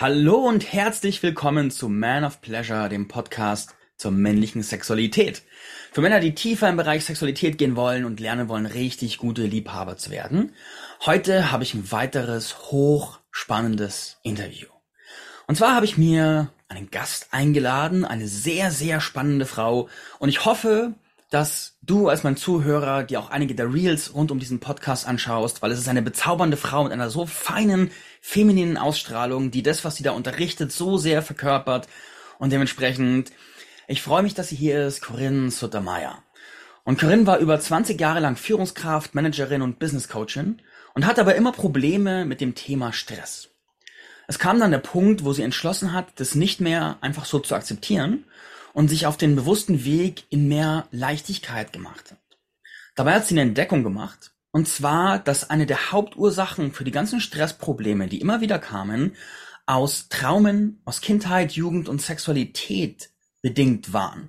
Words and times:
Hallo 0.00 0.36
und 0.36 0.72
herzlich 0.72 1.24
willkommen 1.24 1.72
zu 1.72 1.88
Man 1.88 2.22
of 2.22 2.40
Pleasure, 2.40 2.88
dem 2.88 3.08
Podcast 3.08 3.74
zur 3.96 4.12
männlichen 4.12 4.62
Sexualität. 4.62 5.42
Für 5.90 6.02
Männer, 6.02 6.20
die 6.20 6.36
tiefer 6.36 6.68
im 6.68 6.76
Bereich 6.76 7.04
Sexualität 7.04 7.58
gehen 7.58 7.74
wollen 7.74 8.04
und 8.04 8.20
lernen 8.20 8.48
wollen, 8.48 8.66
richtig 8.66 9.18
gute 9.18 9.42
Liebhaber 9.42 9.96
zu 9.96 10.12
werden. 10.12 10.54
Heute 11.04 11.50
habe 11.50 11.64
ich 11.64 11.74
ein 11.74 11.90
weiteres 11.90 12.70
hochspannendes 12.70 14.18
Interview. 14.22 14.68
Und 15.48 15.56
zwar 15.56 15.74
habe 15.74 15.84
ich 15.84 15.98
mir 15.98 16.52
einen 16.68 16.92
Gast 16.92 17.30
eingeladen, 17.32 18.04
eine 18.04 18.28
sehr, 18.28 18.70
sehr 18.70 19.00
spannende 19.00 19.46
Frau. 19.46 19.88
Und 20.20 20.28
ich 20.28 20.44
hoffe, 20.44 20.94
dass 21.30 21.76
du 21.82 22.08
als 22.08 22.22
mein 22.22 22.36
Zuhörer 22.36 23.02
dir 23.02 23.20
auch 23.20 23.30
einige 23.30 23.54
der 23.54 23.72
Reels 23.72 24.14
rund 24.14 24.30
um 24.30 24.38
diesen 24.38 24.60
Podcast 24.60 25.06
anschaust, 25.06 25.60
weil 25.60 25.70
es 25.70 25.78
ist 25.78 25.88
eine 25.88 26.02
bezaubernde 26.02 26.56
Frau 26.56 26.84
mit 26.84 26.92
einer 26.92 27.10
so 27.10 27.26
feinen, 27.26 27.90
femininen 28.20 28.78
Ausstrahlung, 28.78 29.50
die 29.50 29.62
das, 29.62 29.84
was 29.84 29.96
sie 29.96 30.02
da 30.02 30.12
unterrichtet, 30.12 30.72
so 30.72 30.96
sehr 30.96 31.22
verkörpert. 31.22 31.86
Und 32.38 32.52
dementsprechend, 32.52 33.30
ich 33.88 34.00
freue 34.00 34.22
mich, 34.22 34.34
dass 34.34 34.48
sie 34.48 34.56
hier 34.56 34.86
ist, 34.86 35.02
Corinne 35.02 35.50
Suttermeier. 35.50 36.22
Und 36.84 36.98
Corinne 36.98 37.26
war 37.26 37.38
über 37.38 37.60
20 37.60 38.00
Jahre 38.00 38.20
lang 38.20 38.36
Führungskraft, 38.36 39.14
Managerin 39.14 39.60
und 39.60 39.78
Business 39.78 40.08
Coachin 40.08 40.62
und 40.94 41.04
hat 41.04 41.18
aber 41.18 41.34
immer 41.34 41.52
Probleme 41.52 42.24
mit 42.24 42.40
dem 42.40 42.54
Thema 42.54 42.94
Stress. 42.94 43.50
Es 44.26 44.38
kam 44.38 44.58
dann 44.60 44.70
der 44.70 44.78
Punkt, 44.78 45.24
wo 45.24 45.34
sie 45.34 45.42
entschlossen 45.42 45.92
hat, 45.92 46.08
das 46.16 46.34
nicht 46.34 46.60
mehr 46.60 46.96
einfach 47.02 47.26
so 47.26 47.38
zu 47.38 47.54
akzeptieren 47.54 48.24
und 48.78 48.86
sich 48.86 49.06
auf 49.06 49.16
den 49.16 49.34
bewussten 49.34 49.84
Weg 49.84 50.22
in 50.30 50.46
mehr 50.46 50.86
Leichtigkeit 50.92 51.72
gemacht 51.72 52.12
hat. 52.12 52.38
Dabei 52.94 53.14
hat 53.14 53.26
sie 53.26 53.34
eine 53.34 53.40
Entdeckung 53.40 53.82
gemacht, 53.82 54.30
und 54.52 54.68
zwar, 54.68 55.18
dass 55.18 55.50
eine 55.50 55.66
der 55.66 55.90
Hauptursachen 55.90 56.70
für 56.72 56.84
die 56.84 56.92
ganzen 56.92 57.20
Stressprobleme, 57.20 58.06
die 58.06 58.20
immer 58.20 58.40
wieder 58.40 58.60
kamen, 58.60 59.16
aus 59.66 60.08
Traumen, 60.10 60.80
aus 60.84 61.00
Kindheit, 61.00 61.50
Jugend 61.50 61.88
und 61.88 62.00
Sexualität 62.00 63.10
bedingt 63.42 63.92
waren. 63.92 64.28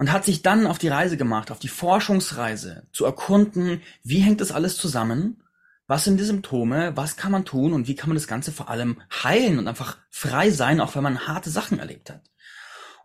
Und 0.00 0.10
hat 0.10 0.24
sich 0.24 0.42
dann 0.42 0.66
auf 0.66 0.78
die 0.78 0.88
Reise 0.88 1.16
gemacht, 1.16 1.52
auf 1.52 1.60
die 1.60 1.68
Forschungsreise, 1.68 2.88
zu 2.90 3.04
erkunden, 3.04 3.82
wie 4.02 4.18
hängt 4.18 4.40
das 4.40 4.50
alles 4.50 4.76
zusammen, 4.78 5.44
was 5.86 6.02
sind 6.02 6.18
die 6.18 6.24
Symptome, 6.24 6.96
was 6.96 7.16
kann 7.16 7.30
man 7.30 7.44
tun 7.44 7.72
und 7.72 7.86
wie 7.86 7.94
kann 7.94 8.08
man 8.08 8.16
das 8.16 8.26
Ganze 8.26 8.50
vor 8.50 8.68
allem 8.68 9.00
heilen 9.22 9.60
und 9.60 9.68
einfach 9.68 9.96
frei 10.10 10.50
sein, 10.50 10.80
auch 10.80 10.96
wenn 10.96 11.04
man 11.04 11.28
harte 11.28 11.50
Sachen 11.50 11.78
erlebt 11.78 12.10
hat. 12.10 12.22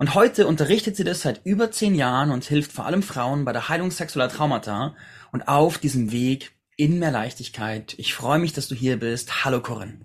Und 0.02 0.16
heute 0.16 0.48
unterrichtet 0.48 0.96
sie 0.96 1.04
das 1.04 1.22
seit 1.22 1.42
über 1.44 1.70
zehn 1.70 1.94
Jahren 1.94 2.32
und 2.32 2.44
hilft 2.44 2.72
vor 2.72 2.88
allem 2.88 3.04
Frauen 3.04 3.46
bei 3.46 3.54
der 3.54 3.70
Heilung 3.70 3.92
sexueller 3.92 4.30
Traumata 4.30 4.96
und 5.32 5.48
auf 5.48 5.78
diesem 5.78 6.12
Weg 6.12 6.54
in 6.76 6.98
mehr 6.98 7.12
Leichtigkeit. 7.12 7.94
Ich 8.00 8.16
freue 8.16 8.40
mich, 8.40 8.52
dass 8.52 8.68
du 8.68 8.74
hier 8.74 8.98
bist. 8.98 9.46
Hallo 9.46 9.62
Corinne. 9.62 10.00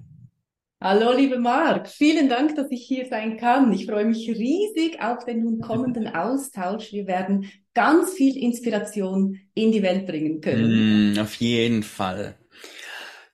Hallo, 0.83 1.17
liebe 1.17 1.39
Marc. 1.39 1.89
Vielen 1.89 2.29
Dank, 2.29 2.57
dass 2.57 2.71
ich 2.71 2.85
hier 2.87 3.07
sein 3.09 3.39
kann. 3.39 3.73
Ich 3.73 3.87
freue 3.87 4.05
mich 4.05 4.29
riesig 4.29 5.01
auf 5.01 5.25
den 5.25 5.43
nun 5.43 5.63
kommenden 5.63 6.15
Austausch. 6.15 6.93
Wir 6.93 7.07
werden 7.07 7.51
ganz 7.73 8.13
viel 8.13 8.37
Inspiration 8.37 9.41
in 9.55 9.73
die 9.73 9.83
Welt 9.83 10.07
bringen 10.07 10.43
können. 10.43 11.15
Mm, 11.15 11.19
auf 11.21 11.37
jeden 11.37 11.83
Fall. 11.83 12.35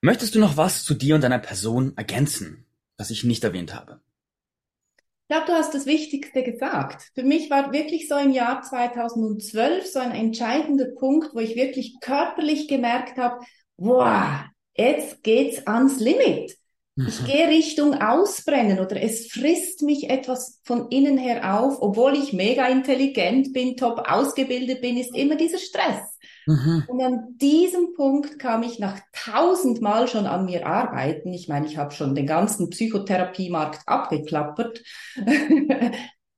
Möchtest 0.00 0.36
du 0.36 0.38
noch 0.38 0.56
was 0.56 0.84
zu 0.84 0.94
dir 0.94 1.16
und 1.16 1.24
deiner 1.24 1.40
Person 1.40 1.94
ergänzen, 1.96 2.66
was 2.98 3.10
ich 3.10 3.24
nicht 3.24 3.42
erwähnt 3.42 3.74
habe? 3.74 4.00
Ich 5.32 5.34
glaube, 5.34 5.50
du 5.50 5.58
hast 5.58 5.72
das 5.72 5.86
Wichtigste 5.86 6.42
gesagt. 6.42 7.10
Für 7.14 7.22
mich 7.22 7.48
war 7.48 7.72
wirklich 7.72 8.06
so 8.06 8.16
im 8.16 8.32
Jahr 8.32 8.60
2012 8.60 9.86
so 9.86 9.98
ein 9.98 10.12
entscheidender 10.12 10.88
Punkt, 10.98 11.34
wo 11.34 11.38
ich 11.38 11.56
wirklich 11.56 11.96
körperlich 12.02 12.68
gemerkt 12.68 13.16
habe, 13.16 13.42
wow, 13.78 14.44
jetzt 14.76 15.22
geht's 15.22 15.66
ans 15.66 16.00
Limit. 16.00 16.54
Ich 16.98 17.22
mhm. 17.22 17.24
gehe 17.24 17.48
Richtung 17.48 17.94
Ausbrennen 17.94 18.78
oder 18.78 19.02
es 19.02 19.28
frisst 19.28 19.80
mich 19.80 20.10
etwas 20.10 20.60
von 20.64 20.90
innen 20.90 21.16
her 21.16 21.58
auf, 21.58 21.80
obwohl 21.80 22.12
ich 22.12 22.34
mega 22.34 22.68
intelligent 22.68 23.54
bin, 23.54 23.78
top 23.78 24.00
ausgebildet 24.06 24.82
bin, 24.82 24.98
ist 24.98 25.16
immer 25.16 25.36
dieser 25.36 25.56
Stress. 25.56 26.18
Mhm. 26.46 26.84
Und 26.88 27.02
an 27.02 27.36
diesem 27.40 27.94
Punkt 27.94 28.38
kam 28.38 28.62
ich 28.62 28.78
nach 28.78 29.00
tausendmal 29.12 30.08
schon 30.08 30.26
an 30.26 30.44
mir 30.44 30.66
arbeiten. 30.66 31.32
Ich 31.32 31.48
meine, 31.48 31.66
ich 31.66 31.76
habe 31.76 31.92
schon 31.92 32.14
den 32.14 32.26
ganzen 32.26 32.70
Psychotherapiemarkt 32.70 33.80
abgeklappert. 33.86 34.82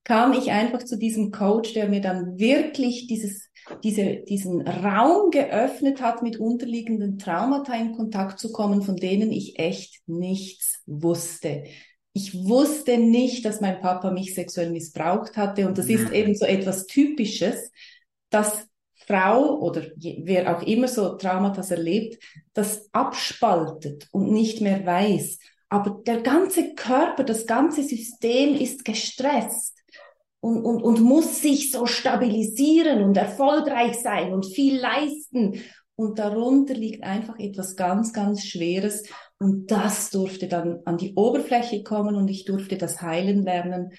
kam 0.05 0.35
ich 0.35 0.51
einfach 0.51 0.83
zu 0.85 0.99
diesem 0.99 1.31
Coach, 1.31 1.73
der 1.73 1.89
mir 1.89 2.03
dann 2.03 2.39
wirklich 2.39 3.07
dieses, 3.07 3.49
diese, 3.83 4.17
diesen 4.29 4.61
Raum 4.69 5.31
geöffnet 5.31 6.03
hat, 6.03 6.23
mit 6.23 6.39
unterliegenden 6.39 7.19
Traumata 7.19 7.75
in 7.75 7.97
Kontakt 7.97 8.39
zu 8.39 8.53
kommen, 8.53 8.83
von 8.83 8.97
denen 8.97 9.33
ich 9.33 9.59
echt 9.59 10.03
nichts 10.07 10.83
wusste. 10.87 11.65
Ich 12.13 12.35
wusste 12.35 12.99
nicht, 12.99 13.45
dass 13.45 13.61
mein 13.61 13.81
Papa 13.81 14.11
mich 14.11 14.35
sexuell 14.35 14.71
missbraucht 14.71 15.37
hatte. 15.37 15.67
Und 15.67 15.79
das 15.79 15.87
ist 15.87 16.13
eben 16.13 16.37
so 16.37 16.45
etwas 16.45 16.87
Typisches, 16.87 17.73
dass 18.31 18.69
Frau 19.07 19.59
oder 19.61 19.83
wer 19.97 20.57
auch 20.57 20.63
immer 20.63 20.89
so 20.89 21.17
Traumata 21.17 21.63
erlebt, 21.63 22.23
das 22.53 22.89
abspaltet 22.93 24.09
und 24.13 24.31
nicht 24.33 24.61
mehr 24.61 24.85
weiß. 24.85 25.39
Aber 25.69 26.03
der 26.07 26.21
ganze 26.21 26.75
Körper, 26.75 27.25
das 27.25 27.47
ganze 27.47 27.83
System 27.83 28.55
ist 28.55 28.85
gestresst 28.85 29.75
und, 30.41 30.63
und, 30.65 30.83
und 30.83 31.01
muss 31.01 31.41
sich 31.41 31.71
so 31.71 31.87
stabilisieren 31.87 33.03
und 33.03 33.17
erfolgreich 33.17 33.97
sein 33.97 34.33
und 34.33 34.47
viel 34.47 34.79
leisten. 34.79 35.61
Und 35.97 36.19
darunter 36.19 36.75
liegt 36.75 37.03
einfach 37.03 37.39
etwas 37.39 37.77
ganz, 37.77 38.13
ganz 38.13 38.45
Schweres. 38.45 39.09
Und 39.39 39.71
das 39.71 40.11
durfte 40.11 40.49
dann 40.49 40.81
an 40.85 40.97
die 40.97 41.15
Oberfläche 41.15 41.83
kommen 41.83 42.15
und 42.15 42.29
ich 42.29 42.45
durfte 42.45 42.77
das 42.77 43.01
heilen 43.01 43.45
lernen. 43.45 43.93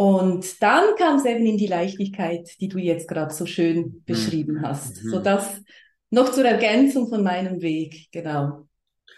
Und 0.00 0.62
dann 0.62 0.94
kam 0.96 1.16
es 1.16 1.24
eben 1.24 1.44
in 1.44 1.58
die 1.58 1.66
Leichtigkeit, 1.66 2.48
die 2.60 2.68
du 2.68 2.78
jetzt 2.78 3.08
gerade 3.08 3.34
so 3.34 3.46
schön 3.46 3.78
mhm. 3.78 4.02
beschrieben 4.06 4.62
hast. 4.62 5.02
Mhm. 5.02 5.10
So 5.10 5.18
das 5.18 5.60
noch 6.10 6.30
zur 6.30 6.44
Ergänzung 6.44 7.08
von 7.08 7.24
meinem 7.24 7.60
Weg, 7.60 8.06
genau. 8.12 8.68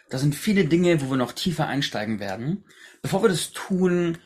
Das 0.09 0.23
sind 0.23 0.35
viele 0.35 0.65
Dinge, 0.65 1.03
wo 1.03 1.11
wir 1.11 1.19
noch 1.19 1.33
tiefer 1.33 1.67
einsteigen 1.67 2.19
werden. 2.19 2.65
Bevor 3.03 3.23
wir 3.23 3.29
das 3.29 3.53
tun, 3.53 4.17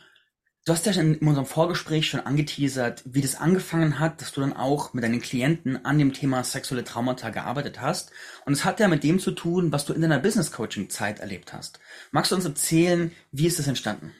du 0.64 0.72
hast 0.72 0.86
ja 0.86 0.92
in 0.92 1.18
unserem 1.18 1.44
Vorgespräch 1.44 2.06
schon 2.06 2.20
angeteasert, 2.20 3.02
wie 3.04 3.20
das 3.20 3.34
angefangen 3.34 3.98
hat, 3.98 4.20
dass 4.20 4.30
du 4.30 4.40
dann 4.40 4.52
auch 4.52 4.94
mit 4.94 5.02
deinen 5.02 5.20
Klienten 5.20 5.84
an 5.84 5.98
dem 5.98 6.12
Thema 6.12 6.44
sexuelle 6.44 6.84
Traumata 6.84 7.30
gearbeitet 7.30 7.80
hast. 7.80 8.12
Und 8.46 8.52
es 8.52 8.64
hat 8.64 8.78
ja 8.78 8.86
mit 8.86 9.02
dem 9.02 9.18
zu 9.18 9.32
tun, 9.32 9.72
was 9.72 9.86
du 9.86 9.92
in 9.92 10.02
deiner 10.02 10.20
Business 10.20 10.52
Coaching 10.52 10.88
Zeit 10.88 11.18
erlebt 11.18 11.52
hast. 11.52 11.80
Magst 12.12 12.30
du 12.30 12.36
uns 12.36 12.44
erzählen, 12.44 13.10
wie 13.32 13.48
ist 13.48 13.58
das 13.58 13.66
entstanden? 13.66 14.12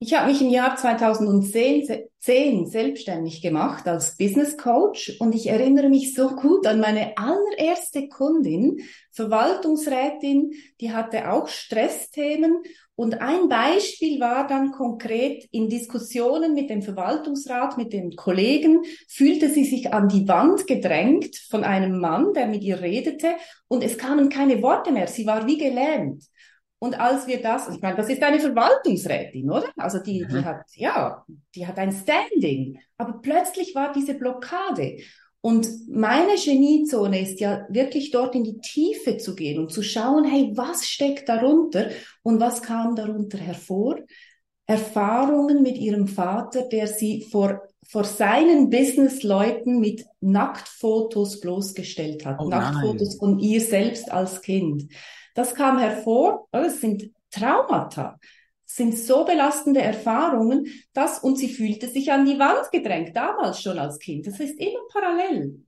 Ich 0.00 0.14
habe 0.14 0.30
mich 0.30 0.40
im 0.40 0.50
Jahr 0.50 0.76
2010 0.76 2.66
selbstständig 2.66 3.42
gemacht 3.42 3.88
als 3.88 4.16
Business 4.16 4.56
Coach 4.56 5.16
und 5.18 5.34
ich 5.34 5.48
erinnere 5.48 5.88
mich 5.88 6.14
so 6.14 6.28
gut 6.36 6.68
an 6.68 6.78
meine 6.78 7.18
allererste 7.18 8.08
Kundin, 8.08 8.78
Verwaltungsrätin, 9.10 10.52
die 10.80 10.92
hatte 10.92 11.32
auch 11.32 11.48
Stressthemen 11.48 12.62
und 12.94 13.20
ein 13.20 13.48
Beispiel 13.48 14.20
war 14.20 14.46
dann 14.46 14.70
konkret 14.70 15.48
in 15.50 15.68
Diskussionen 15.68 16.54
mit 16.54 16.70
dem 16.70 16.82
Verwaltungsrat, 16.82 17.76
mit 17.76 17.92
den 17.92 18.14
Kollegen, 18.14 18.82
fühlte 19.08 19.50
sie 19.50 19.64
sich 19.64 19.92
an 19.92 20.08
die 20.08 20.28
Wand 20.28 20.68
gedrängt 20.68 21.34
von 21.50 21.64
einem 21.64 21.98
Mann, 21.98 22.34
der 22.34 22.46
mit 22.46 22.62
ihr 22.62 22.80
redete 22.80 23.34
und 23.66 23.82
es 23.82 23.98
kamen 23.98 24.28
keine 24.28 24.62
Worte 24.62 24.92
mehr. 24.92 25.08
Sie 25.08 25.26
war 25.26 25.48
wie 25.48 25.58
gelähmt. 25.58 26.22
Und 26.80 27.00
als 27.00 27.26
wir 27.26 27.42
das, 27.42 27.68
ich 27.68 27.80
meine, 27.80 27.96
das 27.96 28.08
ist 28.08 28.22
eine 28.22 28.38
Verwaltungsrätin, 28.38 29.50
oder? 29.50 29.68
Also 29.76 29.98
die, 29.98 30.24
mhm. 30.24 30.28
die 30.28 30.44
hat, 30.44 30.62
ja, 30.74 31.24
die 31.54 31.66
hat 31.66 31.78
ein 31.78 31.92
Standing. 31.92 32.78
Aber 32.96 33.20
plötzlich 33.20 33.74
war 33.74 33.92
diese 33.92 34.14
Blockade. 34.14 34.98
Und 35.40 35.68
meine 35.88 36.34
Geniezone 36.36 37.20
ist 37.20 37.40
ja 37.40 37.66
wirklich 37.68 38.10
dort 38.10 38.34
in 38.34 38.44
die 38.44 38.60
Tiefe 38.60 39.18
zu 39.18 39.34
gehen 39.34 39.58
und 39.58 39.72
zu 39.72 39.82
schauen, 39.82 40.24
hey, 40.24 40.52
was 40.54 40.86
steckt 40.86 41.28
darunter 41.28 41.90
und 42.22 42.40
was 42.40 42.62
kam 42.62 42.96
darunter 42.96 43.38
hervor? 43.38 43.96
Erfahrungen 44.66 45.62
mit 45.62 45.78
ihrem 45.78 46.08
Vater, 46.08 46.68
der 46.68 46.86
sie 46.86 47.26
vor, 47.30 47.62
vor 47.88 48.04
seinen 48.04 48.68
Businessleuten 48.68 49.80
mit 49.80 50.04
Nacktfotos 50.20 51.40
bloßgestellt 51.40 52.26
hat. 52.26 52.38
Oh 52.40 52.48
Nacktfotos 52.48 53.16
von 53.16 53.38
ihr 53.38 53.60
selbst 53.60 54.12
als 54.12 54.42
Kind. 54.42 54.92
Das 55.38 55.54
kam 55.54 55.78
hervor, 55.78 56.48
es 56.50 56.80
sind 56.80 57.12
Traumata, 57.30 58.18
sind 58.64 58.98
so 58.98 59.24
belastende 59.24 59.80
Erfahrungen, 59.80 60.66
dass, 60.92 61.20
und 61.20 61.38
sie 61.38 61.48
fühlte 61.48 61.86
sich 61.86 62.10
an 62.10 62.26
die 62.26 62.40
Wand 62.40 62.72
gedrängt, 62.72 63.16
damals 63.16 63.62
schon 63.62 63.78
als 63.78 64.00
Kind. 64.00 64.26
Das 64.26 64.40
ist 64.40 64.58
immer 64.58 64.80
parallel. 64.92 65.64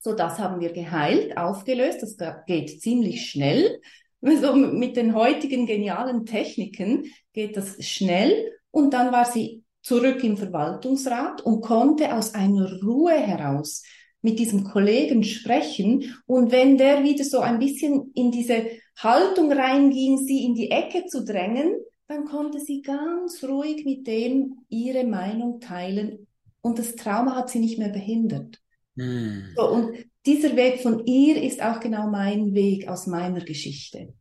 So, 0.00 0.12
das 0.12 0.40
haben 0.40 0.60
wir 0.60 0.72
geheilt, 0.72 1.36
aufgelöst, 1.36 2.02
das 2.02 2.16
geht 2.46 2.82
ziemlich 2.82 3.30
schnell. 3.30 3.80
So 4.20 4.56
mit 4.56 4.96
den 4.96 5.14
heutigen 5.14 5.66
genialen 5.66 6.26
Techniken 6.26 7.04
geht 7.32 7.56
das 7.56 7.76
schnell 7.84 8.58
und 8.72 8.92
dann 8.92 9.12
war 9.12 9.26
sie 9.26 9.62
zurück 9.82 10.24
im 10.24 10.36
Verwaltungsrat 10.36 11.42
und 11.42 11.60
konnte 11.60 12.12
aus 12.12 12.34
einer 12.34 12.80
Ruhe 12.82 13.12
heraus 13.12 13.82
mit 14.24 14.38
diesem 14.38 14.64
Kollegen 14.64 15.22
sprechen 15.22 16.16
und 16.24 16.50
wenn 16.50 16.78
der 16.78 17.04
wieder 17.04 17.24
so 17.24 17.40
ein 17.40 17.58
bisschen 17.58 18.10
in 18.14 18.32
diese 18.32 18.64
Haltung 18.96 19.52
reinging, 19.52 20.18
sie 20.26 20.46
in 20.46 20.54
die 20.54 20.70
Ecke 20.70 21.04
zu 21.06 21.24
drängen, 21.24 21.74
dann 22.08 22.24
konnte 22.24 22.58
sie 22.58 22.80
ganz 22.80 23.44
ruhig 23.44 23.84
mit 23.84 24.06
dem 24.06 24.64
ihre 24.70 25.04
Meinung 25.04 25.60
teilen 25.60 26.26
und 26.62 26.78
das 26.78 26.96
Trauma 26.96 27.36
hat 27.36 27.50
sie 27.50 27.58
nicht 27.58 27.78
mehr 27.78 27.90
behindert. 27.90 28.60
Mhm. 28.94 29.44
So, 29.56 29.68
und 29.68 29.94
dieser 30.24 30.56
Weg 30.56 30.80
von 30.80 31.04
ihr 31.04 31.42
ist 31.42 31.62
auch 31.62 31.80
genau 31.80 32.08
mein 32.08 32.54
Weg 32.54 32.88
aus 32.88 33.06
meiner 33.06 33.44
Geschichte. 33.44 34.14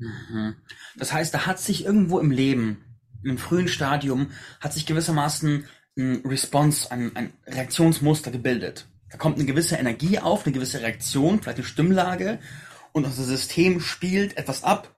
Mhm. 0.00 0.56
Das 0.96 1.12
heißt, 1.12 1.32
da 1.32 1.46
hat 1.46 1.60
sich 1.60 1.84
irgendwo 1.84 2.18
im 2.18 2.32
Leben, 2.32 2.84
im 3.22 3.38
frühen 3.38 3.68
Stadium, 3.68 4.32
hat 4.60 4.72
sich 4.72 4.86
gewissermaßen 4.86 5.66
ein 5.96 6.22
Response, 6.26 6.90
ein, 6.90 7.14
ein 7.14 7.32
Reaktionsmuster 7.46 8.32
gebildet. 8.32 8.88
Da 9.14 9.18
kommt 9.18 9.36
eine 9.36 9.46
gewisse 9.46 9.76
Energie 9.76 10.18
auf, 10.18 10.44
eine 10.44 10.52
gewisse 10.52 10.80
Reaktion, 10.80 11.40
vielleicht 11.40 11.58
eine 11.58 11.66
Stimmlage 11.66 12.40
und 12.90 13.04
unser 13.04 13.22
System 13.22 13.78
spielt 13.78 14.36
etwas 14.36 14.64
ab 14.64 14.96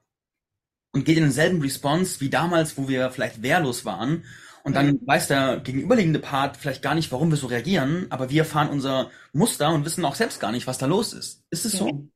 und 0.91 1.05
geht 1.05 1.17
in 1.17 1.23
denselben 1.23 1.61
Response 1.61 2.19
wie 2.19 2.31
damals, 2.31 2.79
wo 2.79 2.87
wir 2.87 3.11
vielleicht 3.11 3.43
wehrlos 3.43 3.85
waren. 3.85 4.23
Und 4.63 4.75
dann 4.75 4.99
weiß 5.05 5.27
der 5.27 5.59
gegenüberliegende 5.59 6.17
Part 6.17 6.57
vielleicht 6.57 6.81
gar 6.81 6.95
nicht, 6.95 7.11
warum 7.11 7.29
wir 7.29 7.37
so 7.37 7.45
reagieren, 7.45 8.07
aber 8.09 8.31
wir 8.31 8.43
fahren 8.43 8.69
unser 8.69 9.11
Muster 9.33 9.71
und 9.71 9.85
wissen 9.85 10.03
auch 10.03 10.15
selbst 10.15 10.39
gar 10.39 10.51
nicht, 10.51 10.65
was 10.65 10.79
da 10.79 10.87
los 10.87 11.13
ist. 11.13 11.43
Ist 11.51 11.65
es 11.65 11.73
so? 11.73 12.09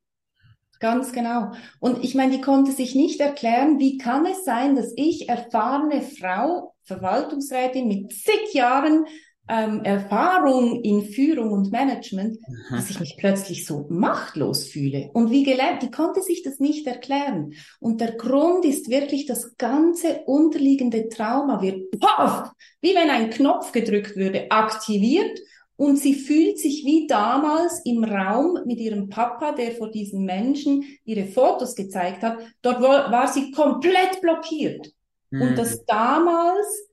Ganz 0.79 1.13
genau. 1.13 1.51
Und 1.79 2.03
ich 2.03 2.15
meine, 2.15 2.35
die 2.35 2.41
konnte 2.41 2.71
sich 2.71 2.95
nicht 2.95 3.19
erklären, 3.19 3.77
wie 3.77 3.99
kann 3.99 4.25
es 4.25 4.43
sein, 4.43 4.75
dass 4.75 4.91
ich, 4.95 5.29
erfahrene 5.29 6.01
Frau, 6.01 6.73
Verwaltungsrätin 6.81 7.87
mit 7.87 8.11
zig 8.11 8.53
Jahren 8.53 9.05
ähm, 9.51 9.83
Erfahrung 9.83 10.81
in 10.81 11.03
Führung 11.03 11.51
und 11.51 11.71
Management, 11.71 12.37
mhm. 12.47 12.75
dass 12.75 12.89
ich 12.89 12.99
mich 13.01 13.17
plötzlich 13.17 13.65
so 13.65 13.85
machtlos 13.89 14.65
fühle. 14.65 15.09
Und 15.13 15.29
wie 15.29 15.43
gelernt, 15.43 15.83
die 15.83 15.91
konnte 15.91 16.21
sich 16.21 16.41
das 16.41 16.59
nicht 16.59 16.87
erklären. 16.87 17.53
Und 17.81 17.99
der 17.99 18.13
Grund 18.13 18.63
ist 18.63 18.89
wirklich, 18.89 19.25
das 19.25 19.57
ganze 19.57 20.21
unterliegende 20.25 21.09
Trauma 21.09 21.61
wird, 21.61 21.91
puff, 21.99 22.51
wie 22.79 22.95
wenn 22.95 23.09
ein 23.09 23.29
Knopf 23.29 23.73
gedrückt 23.73 24.15
würde, 24.15 24.49
aktiviert 24.49 25.37
und 25.75 25.97
sie 25.97 26.13
fühlt 26.13 26.57
sich 26.57 26.85
wie 26.85 27.07
damals 27.07 27.81
im 27.83 28.05
Raum 28.05 28.59
mit 28.65 28.79
ihrem 28.79 29.09
Papa, 29.09 29.51
der 29.51 29.71
vor 29.71 29.91
diesen 29.91 30.23
Menschen 30.23 30.83
ihre 31.03 31.25
Fotos 31.25 31.75
gezeigt 31.75 32.21
hat. 32.21 32.37
Dort 32.61 32.81
war 32.81 33.27
sie 33.27 33.51
komplett 33.51 34.21
blockiert. 34.21 34.93
Mhm. 35.29 35.41
Und 35.41 35.57
das 35.57 35.83
damals 35.85 36.90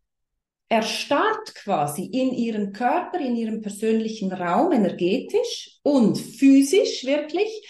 erstarrt 0.68 1.54
quasi 1.54 2.04
in 2.04 2.32
ihrem 2.32 2.72
Körper, 2.72 3.18
in 3.18 3.36
ihrem 3.36 3.62
persönlichen 3.62 4.32
Raum, 4.32 4.72
energetisch 4.72 5.78
und 5.82 6.18
physisch 6.18 7.04
wirklich. 7.04 7.66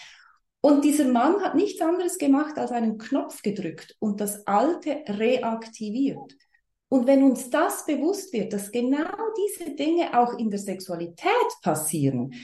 Und 0.61 0.85
dieser 0.85 1.07
Mann 1.07 1.41
hat 1.43 1.55
nichts 1.55 1.81
anderes 1.81 2.19
gemacht, 2.19 2.59
als 2.59 2.73
einen 2.73 2.99
Knopf 2.99 3.43
gedrückt 3.43 3.95
und 4.01 4.21
das 4.21 4.47
Alte 4.47 5.05
reaktiviert. 5.07 6.35
Und 6.89 7.07
wenn 7.07 7.23
uns 7.23 7.51
das 7.51 7.87
bewusst 7.87 8.33
wird, 8.33 8.53
dass 8.53 8.73
genau 8.73 9.05
diese 9.37 9.75
Dinge 9.77 10.19
auch 10.19 10.37
in 10.39 10.51
der 10.51 10.59
Sexualität 10.59 11.49
passieren, 11.63 12.35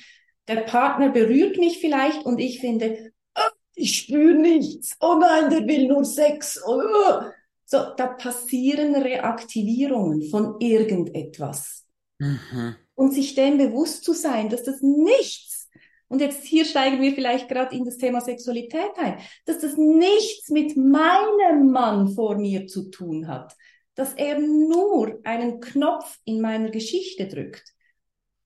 der 0.46 0.60
Partner 0.62 1.08
berührt 1.08 1.56
mich 1.56 1.78
vielleicht 1.78 2.24
und 2.26 2.38
ich 2.38 2.60
finde, 2.60 3.12
oh, 3.34 3.52
ich 3.74 3.98
spüre 3.98 4.34
nichts, 4.34 4.96
oh 5.00 5.16
nein, 5.18 5.50
der 5.50 5.66
will 5.66 5.88
nur 5.88 6.04
Sex. 6.04 6.62
Oh. 6.64 7.22
So, 7.66 7.78
da 7.96 8.08
passieren 8.08 8.94
Reaktivierungen 8.94 10.28
von 10.30 10.56
irgendetwas. 10.60 11.84
Mhm. 12.18 12.76
Und 12.94 13.12
sich 13.12 13.34
dem 13.34 13.58
bewusst 13.58 14.04
zu 14.04 14.12
sein, 14.12 14.48
dass 14.48 14.62
das 14.62 14.80
nichts, 14.82 15.68
und 16.08 16.20
jetzt 16.20 16.44
hier 16.44 16.64
steigen 16.64 17.00
wir 17.00 17.12
vielleicht 17.12 17.48
gerade 17.48 17.74
in 17.74 17.84
das 17.84 17.96
Thema 17.96 18.20
Sexualität 18.20 18.92
ein, 18.98 19.18
dass 19.46 19.58
das 19.58 19.76
nichts 19.76 20.50
mit 20.50 20.76
meinem 20.76 21.70
Mann 21.72 22.08
vor 22.14 22.36
mir 22.36 22.66
zu 22.66 22.90
tun 22.90 23.26
hat, 23.26 23.56
dass 23.94 24.12
er 24.14 24.38
nur 24.38 25.20
einen 25.24 25.60
Knopf 25.60 26.18
in 26.24 26.40
meiner 26.40 26.70
Geschichte 26.70 27.26
drückt 27.26 27.74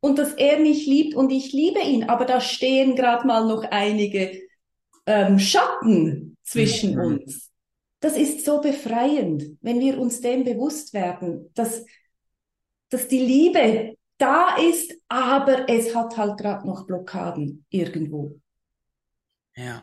und 0.01 0.19
dass 0.19 0.35
er 0.35 0.59
mich 0.61 0.87
liebt 0.87 1.15
und 1.15 1.31
ich 1.31 1.53
liebe 1.53 1.81
ihn, 1.81 2.05
aber 2.05 2.25
da 2.25 2.41
stehen 2.41 2.95
gerade 2.95 3.27
mal 3.27 3.47
noch 3.47 3.65
einige 3.65 4.41
ähm, 5.07 5.39
Schatten 5.39 6.37
zwischen 6.45 6.95
mhm. 6.95 7.01
uns. 7.01 7.48
Das 8.01 8.17
ist 8.17 8.45
so 8.45 8.61
befreiend, 8.61 9.45
wenn 9.61 9.81
wir 9.81 9.99
uns 9.99 10.21
dem 10.21 10.45
bewusst 10.45 10.95
werden, 10.95 11.51
dass, 11.55 11.85
dass 12.91 13.09
die 13.09 13.19
Liebe 13.19 13.97
da 14.19 14.57
ist, 14.57 14.95
aber 15.09 15.69
es 15.69 15.95
hat 15.95 16.17
halt 16.17 16.39
gerade 16.39 16.67
noch 16.67 16.87
Blockaden 16.87 17.65
irgendwo. 17.71 18.41
Ja. 19.57 19.83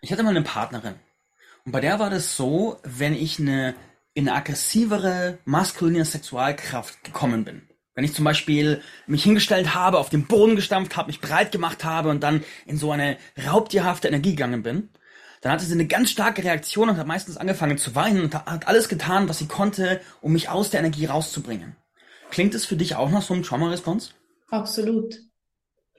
Ich 0.00 0.12
hatte 0.12 0.22
mal 0.22 0.30
eine 0.30 0.42
Partnerin. 0.42 0.94
Und 1.64 1.72
bei 1.72 1.80
der 1.80 1.98
war 1.98 2.10
das 2.10 2.36
so, 2.36 2.78
wenn 2.84 3.14
ich 3.14 3.40
eine 3.40 3.74
in 4.16 4.28
eine 4.28 4.38
aggressivere 4.38 5.38
maskuline 5.44 6.06
Sexualkraft 6.06 7.04
gekommen 7.04 7.44
bin. 7.44 7.68
Wenn 7.94 8.04
ich 8.04 8.14
zum 8.14 8.24
Beispiel 8.24 8.80
mich 9.06 9.24
hingestellt 9.24 9.74
habe, 9.74 9.98
auf 9.98 10.08
den 10.08 10.26
Boden 10.26 10.56
gestampft 10.56 10.96
habe, 10.96 11.08
mich 11.08 11.20
breit 11.20 11.52
gemacht 11.52 11.84
habe 11.84 12.08
und 12.08 12.22
dann 12.22 12.42
in 12.64 12.78
so 12.78 12.92
eine 12.92 13.18
raubtierhafte 13.46 14.08
Energie 14.08 14.30
gegangen 14.30 14.62
bin, 14.62 14.88
dann 15.46 15.52
hatte 15.52 15.64
sie 15.64 15.74
eine 15.74 15.86
ganz 15.86 16.10
starke 16.10 16.42
Reaktion 16.42 16.88
und 16.88 16.96
hat 16.96 17.06
meistens 17.06 17.36
angefangen 17.36 17.78
zu 17.78 17.94
weinen 17.94 18.20
und 18.20 18.34
hat 18.34 18.66
alles 18.66 18.88
getan, 18.88 19.28
was 19.28 19.38
sie 19.38 19.46
konnte, 19.46 20.00
um 20.20 20.32
mich 20.32 20.48
aus 20.48 20.70
der 20.70 20.80
Energie 20.80 21.06
rauszubringen. 21.06 21.76
Klingt 22.32 22.52
es 22.56 22.64
für 22.64 22.74
dich 22.74 22.96
auch 22.96 23.10
nach 23.10 23.22
so 23.22 23.32
einem 23.32 23.44
Trauma-Response? 23.44 24.10
Absolut. 24.50 25.20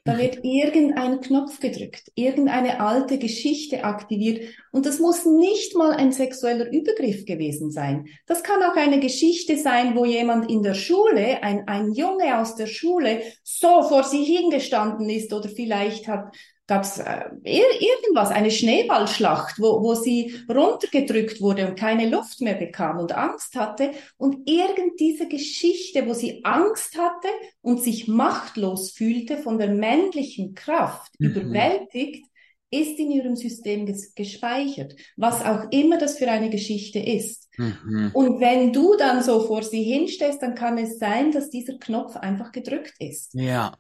Da 0.04 0.18
wird 0.18 0.40
irgendein 0.44 1.22
Knopf 1.22 1.62
gedrückt, 1.62 2.12
irgendeine 2.16 2.82
alte 2.82 3.20
Geschichte 3.20 3.86
aktiviert. 3.86 4.54
Und 4.74 4.86
das 4.86 5.00
muss 5.00 5.26
nicht 5.26 5.78
mal 5.78 5.94
ein 5.94 6.12
sexueller 6.12 6.70
Übergriff 6.70 7.26
gewesen 7.26 7.72
sein. 7.72 8.08
Das 8.26 8.44
kann 8.44 8.62
auch 8.64 8.76
eine 8.76 9.00
Geschichte 9.00 9.58
sein, 9.58 9.96
wo 9.96 10.04
jemand 10.04 10.52
in 10.52 10.62
der 10.62 10.74
Schule, 10.74 11.42
ein, 11.42 11.70
ein 11.70 11.94
Junge 11.94 12.38
aus 12.38 12.56
der 12.56 12.68
Schule, 12.68 13.22
so 13.44 13.84
vor 13.84 14.04
sie 14.04 14.26
hingestanden 14.26 15.10
ist 15.10 15.32
oder 15.32 15.48
vielleicht 15.48 16.10
hat 16.10 16.36
gab 16.68 16.84
es 16.84 17.00
äh, 17.00 17.30
irgendwas, 17.44 18.30
eine 18.30 18.52
Schneeballschlacht, 18.52 19.58
wo, 19.60 19.81
wo 19.81 19.96
sie 19.96 20.36
runtergedrückt 20.54 21.40
wurde 21.42 21.68
und 21.68 21.80
keine 21.80 22.10
Luft 22.10 22.42
mehr 22.42 22.56
bekam 22.56 23.00
und 23.00 23.14
Angst 23.14 23.56
hatte. 23.56 23.92
Und 24.18 24.50
irgend 24.50 25.00
diese 25.00 25.28
Geschichte, 25.28 26.06
wo 26.06 26.14
sie 26.14 26.44
Angst 26.44 26.98
hatte 26.98 27.30
und 27.62 27.81
sich 27.81 28.10
machtlos 28.10 28.92
fühlte 28.92 29.38
von 29.38 29.58
der 29.58 29.69
männlichen 29.69 30.54
Kraft, 30.54 31.12
mhm. 31.19 31.30
überwältigt, 31.30 32.25
ist 32.69 33.00
in 33.00 33.12
ihrem 33.12 33.38
System 33.38 33.86
ges 33.86 34.14
gespeichert, 34.14 34.94
was 35.16 35.44
auch 35.46 35.72
immer 35.72 35.98
das 35.98 36.18
für 36.18 36.30
eine 36.30 36.50
Geschichte 36.50 37.00
ist. 37.00 37.48
Mhm. 37.58 38.12
Und 38.14 38.42
wenn 38.42 38.74
du 38.74 38.97
dann 38.97 39.24
so 39.24 39.40
vor 39.47 39.64
sie 39.64 39.83
hinstehst, 39.83 40.42
dann 40.42 40.54
kann 40.54 40.78
es 40.78 41.00
sein, 41.00 41.31
dass 41.31 41.50
dieser 41.50 41.78
Knopf 41.78 42.18
einfach 42.18 42.52
gedrückt 42.52 42.95
ist. 43.00 43.33
Ja, 43.33 43.78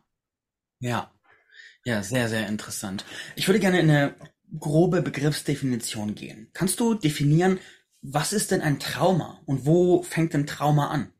ja. 0.79 1.11
Ja, 1.87 2.03
sehr, 2.03 2.27
sehr 2.27 2.49
interessant. 2.49 3.05
Ich 3.37 3.47
würde 3.47 3.61
gerne 3.61 3.79
in 3.79 3.89
eine 3.89 4.13
grobe 4.59 5.01
Begriffsdefinition 5.01 6.15
gehen. 6.15 6.49
Kannst 6.51 6.81
du 6.81 6.95
definieren, 6.95 7.59
was 8.01 8.33
ist 8.33 8.51
denn 8.51 8.59
ein 8.59 8.77
Trauma 8.77 9.39
und 9.45 9.65
wo 9.65 10.03
fängt 10.03 10.33
denn 10.33 10.45
Trauma 10.45 10.87
an? 10.87 11.13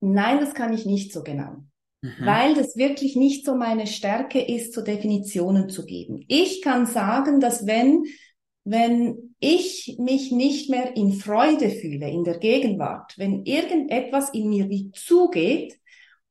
Nein, 0.00 0.38
das 0.38 0.54
kann 0.54 0.72
ich 0.72 0.86
nicht 0.86 1.12
so 1.12 1.24
genau. 1.24 1.64
Mhm. 2.02 2.14
Weil 2.20 2.54
das 2.54 2.76
wirklich 2.76 3.16
nicht 3.16 3.44
so 3.44 3.56
meine 3.56 3.88
Stärke 3.88 4.40
ist, 4.40 4.74
so 4.74 4.80
Definitionen 4.80 5.68
zu 5.68 5.84
geben. 5.84 6.24
Ich 6.28 6.62
kann 6.62 6.86
sagen, 6.86 7.40
dass 7.40 7.66
wenn, 7.66 8.04
wenn 8.62 9.34
ich 9.40 9.96
mich 9.98 10.30
nicht 10.30 10.70
mehr 10.70 10.96
in 10.96 11.14
Freude 11.14 11.70
fühle, 11.70 12.08
in 12.08 12.22
der 12.22 12.38
Gegenwart, 12.38 13.14
wenn 13.18 13.44
irgendetwas 13.44 14.30
in 14.30 14.50
mir 14.50 14.70
wie 14.70 14.92
zugeht, 14.92 15.80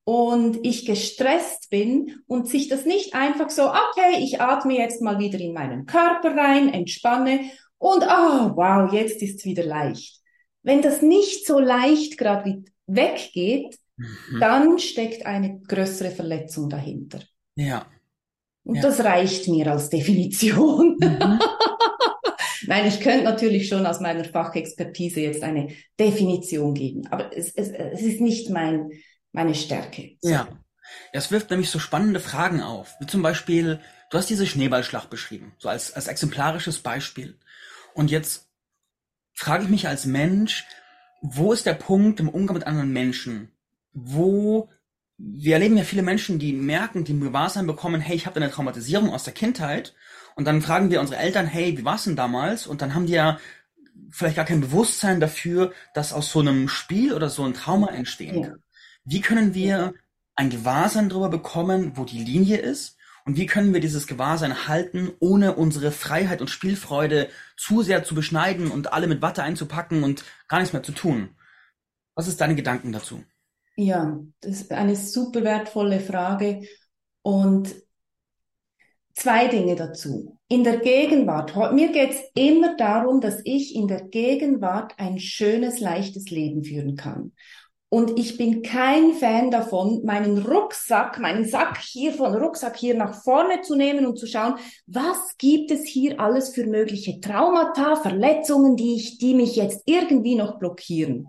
und 0.06 0.60
ich 0.64 0.86
gestresst 0.86 1.70
bin 1.70 2.22
und 2.28 2.48
sich 2.48 2.68
das 2.68 2.86
nicht 2.86 3.16
einfach 3.16 3.50
so, 3.50 3.64
okay, 3.70 4.20
ich 4.20 4.42
atme 4.42 4.78
jetzt 4.78 5.02
mal 5.02 5.20
wieder 5.20 5.40
in 5.40 5.54
meinen 5.54 5.86
Körper 5.86 6.36
rein, 6.36 6.74
entspanne 6.74 7.40
und 7.78 8.04
oh, 8.04 8.56
wow, 8.56 8.92
jetzt 8.92 9.22
ist 9.22 9.46
wieder 9.46 9.64
leicht. 9.64 10.22
Wenn 10.62 10.82
das 10.82 11.02
nicht 11.02 11.46
so 11.46 11.60
leicht 11.60 12.18
gerade 12.18 12.64
weggeht, 12.88 13.78
mhm. 13.98 14.40
dann 14.40 14.80
steckt 14.80 15.26
eine 15.26 15.60
größere 15.60 16.12
Verletzung 16.12 16.70
dahinter. 16.70 17.20
Ja. 17.56 17.86
Und 18.64 18.76
ja. 18.76 18.82
das 18.82 19.04
reicht 19.04 19.48
mir 19.48 19.72
als 19.72 19.90
Definition. 19.90 20.98
Mhm. 21.00 21.40
Nein, 22.68 22.88
ich 22.88 23.02
könnte 23.02 23.26
natürlich 23.26 23.68
schon 23.68 23.86
aus 23.86 24.00
meiner 24.00 24.24
Fachexpertise 24.24 25.20
jetzt 25.20 25.44
eine 25.44 25.70
Definition 26.00 26.74
geben, 26.74 27.06
aber 27.08 27.36
es, 27.36 27.54
es, 27.54 27.70
es 27.70 28.02
ist 28.02 28.22
nicht 28.22 28.50
mein, 28.50 28.90
meine 29.34 29.56
Stärke. 29.56 30.18
Ja. 30.22 30.48
Es 31.12 31.32
wirft 31.32 31.50
nämlich 31.50 31.70
so 31.70 31.80
spannende 31.80 32.20
Fragen 32.20 32.62
auf. 32.62 32.96
Wie 33.00 33.08
zum 33.08 33.22
Beispiel, 33.22 33.80
du 34.10 34.18
hast 34.18 34.30
diese 34.30 34.48
Schneeballschlacht 34.48 35.10
beschrieben, 35.10 35.54
so 35.58 35.70
als, 35.70 35.94
als 35.94 36.08
exemplarisches 36.08 36.80
Beispiel. 36.80 37.38
Und 37.94 38.12
jetzt 38.12 38.48
frage 39.34 39.64
ich 39.64 39.70
mich 39.70 39.88
als 39.88 40.06
Mensch, 40.06 40.66
wo 41.22 41.52
ist 41.54 41.66
der 41.66 41.74
Punkt 41.74 42.20
im 42.20 42.30
Umgang 42.30 42.56
mit 42.56 42.68
anderen 42.68 42.92
Menschen, 42.92 43.52
wo 43.94 44.70
wir 45.18 45.54
erleben 45.54 45.78
ja 45.78 45.84
viele 45.84 46.02
Menschen, 46.02 46.40
die 46.40 46.54
merken, 46.54 47.04
die 47.04 47.18
Gewahrsein 47.18 47.68
bekommen, 47.68 48.02
hey, 48.02 48.16
ich 48.16 48.26
habe 48.26 48.38
eine 48.38 48.52
Traumatisierung 48.52 49.14
aus 49.14 49.24
der 49.24 49.34
Kindheit. 49.34 49.94
Und 50.36 50.46
dann 50.46 50.62
fragen 50.62 50.90
wir 50.90 51.00
unsere 51.00 51.20
Eltern, 51.20 51.46
hey, 51.46 51.78
wie 51.78 51.86
war's 51.86 52.04
denn 52.04 52.16
damals? 52.16 52.68
Und 52.68 52.82
dann 52.82 52.94
haben 52.94 53.06
die 53.06 53.14
ja 53.14 53.40
vielleicht 54.10 54.36
gar 54.36 54.46
kein 54.46 54.62
Bewusstsein 54.62 55.20
dafür, 55.20 55.72
dass 55.94 56.14
aus 56.14 56.32
so 56.32 56.40
einem 56.40 56.68
Spiel 56.68 57.14
oder 57.14 57.30
so 57.30 57.44
ein 57.44 57.54
Trauma 57.54 57.90
entstehen 57.90 58.44
kann. 58.44 58.64
Wie 59.06 59.22
können 59.22 59.54
wir 59.54 59.94
ein 60.36 60.50
Gewahrsein 60.50 61.10
darüber 61.10 61.30
bekommen, 61.30 61.94
wo 61.96 62.06
die 62.06 62.24
Linie 62.24 62.58
ist? 62.58 62.98
Und 63.26 63.38
wie 63.38 63.46
können 63.46 63.74
wir 63.74 63.80
dieses 63.80 64.08
Gewahrsein 64.08 64.68
halten, 64.68 65.12
ohne 65.20 65.56
unsere 65.56 65.92
Freiheit 65.92 66.42
und 66.42 66.50
Spielfreude 66.50 67.30
zu 67.56 67.82
sehr 67.82 68.04
zu 68.04 68.16
beschneiden 68.16 68.70
und 68.70 68.92
alle 68.92 69.08
mit 69.08 69.22
Watte 69.22 69.44
einzupacken 69.44 70.04
und 70.04 70.26
gar 70.48 70.60
nichts 70.60 70.74
mehr 70.74 70.84
zu 70.84 70.92
tun? 70.92 71.30
Was 72.16 72.28
ist 72.28 72.42
deine 72.42 72.56
Gedanken 72.56 72.92
dazu? 72.92 73.24
Ja, 73.76 74.20
das 74.42 74.62
ist 74.62 74.72
eine 74.72 74.96
super 74.96 75.44
wertvolle 75.44 76.00
Frage. 76.00 76.68
Und 77.22 77.74
zwei 79.14 79.48
Dinge 79.48 79.76
dazu. 79.76 80.38
In 80.48 80.64
der 80.64 80.78
Gegenwart, 80.78 81.56
mir 81.74 81.92
geht's 81.92 82.20
immer 82.36 82.76
darum, 82.76 83.22
dass 83.22 83.40
ich 83.46 83.76
in 83.76 83.88
der 83.88 84.04
Gegenwart 84.04 84.94
ein 84.98 85.20
schönes, 85.20 85.80
leichtes 85.80 86.30
Leben 86.30 86.64
führen 86.64 86.96
kann. 86.96 87.32
Und 87.94 88.18
ich 88.18 88.38
bin 88.38 88.64
kein 88.64 89.14
Fan 89.14 89.52
davon, 89.52 90.04
meinen 90.04 90.40
Rucksack, 90.40 91.20
meinen 91.20 91.46
Sack 91.46 91.78
hier 91.78 92.12
von 92.12 92.34
Rucksack 92.34 92.76
hier 92.76 92.96
nach 92.96 93.22
vorne 93.22 93.62
zu 93.62 93.76
nehmen 93.76 94.08
und 94.08 94.18
zu 94.18 94.26
schauen, 94.26 94.56
was 94.88 95.38
gibt 95.38 95.70
es 95.70 95.86
hier 95.86 96.20
alles 96.20 96.56
für 96.56 96.66
mögliche 96.66 97.20
Traumata, 97.20 97.96
Verletzungen, 97.98 98.76
die 98.78 98.96
ich, 98.96 99.20
die 99.20 99.36
mich 99.36 99.56
jetzt 99.56 99.84
irgendwie 99.86 100.34
noch 100.34 100.58
blockieren. 100.58 101.28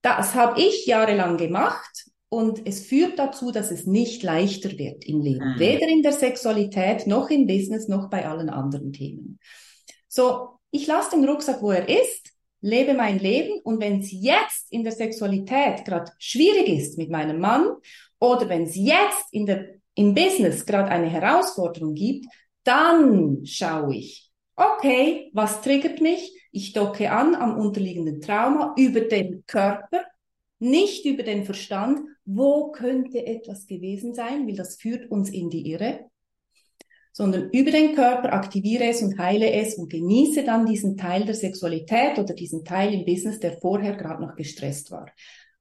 Das 0.00 0.34
habe 0.34 0.58
ich 0.62 0.86
jahrelang 0.86 1.36
gemacht 1.36 2.06
und 2.30 2.66
es 2.66 2.80
führt 2.80 3.18
dazu, 3.18 3.50
dass 3.52 3.70
es 3.70 3.84
nicht 3.84 4.22
leichter 4.22 4.70
wird 4.78 5.04
im 5.04 5.20
Leben, 5.20 5.52
Mhm. 5.52 5.58
weder 5.58 5.86
in 5.86 6.02
der 6.02 6.12
Sexualität 6.12 7.06
noch 7.08 7.28
im 7.28 7.46
Business 7.46 7.88
noch 7.88 8.08
bei 8.08 8.26
allen 8.26 8.48
anderen 8.48 8.94
Themen. 8.94 9.38
So, 10.08 10.48
ich 10.70 10.86
lasse 10.86 11.10
den 11.10 11.28
Rucksack, 11.28 11.60
wo 11.60 11.72
er 11.72 11.86
ist, 11.90 12.32
lebe 12.60 12.94
mein 12.94 13.18
Leben 13.18 13.60
und 13.62 13.80
wenn 13.80 14.00
es 14.00 14.10
jetzt 14.12 14.70
in 14.70 14.84
der 14.84 14.92
Sexualität 14.92 15.84
gerade 15.84 16.12
schwierig 16.18 16.68
ist 16.68 16.98
mit 16.98 17.10
meinem 17.10 17.40
Mann 17.40 17.68
oder 18.18 18.48
wenn 18.48 18.64
es 18.64 18.76
jetzt 18.76 19.32
in 19.32 19.46
der, 19.46 19.74
im 19.94 20.14
Business 20.14 20.66
gerade 20.66 20.90
eine 20.90 21.08
Herausforderung 21.08 21.94
gibt, 21.94 22.26
dann 22.64 23.44
schaue 23.44 23.96
ich, 23.96 24.30
okay, 24.56 25.30
was 25.32 25.62
triggert 25.62 26.00
mich? 26.00 26.36
Ich 26.52 26.72
docke 26.72 27.10
an 27.10 27.34
am 27.34 27.56
unterliegenden 27.56 28.20
Trauma 28.20 28.74
über 28.76 29.00
den 29.00 29.44
Körper, 29.46 30.04
nicht 30.58 31.06
über 31.06 31.22
den 31.22 31.44
Verstand. 31.44 32.00
Wo 32.26 32.70
könnte 32.70 33.24
etwas 33.24 33.66
gewesen 33.66 34.14
sein? 34.14 34.46
Weil 34.46 34.56
das 34.56 34.76
führt 34.76 35.10
uns 35.10 35.30
in 35.30 35.48
die 35.48 35.70
Irre 35.70 36.09
sondern 37.12 37.50
über 37.50 37.70
den 37.70 37.94
Körper 37.94 38.32
aktiviere 38.32 38.84
es 38.84 39.02
und 39.02 39.18
heile 39.18 39.50
es 39.52 39.74
und 39.74 39.90
genieße 39.90 40.44
dann 40.44 40.66
diesen 40.66 40.96
Teil 40.96 41.24
der 41.24 41.34
Sexualität 41.34 42.18
oder 42.18 42.34
diesen 42.34 42.64
Teil 42.64 42.94
im 42.94 43.04
Business, 43.04 43.40
der 43.40 43.58
vorher 43.58 43.96
gerade 43.96 44.22
noch 44.22 44.36
gestresst 44.36 44.90
war. 44.90 45.06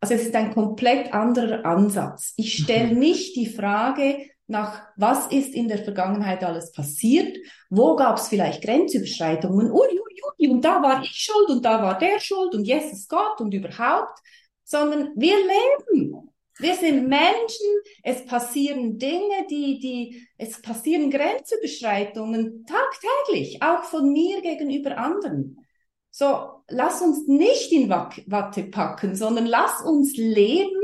Also 0.01 0.13
es 0.13 0.23
ist 0.23 0.35
ein 0.35 0.53
komplett 0.53 1.13
anderer 1.13 1.65
Ansatz. 1.65 2.33
Ich 2.37 2.53
stelle 2.57 2.93
Mhm. 2.93 2.99
nicht 2.99 3.35
die 3.35 3.47
Frage 3.47 4.17
nach, 4.47 4.81
was 4.95 5.27
ist 5.27 5.53
in 5.53 5.67
der 5.67 5.79
Vergangenheit 5.79 6.43
alles 6.43 6.71
passiert, 6.71 7.37
wo 7.69 7.95
gab 7.95 8.17
es 8.17 8.29
vielleicht 8.29 8.63
Grenzüberschreitungen, 8.63 9.71
ui, 9.71 9.87
ui, 9.87 10.21
ui, 10.39 10.49
und 10.49 10.63
da 10.65 10.81
war 10.81 11.03
ich 11.03 11.09
schuld 11.11 11.49
und 11.49 11.65
da 11.65 11.83
war 11.83 11.97
der 11.97 12.19
schuld 12.19 12.55
und 12.55 12.65
Jesus 12.65 13.07
Gott 13.07 13.39
und 13.41 13.53
überhaupt, 13.53 14.19
sondern 14.63 15.11
wir 15.15 15.35
leben. 15.35 16.28
Wir 16.59 16.75
sind 16.75 17.07
Menschen, 17.07 17.67
es 18.03 18.25
passieren 18.25 18.97
Dinge, 18.97 19.47
die, 19.49 19.79
die, 19.79 20.27
es 20.37 20.61
passieren 20.61 21.09
Grenzüberschreitungen 21.09 22.65
tagtäglich, 22.65 23.61
auch 23.63 23.83
von 23.83 24.11
mir 24.11 24.41
gegenüber 24.41 24.97
anderen. 24.97 25.65
So, 26.11 26.63
lass 26.67 27.01
uns 27.01 27.27
nicht 27.27 27.71
in 27.71 27.89
Watte 27.89 28.63
packen, 28.63 29.15
sondern 29.15 29.45
lass 29.45 29.81
uns 29.81 30.17
leben 30.17 30.81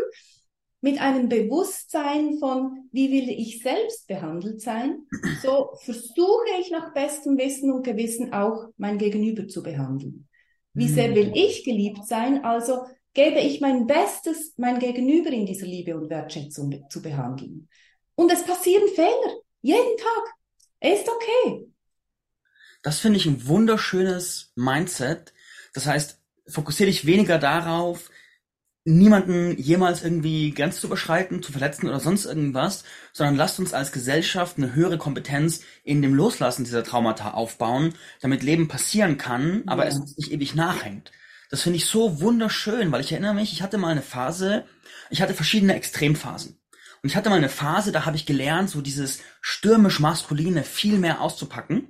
mit 0.80 1.02
einem 1.02 1.28
Bewusstsein 1.28 2.38
von, 2.38 2.88
wie 2.92 3.12
will 3.12 3.30
ich 3.30 3.62
selbst 3.62 4.08
behandelt 4.08 4.62
sein. 4.62 5.00
So 5.42 5.72
versuche 5.82 6.46
ich 6.62 6.72
nach 6.72 6.94
bestem 6.94 7.38
Wissen 7.38 7.72
und 7.72 7.84
Gewissen 7.84 8.32
auch 8.32 8.68
mein 8.78 8.98
Gegenüber 8.98 9.48
zu 9.48 9.62
behandeln. 9.62 10.30
Wie 10.74 10.88
sehr 10.88 11.16
will 11.16 11.32
ich 11.34 11.64
geliebt 11.64 12.06
sein? 12.06 12.46
Also 12.46 12.84
gebe 13.16 13.40
ich 13.40 13.62
mein 13.62 13.88
Bestes, 13.88 14.54
mein 14.58 14.78
Gegenüber 14.78 15.32
in 15.32 15.48
dieser 15.48 15.66
Liebe 15.66 15.96
und 15.98 16.12
Wertschätzung 16.12 16.86
zu 16.90 17.02
behandeln. 17.02 17.68
Und 18.16 18.32
es 18.32 18.46
passieren 18.46 18.88
Fehler, 18.94 19.38
jeden 19.64 19.98
Tag. 19.98 20.36
Es 20.80 21.00
ist 21.02 21.10
okay. 21.10 21.66
Das 22.84 23.00
finde 23.00 23.18
ich 23.18 23.26
ein 23.26 23.48
wunderschönes 23.48 24.52
Mindset. 24.56 25.34
Das 25.74 25.88
heißt, 25.88 26.20
fokussiere 26.48 26.90
dich 26.92 27.06
weniger 27.08 27.40
darauf, 27.40 28.12
niemanden 28.86 29.58
jemals 29.58 30.04
irgendwie 30.04 30.52
Grenzen 30.52 30.82
zu 30.82 30.88
überschreiten, 30.88 31.42
zu 31.42 31.52
verletzen 31.52 31.88
oder 31.90 32.00
sonst 32.00 32.26
irgendwas, 32.26 32.84
sondern 33.14 33.36
lasst 33.36 33.60
uns 33.60 33.74
als 33.74 33.92
Gesellschaft 33.92 34.58
eine 34.58 34.76
höhere 34.76 35.00
Kompetenz 35.00 35.62
in 35.84 36.02
dem 36.04 36.14
Loslassen 36.14 36.66
dieser 36.66 36.84
Traumata 36.84 37.32
aufbauen, 37.32 37.96
damit 38.22 38.44
Leben 38.44 38.68
passieren 38.68 39.18
kann, 39.18 39.64
aber 39.68 39.84
Ja. 39.84 39.90
es 39.90 39.98
uns 40.00 40.18
nicht 40.18 40.32
ewig 40.32 40.56
nachhängt. 40.56 41.12
Das 41.50 41.62
finde 41.62 41.78
ich 41.78 41.86
so 41.86 42.22
wunderschön, 42.22 42.92
weil 42.92 43.02
ich 43.02 43.12
erinnere 43.12 43.34
mich, 43.34 43.54
ich 43.54 43.62
hatte 43.62 43.78
mal 43.78 43.90
eine 43.90 44.02
Phase, 44.02 44.66
ich 45.10 45.22
hatte 45.22 45.34
verschiedene 45.34 45.76
Extremphasen. 45.76 46.58
Und 47.04 47.10
ich 47.10 47.16
hatte 47.16 47.30
mal 47.30 47.38
eine 47.38 47.50
Phase, 47.50 47.92
da 47.92 48.06
habe 48.06 48.16
ich 48.16 48.26
gelernt, 48.26 48.70
so 48.70 48.82
dieses 48.82 49.20
stürmisch-maskuline 49.42 50.64
viel 50.64 50.98
mehr 50.98 51.22
auszupacken. 51.22 51.90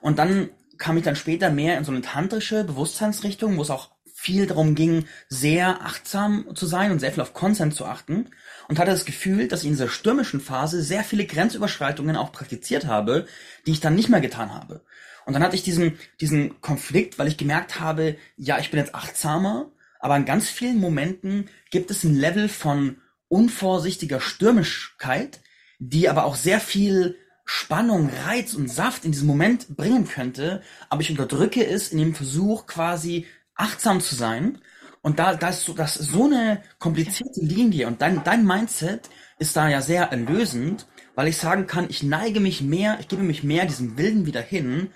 Und 0.00 0.18
dann 0.18 0.50
kam 0.78 0.96
ich 0.96 1.02
dann 1.02 1.16
später 1.16 1.50
mehr 1.50 1.78
in 1.78 1.84
so 1.84 1.92
eine 1.92 2.02
tantrische 2.02 2.64
Bewusstseinsrichtung, 2.64 3.56
wo 3.56 3.62
es 3.62 3.70
auch 3.70 3.90
viel 4.14 4.46
darum 4.46 4.76
ging, 4.76 5.06
sehr 5.28 5.82
achtsam 5.84 6.46
zu 6.54 6.66
sein 6.66 6.92
und 6.92 7.00
sehr 7.00 7.10
viel 7.10 7.22
auf 7.22 7.34
Consent 7.34 7.74
zu 7.74 7.86
achten. 7.86 8.30
Und 8.68 8.78
hatte 8.78 8.92
das 8.92 9.04
Gefühl, 9.04 9.48
dass 9.48 9.62
ich 9.62 9.66
in 9.66 9.72
dieser 9.72 9.88
stürmischen 9.88 10.40
Phase 10.40 10.80
sehr 10.80 11.02
viele 11.02 11.26
Grenzüberschreitungen 11.26 12.14
auch 12.14 12.30
praktiziert 12.30 12.86
habe, 12.86 13.26
die 13.66 13.72
ich 13.72 13.80
dann 13.80 13.96
nicht 13.96 14.10
mehr 14.10 14.20
getan 14.20 14.54
habe. 14.54 14.84
Und 15.26 15.34
dann 15.34 15.42
hatte 15.42 15.56
ich 15.56 15.62
diesen, 15.62 15.98
diesen 16.20 16.60
Konflikt, 16.60 17.18
weil 17.18 17.28
ich 17.28 17.36
gemerkt 17.36 17.80
habe, 17.80 18.16
ja, 18.36 18.58
ich 18.58 18.70
bin 18.70 18.80
jetzt 18.80 18.94
achtsamer, 18.94 19.70
aber 20.00 20.16
in 20.16 20.24
ganz 20.24 20.48
vielen 20.48 20.80
Momenten 20.80 21.48
gibt 21.70 21.90
es 21.90 22.04
ein 22.04 22.14
Level 22.14 22.48
von 22.48 22.96
unvorsichtiger 23.28 24.20
Stürmischkeit, 24.20 25.40
die 25.78 26.08
aber 26.08 26.24
auch 26.24 26.36
sehr 26.36 26.60
viel 26.60 27.16
Spannung, 27.44 28.10
Reiz 28.26 28.54
und 28.54 28.68
Saft 28.68 29.04
in 29.04 29.12
diesem 29.12 29.26
Moment 29.26 29.76
bringen 29.76 30.06
könnte, 30.06 30.62
aber 30.88 31.02
ich 31.02 31.10
unterdrücke 31.10 31.66
es 31.66 31.88
in 31.88 31.98
dem 31.98 32.14
Versuch 32.14 32.66
quasi 32.66 33.26
achtsam 33.54 34.00
zu 34.00 34.14
sein. 34.14 34.58
Und 35.02 35.18
da, 35.18 35.34
da 35.34 35.48
ist 35.48 35.64
so, 35.64 35.72
das 35.72 35.96
ist 35.96 36.10
so 36.10 36.26
eine 36.26 36.62
komplizierte 36.78 37.40
Linie 37.40 37.88
und 37.88 38.00
dein, 38.00 38.22
dein 38.22 38.46
Mindset 38.46 39.10
ist 39.38 39.56
da 39.56 39.68
ja 39.68 39.82
sehr 39.82 40.04
erlösend, 40.04 40.86
weil 41.14 41.28
ich 41.28 41.36
sagen 41.36 41.66
kann, 41.66 41.86
ich 41.88 42.02
neige 42.02 42.40
mich 42.40 42.62
mehr, 42.62 42.98
ich 43.00 43.08
gebe 43.08 43.22
mich 43.22 43.42
mehr 43.42 43.66
diesem 43.66 43.98
Wilden 43.98 44.26
wieder 44.26 44.40
hin, 44.40 44.90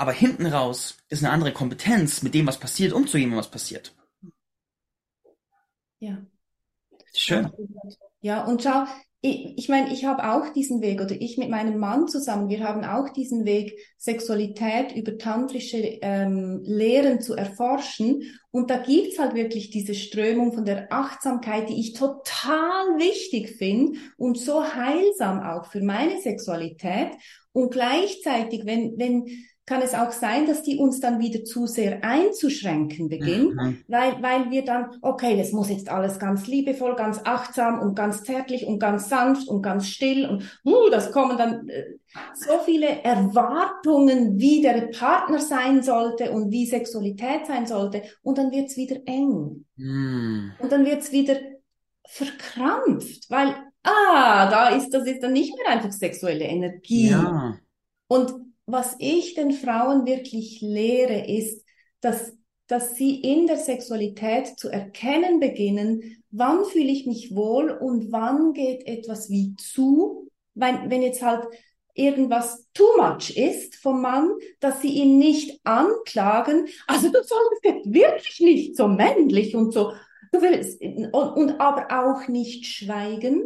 aber 0.00 0.12
hinten 0.12 0.46
raus 0.46 0.96
ist 1.10 1.22
eine 1.22 1.30
andere 1.30 1.52
Kompetenz, 1.52 2.22
mit 2.22 2.32
dem, 2.32 2.46
was 2.46 2.58
passiert, 2.58 2.94
umzugehen, 2.94 3.30
wenn 3.30 3.36
was 3.36 3.50
passiert. 3.50 3.94
Ja. 5.98 6.24
Schön. 7.14 7.50
Ja, 8.22 8.46
und 8.46 8.62
schau, 8.62 8.84
ich, 9.20 9.58
ich 9.58 9.68
meine, 9.68 9.92
ich 9.92 10.06
habe 10.06 10.32
auch 10.32 10.54
diesen 10.54 10.80
Weg, 10.80 11.02
oder 11.02 11.14
ich 11.20 11.36
mit 11.36 11.50
meinem 11.50 11.78
Mann 11.78 12.08
zusammen, 12.08 12.48
wir 12.48 12.64
haben 12.66 12.82
auch 12.82 13.10
diesen 13.10 13.44
Weg, 13.44 13.78
Sexualität 13.98 14.96
über 14.96 15.18
tantrische 15.18 15.98
ähm, 16.00 16.62
Lehren 16.64 17.20
zu 17.20 17.34
erforschen. 17.34 18.22
Und 18.50 18.70
da 18.70 18.78
gibt's 18.78 19.18
halt 19.18 19.34
wirklich 19.34 19.68
diese 19.68 19.94
Strömung 19.94 20.54
von 20.54 20.64
der 20.64 20.90
Achtsamkeit, 20.90 21.68
die 21.68 21.78
ich 21.78 21.92
total 21.92 22.96
wichtig 22.96 23.50
finde 23.58 23.98
und 24.16 24.38
so 24.38 24.64
heilsam 24.64 25.40
auch 25.40 25.66
für 25.66 25.82
meine 25.82 26.22
Sexualität. 26.22 27.10
Und 27.52 27.70
gleichzeitig, 27.70 28.64
wenn, 28.64 28.94
wenn, 28.96 29.26
kann 29.70 29.82
es 29.82 29.94
auch 29.94 30.10
sein, 30.10 30.46
dass 30.46 30.64
die 30.64 30.78
uns 30.78 30.98
dann 30.98 31.20
wieder 31.20 31.44
zu 31.44 31.68
sehr 31.68 32.02
einzuschränken 32.02 33.08
beginnt, 33.08 33.54
Mhm. 33.54 33.78
weil, 33.86 34.20
weil 34.20 34.50
wir 34.50 34.64
dann, 34.64 34.90
okay, 35.00 35.36
das 35.36 35.52
muss 35.52 35.70
jetzt 35.70 35.88
alles 35.88 36.18
ganz 36.18 36.48
liebevoll, 36.48 36.96
ganz 36.96 37.20
achtsam 37.24 37.78
und 37.80 37.94
ganz 37.94 38.24
zärtlich 38.24 38.66
und 38.66 38.80
ganz 38.80 39.08
sanft 39.08 39.46
und 39.46 39.62
ganz 39.62 39.86
still 39.86 40.26
und 40.28 40.42
uh, 40.64 40.90
das 40.90 41.12
kommen 41.12 41.38
dann 41.38 41.68
äh, 41.68 41.84
so 42.34 42.58
viele 42.64 43.04
Erwartungen, 43.04 44.40
wie 44.40 44.60
der 44.60 44.88
Partner 44.88 45.38
sein 45.38 45.84
sollte 45.84 46.32
und 46.32 46.50
wie 46.50 46.66
Sexualität 46.66 47.46
sein 47.46 47.64
sollte 47.68 48.02
und 48.22 48.38
dann 48.38 48.50
wird's 48.50 48.76
wieder 48.76 48.96
eng 49.06 49.66
Mhm. 49.76 50.50
und 50.58 50.72
dann 50.72 50.84
wird's 50.84 51.12
wieder 51.12 51.36
verkrampft, 52.08 53.30
weil, 53.30 53.54
ah, 53.84 54.50
da 54.50 54.70
ist, 54.70 54.90
das 54.90 55.06
ist 55.06 55.22
dann 55.22 55.32
nicht 55.32 55.54
mehr 55.56 55.68
einfach 55.72 55.92
sexuelle 55.92 56.44
Energie. 56.44 57.10
Ja. 57.10 57.54
Und 58.08 58.49
was 58.72 58.96
ich 58.98 59.34
den 59.34 59.52
Frauen 59.52 60.06
wirklich 60.06 60.60
lehre, 60.60 61.26
ist, 61.26 61.64
dass, 62.00 62.36
dass 62.66 62.94
sie 62.94 63.20
in 63.20 63.46
der 63.46 63.56
Sexualität 63.56 64.58
zu 64.58 64.68
erkennen 64.68 65.40
beginnen, 65.40 66.22
wann 66.30 66.64
fühle 66.64 66.90
ich 66.90 67.06
mich 67.06 67.34
wohl 67.34 67.70
und 67.70 68.12
wann 68.12 68.52
geht 68.52 68.86
etwas 68.86 69.30
wie 69.30 69.54
zu. 69.56 70.28
Wenn, 70.54 70.90
wenn 70.90 71.02
jetzt 71.02 71.22
halt 71.22 71.46
irgendwas 71.94 72.66
too 72.72 72.96
much 72.96 73.36
ist 73.36 73.76
vom 73.76 74.00
Mann, 74.00 74.30
dass 74.60 74.80
sie 74.80 74.88
ihn 74.88 75.18
nicht 75.18 75.60
anklagen. 75.64 76.66
Also 76.86 77.08
du 77.08 77.22
solltest 77.22 77.64
jetzt 77.64 77.92
wirklich 77.92 78.40
nicht 78.40 78.76
so 78.76 78.88
männlich 78.88 79.54
und 79.54 79.72
so. 79.72 79.92
Du 80.32 80.40
willst, 80.40 80.80
und, 80.80 81.12
und 81.12 81.60
aber 81.60 81.88
auch 81.90 82.28
nicht 82.28 82.66
schweigen 82.66 83.42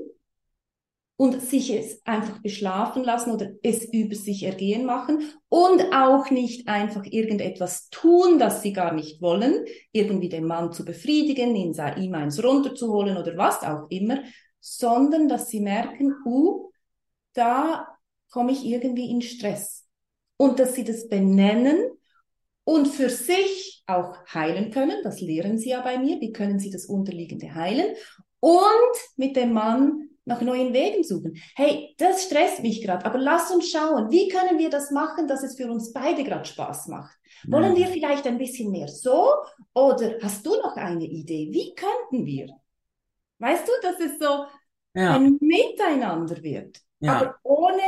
und 1.17 1.41
sich 1.41 1.71
es 1.71 2.05
einfach 2.05 2.43
beschlafen 2.43 3.05
lassen 3.05 3.31
oder 3.31 3.51
es 3.63 3.85
über 3.85 4.17
sich 4.17 4.43
ergehen 4.43 4.85
machen 4.85 5.31
und 5.49 5.93
auch 5.95 6.31
nicht 6.31 6.67
einfach 6.67 7.05
irgendetwas 7.05 7.89
tun, 7.91 8.39
das 8.39 8.63
sie 8.63 8.73
gar 8.73 8.93
nicht 8.93 9.23
wollen, 9.23 9.65
irgendwie 9.93 10.29
den 10.29 10.45
Mann 10.45 10.73
zu 10.73 10.85
befriedigen, 10.85 11.55
ihn, 11.55 11.75
ihm 11.99 12.15
eins 12.15 12.43
runterzuholen 12.43 13.17
oder 13.17 13.37
was 13.37 13.63
auch 13.63 13.87
immer, 13.91 14.23
sondern 14.61 15.29
dass 15.29 15.49
sie 15.49 15.61
merken, 15.61 16.15
uh, 16.25 16.71
da 17.33 17.87
komme 18.31 18.53
ich 18.53 18.65
irgendwie 18.65 19.11
in 19.11 19.23
Stress. 19.23 19.87
Und 20.37 20.59
dass 20.59 20.75
sie 20.75 20.83
das 20.83 21.09
benennen 21.09 21.79
und 22.65 22.89
für 22.89 23.09
sich 23.09 23.85
auch 23.87 24.17
heilen 24.27 24.73
können. 24.73 25.01
Das 25.05 25.21
lehren 25.21 25.59
sie 25.59 25.71
ja 25.71 25.81
bei 25.81 25.99
mir. 25.99 26.21
Wie 26.21 26.33
können 26.33 26.59
sie 26.59 26.71
das 26.71 26.87
Unterliegende 26.87 27.55
heilen? 27.55 27.95
Und 28.41 28.97
mit 29.17 29.37
dem 29.37 29.53
Mann 29.53 30.09
nach 30.25 30.41
neuen 30.41 30.73
Wegen 30.73 31.05
suchen. 31.05 31.37
Hey, 31.55 31.95
das 31.99 32.25
stresst 32.25 32.63
mich 32.63 32.83
gerade, 32.83 33.05
aber 33.05 33.19
lass 33.19 33.51
uns 33.51 33.71
schauen, 33.71 34.11
wie 34.11 34.29
können 34.29 34.59
wir 34.59 34.71
das 34.71 34.91
machen, 34.91 35.29
dass 35.29 35.43
es 35.43 35.57
für 35.57 35.71
uns 35.71 35.93
beide 35.93 36.25
gerade 36.25 36.45
Spaß 36.45 36.89
macht. 36.89 37.17
Wollen 37.47 37.73
mhm. 37.73 37.77
wir 37.77 37.87
vielleicht 37.89 38.27
ein 38.27 38.39
bisschen 38.39 38.71
mehr 38.71 38.89
so 38.89 39.29
oder 39.75 40.15
hast 40.23 40.45
du 40.47 40.51
noch 40.57 40.77
eine 40.77 41.05
Idee? 41.05 41.49
Wie 41.51 41.75
könnten 41.75 42.25
wir? 42.25 42.49
Weißt 43.39 43.69
du, 43.69 43.73
dass 43.83 44.01
es 44.01 44.19
so 44.19 44.45
ja. 44.95 45.15
ein 45.17 45.39
Miteinander 45.41 46.43
wird, 46.43 46.81
ja. 47.01 47.21
aber 47.21 47.37
ohne 47.43 47.83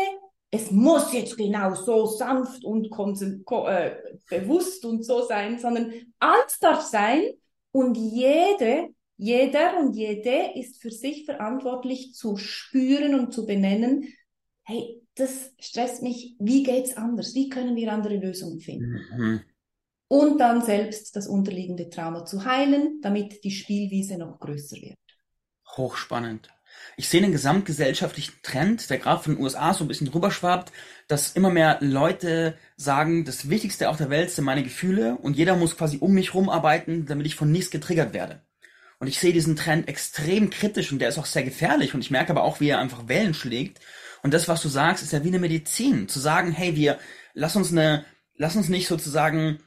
es 0.51 0.71
muss 0.71 1.13
jetzt 1.13 1.37
genau 1.37 1.75
so 1.75 2.07
sanft 2.07 2.65
und 2.65 2.87
äh, 2.87 3.97
bewusst 4.29 4.85
und 4.85 5.05
so 5.05 5.23
sein, 5.23 5.59
sondern 5.59 5.93
alles 6.19 6.59
darf 6.61 6.83
sein 6.83 7.33
und 7.73 7.97
jede, 7.97 8.89
jeder 9.17 9.79
und 9.79 9.97
jede 9.97 10.53
ist 10.55 10.81
für 10.81 10.91
sich 10.91 11.25
verantwortlich 11.25 12.13
zu 12.15 12.37
spüren 12.37 13.19
und 13.19 13.33
zu 13.33 13.47
benennen, 13.47 14.13
hey, 14.65 15.03
das 15.15 15.53
stresst 15.59 16.03
mich, 16.03 16.37
wie 16.39 16.63
geht's 16.63 16.97
anders? 16.97 17.35
Wie 17.35 17.49
können 17.49 17.77
wir 17.77 17.93
andere 17.93 18.17
Lösungen 18.17 18.61
finden? 18.61 19.01
Mhm. 19.17 19.41
Und 20.09 20.39
dann 20.39 20.63
selbst 20.63 21.17
das 21.17 21.27
unterliegende 21.27 21.89
Trauma 21.89 22.25
zu 22.25 22.45
heilen, 22.45 23.01
damit 23.03 23.43
die 23.43 23.51
Spielwiese 23.51 24.19
noch 24.19 24.39
größer 24.39 24.77
wird. 24.77 24.99
Hochspannend. 25.77 26.51
Ich 26.97 27.09
sehe 27.09 27.23
einen 27.23 27.33
gesamtgesellschaftlichen 27.33 28.35
Trend, 28.43 28.89
der 28.91 28.99
gerade 28.99 29.23
von 29.23 29.35
den 29.35 29.43
USA 29.43 29.73
so 29.73 29.85
ein 29.85 29.89
bisschen 29.89 30.11
drüber 30.11 30.31
schwappt, 30.31 30.73
dass 31.09 31.33
immer 31.33 31.51
mehr 31.51 31.79
Leute 31.81 32.57
sagen, 32.77 33.25
das 33.25 33.49
Wichtigste 33.49 33.89
auf 33.89 33.97
der 33.97 34.11
Welt 34.11 34.31
sind 34.31 34.45
meine 34.45 34.63
Gefühle 34.63 35.17
und 35.17 35.37
jeder 35.37 35.57
muss 35.57 35.77
quasi 35.77 35.99
um 35.99 36.13
mich 36.13 36.35
rumarbeiten, 36.35 37.07
damit 37.07 37.27
ich 37.27 37.35
von 37.35 37.51
nichts 37.51 37.71
getriggert 37.71 38.13
werde. 38.13 38.46
Und 38.99 39.09
ich 39.09 39.19
sehe 39.19 39.33
diesen 39.33 39.57
Trend 39.57 39.89
extrem 39.89 40.51
kritisch 40.51 40.91
und 40.91 41.01
der 41.01 41.11
ist 41.11 41.19
auch 41.19 41.27
sehr 41.27 41.45
gefährlich 41.45 41.95
und 41.95 42.01
ich 42.01 42.11
merke 42.11 42.31
aber 42.31 42.45
auch, 42.45 42.61
wie 42.61 42.69
er 42.69 42.79
einfach 42.79 43.09
Wellen 43.09 43.35
schlägt. 43.35 43.81
Und 44.23 44.33
das, 44.33 44.49
was 44.49 44.63
du 44.63 44.69
sagst, 44.69 45.03
ist 45.03 45.13
ja 45.13 45.23
wie 45.23 45.29
eine 45.29 45.39
Medizin. 45.39 46.09
Zu 46.09 46.19
sagen, 46.19 46.51
hey, 46.51 46.75
wir, 46.77 46.99
lass 47.35 47.57
uns 47.57 47.73
eine, 47.73 48.05
lass 48.37 48.57
uns 48.57 48.69
nicht 48.69 48.89
sozusagen 48.89 49.61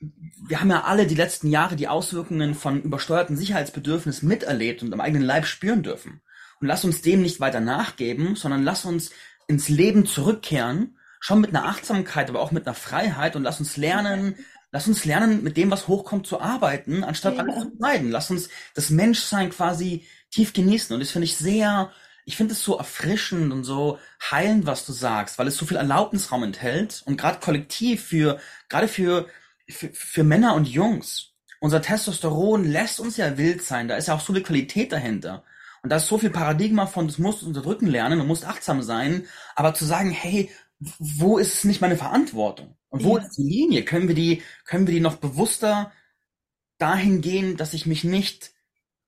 wir 0.00 0.60
haben 0.60 0.70
ja 0.70 0.84
alle 0.84 1.06
die 1.06 1.14
letzten 1.14 1.50
Jahre 1.50 1.76
die 1.76 1.88
Auswirkungen 1.88 2.54
von 2.54 2.82
übersteuerten 2.82 3.36
Sicherheitsbedürfnissen 3.36 4.28
miterlebt 4.28 4.82
und 4.82 4.92
am 4.92 5.00
eigenen 5.00 5.22
Leib 5.24 5.46
spüren 5.46 5.82
dürfen. 5.82 6.20
Und 6.60 6.68
lass 6.68 6.84
uns 6.84 7.02
dem 7.02 7.22
nicht 7.22 7.40
weiter 7.40 7.60
nachgeben, 7.60 8.36
sondern 8.36 8.62
lass 8.62 8.84
uns 8.84 9.10
ins 9.46 9.68
Leben 9.68 10.06
zurückkehren, 10.06 10.98
schon 11.20 11.40
mit 11.40 11.50
einer 11.50 11.66
Achtsamkeit, 11.66 12.28
aber 12.28 12.40
auch 12.40 12.52
mit 12.52 12.66
einer 12.66 12.74
Freiheit 12.74 13.34
und 13.34 13.42
lass 13.42 13.58
uns 13.58 13.76
lernen, 13.76 14.36
lass 14.70 14.88
uns 14.88 15.04
lernen, 15.04 15.42
mit 15.42 15.56
dem, 15.56 15.70
was 15.70 15.88
hochkommt, 15.88 16.26
zu 16.26 16.40
arbeiten, 16.40 17.04
anstatt 17.04 17.36
ja. 17.36 17.42
alles 17.42 17.60
zu 17.60 17.72
meiden. 17.78 18.10
Lass 18.10 18.30
uns 18.30 18.48
das 18.74 18.90
Menschsein 18.90 19.50
quasi 19.50 20.06
tief 20.30 20.52
genießen. 20.52 20.94
Und 20.94 21.00
das 21.00 21.10
finde 21.10 21.24
ich 21.24 21.36
sehr, 21.36 21.90
ich 22.24 22.36
finde 22.36 22.52
es 22.52 22.62
so 22.62 22.76
erfrischend 22.76 23.52
und 23.52 23.64
so 23.64 23.98
heilend, 24.30 24.66
was 24.66 24.84
du 24.84 24.92
sagst, 24.92 25.38
weil 25.38 25.48
es 25.48 25.56
so 25.56 25.66
viel 25.66 25.78
Erlaubnisraum 25.78 26.42
enthält 26.42 27.02
und 27.06 27.16
gerade 27.16 27.40
kollektiv 27.40 28.04
für, 28.04 28.38
gerade 28.68 28.88
für, 28.88 29.26
für, 29.68 29.90
für 29.92 30.24
Männer 30.24 30.54
und 30.54 30.68
Jungs. 30.68 31.32
Unser 31.60 31.82
Testosteron 31.82 32.64
lässt 32.64 33.00
uns 33.00 33.16
ja 33.16 33.36
wild 33.36 33.62
sein, 33.62 33.88
da 33.88 33.96
ist 33.96 34.08
ja 34.08 34.14
auch 34.14 34.20
so 34.20 34.32
viel 34.32 34.42
Qualität 34.42 34.92
dahinter. 34.92 35.42
Und 35.82 35.90
da 35.90 35.96
ist 35.96 36.06
so 36.06 36.18
viel 36.18 36.30
Paradigma 36.30 36.86
von, 36.86 37.08
du 37.08 37.22
musst 37.22 37.42
unterdrücken 37.42 37.86
lernen, 37.86 38.18
du 38.18 38.24
musst 38.24 38.44
achtsam 38.44 38.82
sein, 38.82 39.26
aber 39.56 39.74
zu 39.74 39.84
sagen, 39.84 40.10
hey, 40.10 40.50
wo 40.78 41.38
ist 41.38 41.64
nicht 41.64 41.80
meine 41.80 41.96
Verantwortung? 41.96 42.77
Und 42.90 43.04
wo 43.04 43.16
ja. 43.16 43.22
ist 43.22 43.36
die 43.36 43.42
Linie? 43.42 43.84
Können 43.84 44.08
wir 44.08 44.14
die, 44.14 44.42
können 44.64 44.86
wir 44.86 44.94
die 44.94 45.00
noch 45.00 45.16
bewusster 45.16 45.92
dahin 46.78 47.20
gehen, 47.20 47.56
dass 47.56 47.74
ich 47.74 47.86
mich 47.86 48.04
nicht 48.04 48.52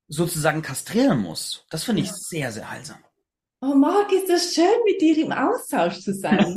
sozusagen 0.07 0.61
kastrieren 0.61 1.21
muss? 1.21 1.65
Das 1.69 1.83
finde 1.83 2.01
ich 2.01 2.07
ja. 2.07 2.13
sehr, 2.13 2.51
sehr 2.51 2.69
heilsam. 2.69 2.99
Oh, 3.63 3.75
Marc, 3.75 4.11
ist 4.11 4.27
das 4.27 4.55
schön, 4.55 4.65
mit 4.85 4.99
dir 5.01 5.15
im 5.19 5.31
Austausch 5.31 5.99
zu 6.01 6.15
sein. 6.15 6.55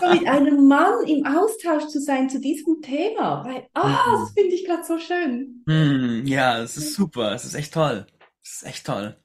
so 0.00 0.14
mit 0.14 0.28
einem 0.28 0.68
Mann 0.68 1.04
im 1.04 1.26
Austausch 1.26 1.88
zu 1.88 2.00
sein 2.00 2.30
zu 2.30 2.40
diesem 2.40 2.80
Thema. 2.80 3.44
Weil, 3.44 3.68
ah, 3.74 3.88
mhm. 3.88 4.20
das 4.20 4.32
finde 4.34 4.54
ich 4.54 4.64
gerade 4.64 4.84
so 4.84 4.98
schön. 4.98 5.64
Mhm, 5.66 6.26
ja, 6.26 6.62
es 6.62 6.76
ist 6.76 6.94
super. 6.94 7.32
Es 7.32 7.44
ist 7.44 7.54
echt 7.54 7.74
toll. 7.74 8.06
Es 8.40 8.62
ist 8.62 8.66
echt 8.66 8.86
toll. 8.86 9.16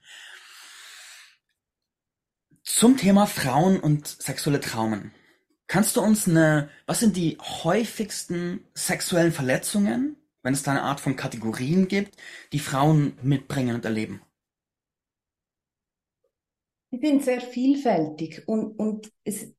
Zum 2.63 2.97
Thema 2.97 3.27
Frauen 3.27 3.79
und 3.79 4.07
sexuelle 4.07 4.59
Traumen. 4.59 5.13
Kannst 5.73 5.97
du 5.97 6.01
uns 6.01 6.27
eine, 6.27 6.69
was 6.85 6.99
sind 6.99 7.17
die 7.17 7.35
häufigsten 7.39 8.63
sexuellen 8.75 9.31
Verletzungen, 9.31 10.17
wenn 10.43 10.53
es 10.53 10.61
da 10.61 10.69
eine 10.69 10.83
Art 10.83 10.99
von 10.99 11.15
Kategorien 11.15 11.87
gibt, 11.87 12.15
die 12.51 12.59
Frauen 12.59 13.17
mitbringen 13.23 13.73
und 13.73 13.83
erleben? 13.83 14.21
Die 16.91 16.99
sind 16.99 17.23
sehr 17.23 17.41
vielfältig 17.41 18.47
und, 18.47 18.77
und 18.77 19.11
es 19.23 19.51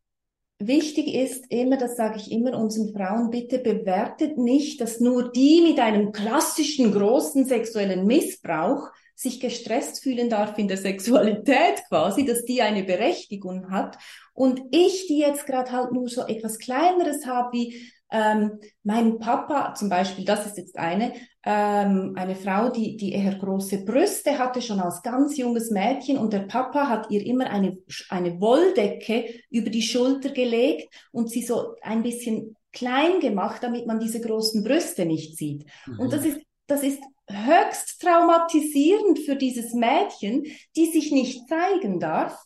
wichtig 0.60 1.12
ist 1.12 1.50
immer, 1.50 1.78
das 1.78 1.96
sage 1.96 2.18
ich 2.18 2.30
immer 2.30 2.56
unseren 2.56 2.92
Frauen, 2.94 3.30
bitte 3.30 3.58
bewertet 3.58 4.38
nicht, 4.38 4.80
dass 4.80 5.00
nur 5.00 5.32
die 5.32 5.62
mit 5.62 5.80
einem 5.80 6.12
klassischen 6.12 6.92
großen 6.92 7.44
sexuellen 7.44 8.06
Missbrauch 8.06 8.88
sich 9.14 9.40
gestresst 9.40 10.02
fühlen 10.02 10.28
darf 10.28 10.58
in 10.58 10.68
der 10.68 10.76
Sexualität 10.76 11.82
quasi, 11.88 12.24
dass 12.24 12.44
die 12.44 12.62
eine 12.62 12.84
Berechtigung 12.84 13.70
hat. 13.70 13.96
Und 14.32 14.60
ich, 14.72 15.06
die 15.06 15.18
jetzt 15.18 15.46
gerade 15.46 15.70
halt 15.70 15.92
nur 15.92 16.08
so 16.08 16.26
etwas 16.26 16.58
Kleineres 16.58 17.24
habe, 17.26 17.52
wie 17.52 17.92
ähm, 18.10 18.60
mein 18.82 19.18
Papa 19.18 19.74
zum 19.74 19.88
Beispiel, 19.88 20.24
das 20.24 20.46
ist 20.46 20.56
jetzt 20.56 20.78
eine, 20.78 21.14
ähm, 21.44 22.12
eine 22.16 22.36
Frau, 22.36 22.68
die, 22.68 22.96
die 22.96 23.12
eher 23.12 23.34
große 23.34 23.84
Brüste 23.84 24.38
hatte, 24.38 24.62
schon 24.62 24.80
als 24.80 25.02
ganz 25.02 25.36
junges 25.36 25.70
Mädchen 25.70 26.18
und 26.18 26.32
der 26.32 26.40
Papa 26.40 26.88
hat 26.88 27.10
ihr 27.10 27.24
immer 27.26 27.50
eine, 27.50 27.78
eine 28.10 28.40
Wolldecke 28.40 29.26
über 29.50 29.70
die 29.70 29.82
Schulter 29.82 30.30
gelegt 30.30 30.94
und 31.10 31.30
sie 31.30 31.42
so 31.42 31.74
ein 31.82 32.02
bisschen 32.02 32.56
klein 32.72 33.20
gemacht, 33.20 33.62
damit 33.62 33.86
man 33.86 34.00
diese 34.00 34.20
großen 34.20 34.62
Brüste 34.62 35.06
nicht 35.06 35.36
sieht. 35.36 35.64
Mhm. 35.86 35.98
Und 35.98 36.12
das 36.12 36.24
ist, 36.24 36.40
das 36.66 36.82
ist 36.82 37.00
höchst 37.28 38.00
traumatisierend 38.02 39.20
für 39.20 39.36
dieses 39.36 39.72
Mädchen, 39.72 40.44
die 40.76 40.86
sich 40.86 41.10
nicht 41.12 41.48
zeigen 41.48 42.00
darf. 42.00 42.38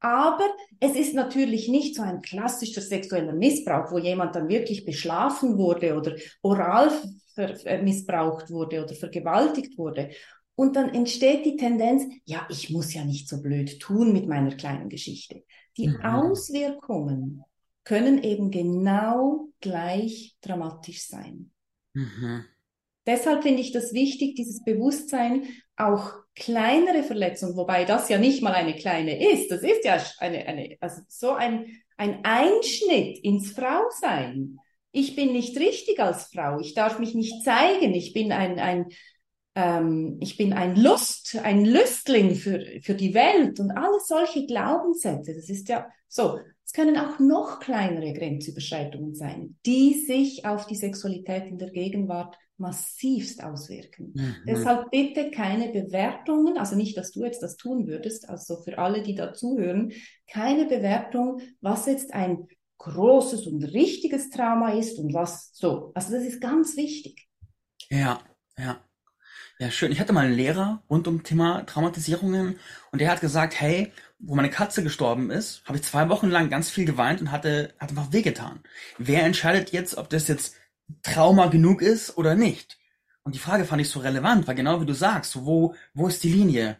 Aber 0.00 0.44
es 0.80 0.96
ist 0.96 1.14
natürlich 1.14 1.68
nicht 1.68 1.94
so 1.94 2.02
ein 2.02 2.22
klassischer 2.22 2.80
sexueller 2.80 3.34
Missbrauch, 3.34 3.92
wo 3.92 3.98
jemand 3.98 4.34
dann 4.34 4.48
wirklich 4.48 4.84
beschlafen 4.84 5.58
wurde 5.58 5.96
oder 5.96 6.16
oral 6.42 6.90
missbraucht 7.82 8.50
wurde 8.50 8.84
oder 8.84 8.94
vergewaltigt 8.94 9.78
wurde. 9.78 10.10
Und 10.54 10.76
dann 10.76 10.92
entsteht 10.92 11.46
die 11.46 11.56
Tendenz, 11.56 12.04
ja, 12.24 12.46
ich 12.50 12.70
muss 12.70 12.92
ja 12.92 13.04
nicht 13.04 13.28
so 13.28 13.40
blöd 13.40 13.80
tun 13.80 14.12
mit 14.12 14.28
meiner 14.28 14.54
kleinen 14.54 14.88
Geschichte. 14.88 15.44
Die 15.76 15.88
mhm. 15.88 16.00
Auswirkungen 16.02 17.42
können 17.84 18.22
eben 18.22 18.50
genau 18.50 19.48
gleich 19.60 20.36
dramatisch 20.40 21.06
sein. 21.06 21.52
Mhm. 21.94 22.44
Deshalb 23.06 23.42
finde 23.42 23.60
ich 23.60 23.72
das 23.72 23.92
wichtig, 23.92 24.36
dieses 24.36 24.62
Bewusstsein, 24.62 25.44
auch 25.76 26.14
kleinere 26.34 27.02
Verletzungen, 27.02 27.56
wobei 27.56 27.84
das 27.84 28.08
ja 28.08 28.18
nicht 28.18 28.42
mal 28.42 28.54
eine 28.54 28.74
kleine 28.76 29.32
ist, 29.32 29.50
das 29.50 29.62
ist 29.62 29.84
ja 29.84 30.00
eine, 30.18 30.46
eine 30.46 30.76
also 30.80 31.02
so 31.08 31.32
ein, 31.32 31.66
ein 31.96 32.24
Einschnitt 32.24 33.18
ins 33.18 33.52
Frausein. 33.52 34.58
Ich 34.92 35.16
bin 35.16 35.32
nicht 35.32 35.58
richtig 35.58 35.98
als 36.00 36.24
Frau, 36.24 36.60
ich 36.60 36.74
darf 36.74 36.98
mich 36.98 37.14
nicht 37.14 37.44
zeigen, 37.44 37.94
ich 37.94 38.12
bin 38.12 38.32
ein, 38.32 38.58
ein 38.58 38.86
ähm, 39.54 40.18
ich 40.20 40.36
bin 40.36 40.52
ein 40.52 40.76
Lust, 40.76 41.36
ein 41.42 41.64
Lüstling 41.64 42.34
für, 42.34 42.64
für 42.82 42.94
die 42.94 43.14
Welt 43.14 43.60
und 43.60 43.70
alle 43.72 43.98
solche 44.00 44.46
Glaubenssätze, 44.46 45.34
das 45.34 45.48
ist 45.48 45.68
ja 45.68 45.86
so. 46.08 46.38
Es 46.64 46.72
können 46.72 46.96
auch 46.96 47.18
noch 47.18 47.60
kleinere 47.60 48.14
Grenzüberschreitungen 48.14 49.14
sein, 49.14 49.58
die 49.66 49.92
sich 49.92 50.46
auf 50.46 50.66
die 50.66 50.76
Sexualität 50.76 51.46
in 51.46 51.58
der 51.58 51.70
Gegenwart 51.70 52.38
massivst 52.62 53.44
auswirken. 53.44 54.12
Mhm. 54.14 54.36
Deshalb 54.46 54.90
bitte 54.90 55.30
keine 55.30 55.68
Bewertungen, 55.68 56.56
also 56.56 56.76
nicht, 56.76 56.96
dass 56.96 57.10
du 57.10 57.24
jetzt 57.24 57.42
das 57.42 57.56
tun 57.56 57.86
würdest, 57.86 58.30
also 58.30 58.62
für 58.62 58.78
alle, 58.78 59.02
die 59.02 59.14
da 59.14 59.34
zuhören, 59.34 59.92
keine 60.26 60.64
Bewertung, 60.64 61.42
was 61.60 61.86
jetzt 61.86 62.14
ein 62.14 62.48
großes 62.78 63.46
und 63.46 63.62
richtiges 63.64 64.30
Trauma 64.30 64.70
ist 64.72 64.98
und 64.98 65.12
was 65.12 65.50
so. 65.52 65.92
Also 65.94 66.12
das 66.12 66.24
ist 66.24 66.40
ganz 66.40 66.76
wichtig. 66.76 67.28
Ja, 67.90 68.20
ja. 68.56 68.82
Ja, 69.58 69.70
schön. 69.70 69.92
Ich 69.92 70.00
hatte 70.00 70.12
mal 70.12 70.26
einen 70.26 70.34
Lehrer 70.34 70.82
rund 70.90 71.06
um 71.06 71.22
Thema 71.22 71.64
Traumatisierungen 71.66 72.58
und 72.90 73.00
der 73.00 73.10
hat 73.10 73.20
gesagt, 73.20 73.60
hey, 73.60 73.92
wo 74.18 74.34
meine 74.34 74.50
Katze 74.50 74.82
gestorben 74.82 75.30
ist, 75.30 75.62
habe 75.66 75.78
ich 75.78 75.84
zwei 75.84 76.08
Wochen 76.08 76.28
lang 76.30 76.50
ganz 76.50 76.68
viel 76.68 76.84
geweint 76.84 77.20
und 77.20 77.30
hatte, 77.30 77.72
hat 77.78 77.90
einfach 77.90 78.12
wehgetan. 78.12 78.60
Wer 78.98 79.24
entscheidet 79.24 79.70
jetzt, 79.70 79.96
ob 79.96 80.10
das 80.10 80.26
jetzt 80.26 80.56
Trauma 81.02 81.46
genug 81.46 81.82
ist 81.82 82.16
oder 82.16 82.34
nicht? 82.34 82.78
Und 83.24 83.34
die 83.34 83.38
Frage 83.38 83.64
fand 83.64 83.80
ich 83.80 83.88
so 83.88 84.00
relevant, 84.00 84.46
weil 84.46 84.54
genau 84.54 84.80
wie 84.80 84.86
du 84.86 84.94
sagst, 84.94 85.44
wo, 85.44 85.74
wo 85.94 86.08
ist 86.08 86.22
die 86.24 86.32
Linie? 86.32 86.76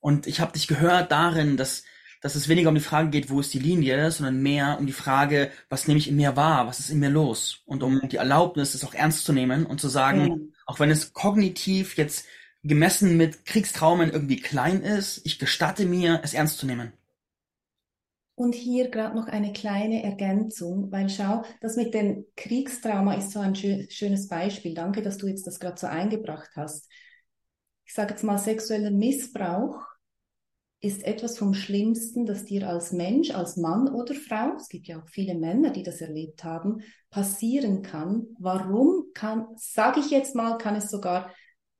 Und 0.00 0.26
ich 0.26 0.40
habe 0.40 0.52
dich 0.52 0.66
gehört 0.66 1.12
darin, 1.12 1.56
dass, 1.56 1.84
dass 2.22 2.34
es 2.36 2.48
weniger 2.48 2.70
um 2.70 2.74
die 2.74 2.80
Frage 2.80 3.10
geht, 3.10 3.28
wo 3.28 3.40
ist 3.40 3.52
die 3.52 3.58
Linie, 3.58 4.10
sondern 4.10 4.42
mehr 4.42 4.76
um 4.78 4.86
die 4.86 4.92
Frage, 4.92 5.50
was 5.68 5.88
nehme 5.88 5.98
ich 5.98 6.08
in 6.08 6.16
mir 6.16 6.36
wahr, 6.36 6.66
was 6.66 6.80
ist 6.80 6.90
in 6.90 7.00
mir 7.00 7.10
los? 7.10 7.62
Und 7.66 7.82
um 7.82 8.00
die 8.08 8.16
Erlaubnis, 8.16 8.74
es 8.74 8.84
auch 8.84 8.94
ernst 8.94 9.24
zu 9.24 9.32
nehmen 9.32 9.66
und 9.66 9.80
zu 9.80 9.88
sagen, 9.88 10.26
ja. 10.26 10.36
auch 10.66 10.80
wenn 10.80 10.90
es 10.90 11.12
kognitiv 11.12 11.96
jetzt 11.96 12.26
gemessen 12.62 13.16
mit 13.16 13.44
Kriegstraumen 13.44 14.10
irgendwie 14.10 14.40
klein 14.40 14.80
ist, 14.80 15.20
ich 15.24 15.38
gestatte 15.38 15.84
mir, 15.84 16.20
es 16.22 16.34
ernst 16.34 16.58
zu 16.58 16.66
nehmen. 16.66 16.92
Und 18.36 18.54
hier 18.54 18.90
gerade 18.90 19.16
noch 19.16 19.28
eine 19.28 19.52
kleine 19.52 20.04
Ergänzung, 20.04 20.92
weil 20.92 21.08
schau, 21.08 21.42
das 21.62 21.76
mit 21.76 21.94
dem 21.94 22.26
Kriegstrauma 22.36 23.14
ist 23.14 23.32
so 23.32 23.40
ein 23.40 23.56
schö 23.56 23.86
schönes 23.88 24.28
Beispiel. 24.28 24.74
Danke, 24.74 25.00
dass 25.00 25.16
du 25.16 25.26
jetzt 25.26 25.46
das 25.46 25.58
gerade 25.58 25.80
so 25.80 25.86
eingebracht 25.86 26.50
hast. 26.54 26.86
Ich 27.86 27.94
sage 27.94 28.10
jetzt 28.10 28.22
mal, 28.22 28.36
sexueller 28.36 28.90
Missbrauch 28.90 29.80
ist 30.80 31.02
etwas 31.04 31.38
vom 31.38 31.54
Schlimmsten, 31.54 32.26
das 32.26 32.44
dir 32.44 32.68
als 32.68 32.92
Mensch, 32.92 33.30
als 33.30 33.56
Mann 33.56 33.88
oder 33.88 34.14
Frau, 34.14 34.54
es 34.56 34.68
gibt 34.68 34.86
ja 34.86 35.00
auch 35.00 35.08
viele 35.08 35.34
Männer, 35.34 35.70
die 35.70 35.82
das 35.82 36.02
erlebt 36.02 36.44
haben, 36.44 36.82
passieren 37.08 37.80
kann. 37.80 38.26
Warum 38.38 39.06
kann, 39.14 39.46
sage 39.56 40.00
ich 40.00 40.10
jetzt 40.10 40.34
mal, 40.34 40.58
kann 40.58 40.76
es 40.76 40.90
sogar 40.90 41.32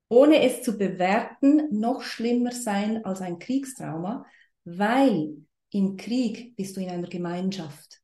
ohne 0.09 0.43
es 0.43 0.63
zu 0.63 0.79
bewerten, 0.79 1.69
noch 1.71 2.01
schlimmer 2.01 2.53
sein 2.53 3.05
als 3.05 3.21
ein 3.21 3.39
Kriegstrauma, 3.39 4.25
weil 4.65 5.37
im 5.71 5.97
Krieg 5.97 6.57
bist 6.57 6.77
du 6.77 6.81
in 6.81 6.91
einer 6.91 7.09
Gemeinschaft. 7.09 8.01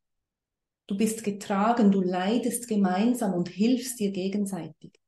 Du 0.87 0.97
bist 0.97 1.23
getragen, 1.23 1.91
du 1.91 2.01
leidest 2.01 2.67
gemeinsam 2.67 3.33
und 3.33 3.49
hilfst 3.49 3.99
dir 3.99 4.11
gegenseitig. 4.11 4.99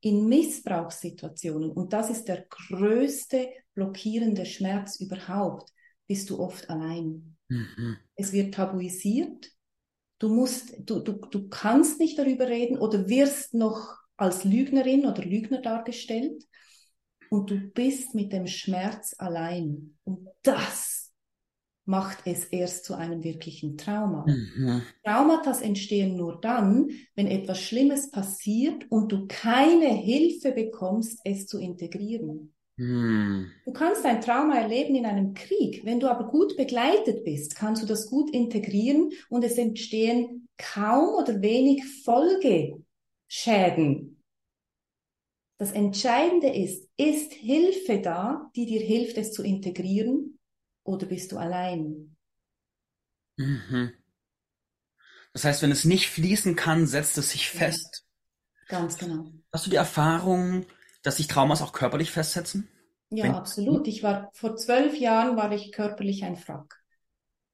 In 0.00 0.28
Missbrauchssituationen, 0.28 1.70
und 1.70 1.92
das 1.92 2.10
ist 2.10 2.28
der 2.28 2.46
größte 2.48 3.48
blockierende 3.74 4.44
Schmerz 4.44 5.00
überhaupt, 5.00 5.72
bist 6.06 6.30
du 6.30 6.38
oft 6.38 6.68
allein. 6.70 7.36
Mhm. 7.48 7.96
Es 8.14 8.32
wird 8.32 8.54
tabuisiert. 8.54 9.50
Du 10.18 10.28
musst, 10.28 10.74
du, 10.78 11.00
du, 11.00 11.12
du 11.12 11.48
kannst 11.48 12.00
nicht 12.00 12.18
darüber 12.18 12.48
reden 12.48 12.78
oder 12.78 13.08
wirst 13.08 13.54
noch 13.54 13.96
als 14.16 14.44
Lügnerin 14.44 15.06
oder 15.06 15.24
Lügner 15.24 15.62
dargestellt 15.62 16.44
und 17.30 17.50
du 17.50 17.58
bist 17.58 18.14
mit 18.14 18.32
dem 18.32 18.46
Schmerz 18.46 19.14
allein. 19.18 19.96
Und 20.04 20.28
das 20.42 21.07
macht 21.88 22.18
es 22.26 22.44
erst 22.44 22.84
zu 22.84 22.94
einem 22.94 23.24
wirklichen 23.24 23.78
Trauma. 23.78 24.26
Mhm. 24.28 24.82
Traumata 25.04 25.58
entstehen 25.60 26.16
nur 26.16 26.38
dann, 26.40 26.90
wenn 27.14 27.26
etwas 27.26 27.62
Schlimmes 27.62 28.10
passiert 28.10 28.84
und 28.90 29.10
du 29.10 29.26
keine 29.26 29.88
Hilfe 29.88 30.52
bekommst, 30.52 31.18
es 31.24 31.46
zu 31.46 31.58
integrieren. 31.58 32.52
Mhm. 32.76 33.50
Du 33.64 33.72
kannst 33.72 34.04
ein 34.04 34.20
Trauma 34.20 34.58
erleben 34.58 34.94
in 34.96 35.06
einem 35.06 35.32
Krieg. 35.32 35.84
Wenn 35.84 35.98
du 35.98 36.10
aber 36.10 36.28
gut 36.28 36.56
begleitet 36.58 37.24
bist, 37.24 37.56
kannst 37.56 37.82
du 37.82 37.86
das 37.86 38.08
gut 38.10 38.30
integrieren 38.30 39.10
und 39.30 39.42
es 39.42 39.56
entstehen 39.56 40.46
kaum 40.58 41.14
oder 41.14 41.40
wenig 41.40 41.84
Folge 42.04 42.84
Schäden. 43.28 44.22
Das 45.56 45.72
Entscheidende 45.72 46.48
ist, 46.48 46.88
ist 46.96 47.32
Hilfe 47.32 48.00
da, 48.00 48.50
die 48.54 48.66
dir 48.66 48.80
hilft, 48.80 49.18
es 49.18 49.32
zu 49.32 49.42
integrieren, 49.42 50.37
oder 50.88 51.06
bist 51.06 51.32
du 51.32 51.38
allein? 51.38 52.16
Mhm. 53.36 53.92
Das 55.32 55.44
heißt, 55.44 55.62
wenn 55.62 55.70
es 55.70 55.84
nicht 55.84 56.08
fließen 56.08 56.56
kann, 56.56 56.86
setzt 56.86 57.18
es 57.18 57.30
sich 57.30 57.48
fest. 57.48 58.04
Ja, 58.68 58.78
ganz 58.78 58.98
genau. 58.98 59.30
Hast 59.52 59.66
du 59.66 59.70
die 59.70 59.76
Erfahrung, 59.76 60.66
dass 61.02 61.18
sich 61.18 61.28
Traumas 61.28 61.62
auch 61.62 61.72
körperlich 61.72 62.10
festsetzen? 62.10 62.68
Ja, 63.10 63.24
wenn 63.24 63.34
absolut. 63.34 63.86
Ich 63.86 64.02
war 64.02 64.30
vor 64.34 64.56
zwölf 64.56 64.98
Jahren 64.98 65.36
war 65.36 65.52
ich 65.52 65.70
körperlich 65.72 66.24
ein 66.24 66.36
Frack. 66.36 66.82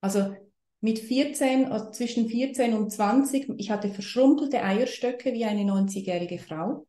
Also 0.01 0.35
mit 0.81 0.99
14, 0.99 1.67
also 1.67 1.91
zwischen 1.91 2.29
14 2.29 2.75
und 2.75 2.91
20, 2.91 3.51
ich 3.59 3.71
hatte 3.71 3.91
verschrumpelte 3.91 4.63
Eierstöcke 4.63 5.33
wie 5.33 5.45
eine 5.45 5.65
90-jährige 5.65 6.39
Frau 6.39 6.87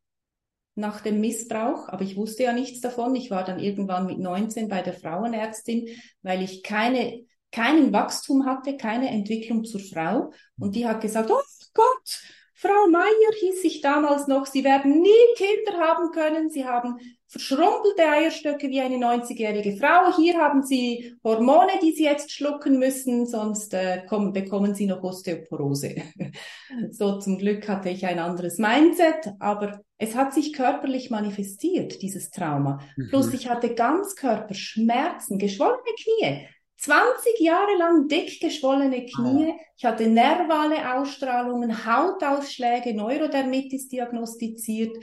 nach 0.75 1.01
dem 1.01 1.21
Missbrauch, 1.21 1.88
aber 1.88 2.03
ich 2.03 2.17
wusste 2.17 2.43
ja 2.43 2.53
nichts 2.53 2.81
davon. 2.81 3.15
Ich 3.15 3.31
war 3.31 3.43
dann 3.43 3.59
irgendwann 3.59 4.05
mit 4.05 4.19
19 4.19 4.67
bei 4.67 4.81
der 4.81 4.93
Frauenärztin, 4.93 5.88
weil 6.21 6.41
ich 6.41 6.63
keine, 6.63 7.25
keinen 7.51 7.93
Wachstum 7.93 8.45
hatte, 8.45 8.75
keine 8.75 9.09
Entwicklung 9.09 9.63
zur 9.63 9.79
Frau. 9.79 10.31
Und 10.59 10.75
die 10.75 10.85
hat 10.85 11.01
gesagt, 11.01 11.31
oh 11.31 11.41
Gott, 11.73 12.21
Frau 12.53 12.88
Meier 12.89 13.33
hieß 13.39 13.63
ich 13.63 13.81
damals 13.81 14.27
noch, 14.27 14.45
Sie 14.45 14.63
werden 14.63 15.01
nie 15.01 15.09
Kinder 15.35 15.79
haben 15.79 16.11
können. 16.11 16.49
Sie 16.49 16.65
haben 16.65 16.97
verschrumpelte 17.36 18.04
Eierstöcke 18.04 18.69
wie 18.69 18.80
eine 18.80 18.95
90-jährige 18.95 19.76
Frau. 19.76 20.15
Hier 20.15 20.38
haben 20.38 20.63
Sie 20.63 21.17
Hormone, 21.21 21.74
die 21.82 21.91
Sie 21.91 22.06
jetzt 22.06 22.32
schlucken 22.32 22.80
müssen, 22.80 23.26
sonst 23.26 23.74
äh, 23.74 24.06
kommen, 24.08 24.32
bekommen 24.32 24.74
Sie 24.74 24.86
noch 24.86 25.04
Osteoporose. 25.04 25.95
so 26.91 27.19
zum 27.19 27.38
Glück 27.38 27.67
hatte 27.67 27.89
ich 27.89 28.06
ein 28.06 28.19
anderes 28.19 28.58
Mindset, 28.58 29.34
aber 29.39 29.82
es 29.98 30.15
hat 30.15 30.34
sich 30.34 30.54
körperlich 30.54 31.10
manifestiert, 31.10 32.02
dieses 32.02 32.32
Trauma. 32.32 32.80
Mhm. 32.95 33.10
Plus 33.10 33.34
ich 33.34 33.50
hatte 33.50 33.76
Ganzkörperschmerzen, 33.76 35.38
geschwollene 35.38 35.82
Knie. 36.02 36.48
20 36.78 37.39
Jahre 37.39 37.76
lang 37.78 38.08
dick 38.08 38.39
geschwollene 38.39 39.06
Knie. 39.06 39.52
Ah. 39.52 39.62
Ich 39.78 39.84
hatte 39.84 40.08
nervale 40.08 40.98
Ausstrahlungen, 40.98 41.86
Hautausschläge, 41.86 42.93
Neurodermitis 42.93 43.89
diagnostiziert. 43.89 44.95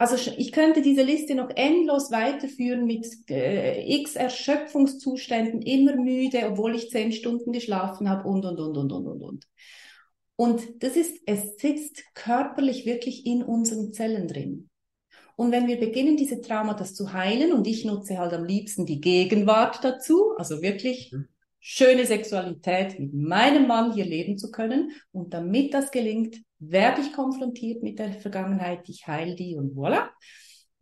Also 0.00 0.16
ich 0.38 0.52
könnte 0.52 0.80
diese 0.80 1.02
Liste 1.02 1.34
noch 1.34 1.50
endlos 1.54 2.10
weiterführen 2.10 2.86
mit 2.86 3.06
äh, 3.28 3.84
x 4.00 4.16
Erschöpfungszuständen, 4.16 5.60
immer 5.60 5.94
müde, 5.94 6.48
obwohl 6.48 6.74
ich 6.74 6.88
zehn 6.88 7.12
Stunden 7.12 7.52
geschlafen 7.52 8.08
habe 8.08 8.26
und, 8.26 8.46
und, 8.46 8.58
und, 8.58 8.78
und, 8.78 8.92
und, 8.92 9.06
und, 9.06 9.22
und. 9.22 9.48
Und 10.36 10.82
das 10.82 10.96
ist, 10.96 11.20
es 11.26 11.58
sitzt 11.58 12.02
körperlich 12.14 12.86
wirklich 12.86 13.26
in 13.26 13.42
unseren 13.42 13.92
Zellen 13.92 14.26
drin. 14.26 14.70
Und 15.36 15.52
wenn 15.52 15.66
wir 15.68 15.78
beginnen, 15.78 16.16
diese 16.16 16.40
Traumata 16.40 16.86
zu 16.86 17.12
heilen, 17.12 17.52
und 17.52 17.66
ich 17.66 17.84
nutze 17.84 18.16
halt 18.16 18.32
am 18.32 18.46
liebsten 18.46 18.86
die 18.86 19.02
Gegenwart 19.02 19.84
dazu, 19.84 20.32
also 20.38 20.62
wirklich 20.62 21.12
mhm. 21.12 21.28
schöne 21.58 22.06
Sexualität 22.06 22.98
mit 22.98 23.12
meinem 23.12 23.66
Mann 23.66 23.92
hier 23.92 24.06
leben 24.06 24.38
zu 24.38 24.50
können. 24.50 24.92
Und 25.12 25.34
damit 25.34 25.74
das 25.74 25.90
gelingt, 25.90 26.38
werde 26.60 27.00
ich 27.00 27.12
konfrontiert 27.12 27.82
mit 27.82 27.98
der 27.98 28.12
Vergangenheit, 28.12 28.88
ich 28.88 29.06
heile 29.06 29.34
die 29.34 29.56
und 29.56 29.74
voilà. 29.74 30.10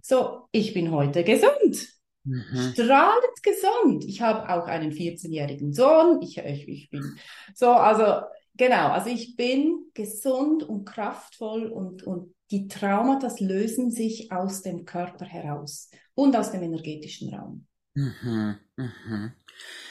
So, 0.03 0.49
ich 0.53 0.75
bin 0.75 0.91
heute 0.91 1.25
gesund. 1.25 1.89
Mhm. 2.25 2.73
Strahlend 2.73 3.43
gesund. 3.43 4.05
Ich 4.05 4.21
habe 4.21 4.49
auch 4.51 4.67
einen 4.67 4.93
14-jährigen 4.93 5.73
Sohn. 5.73 6.21
Ich, 6.23 6.39
ich, 6.39 6.69
ich 6.69 6.91
bin 6.91 7.17
so, 7.55 7.71
also 7.71 8.27
genau, 8.55 8.91
also 8.91 9.09
ich 9.09 9.37
bin 9.37 9.87
gesund 9.95 10.63
und 10.63 10.85
kraftvoll 10.85 11.67
und, 11.67 12.03
und 12.03 12.35
die 12.51 12.69
Traumata 12.69 13.31
lösen 13.39 13.91
sich 13.91 14.33
aus 14.33 14.63
dem 14.63 14.85
Körper 14.85 15.25
heraus 15.25 15.91
und 16.15 16.37
aus 16.37 16.51
dem 16.51 16.63
energetischen 16.63 17.35
Raum. 17.35 17.67
Mhm, 17.95 18.57
mhm. 18.77 19.33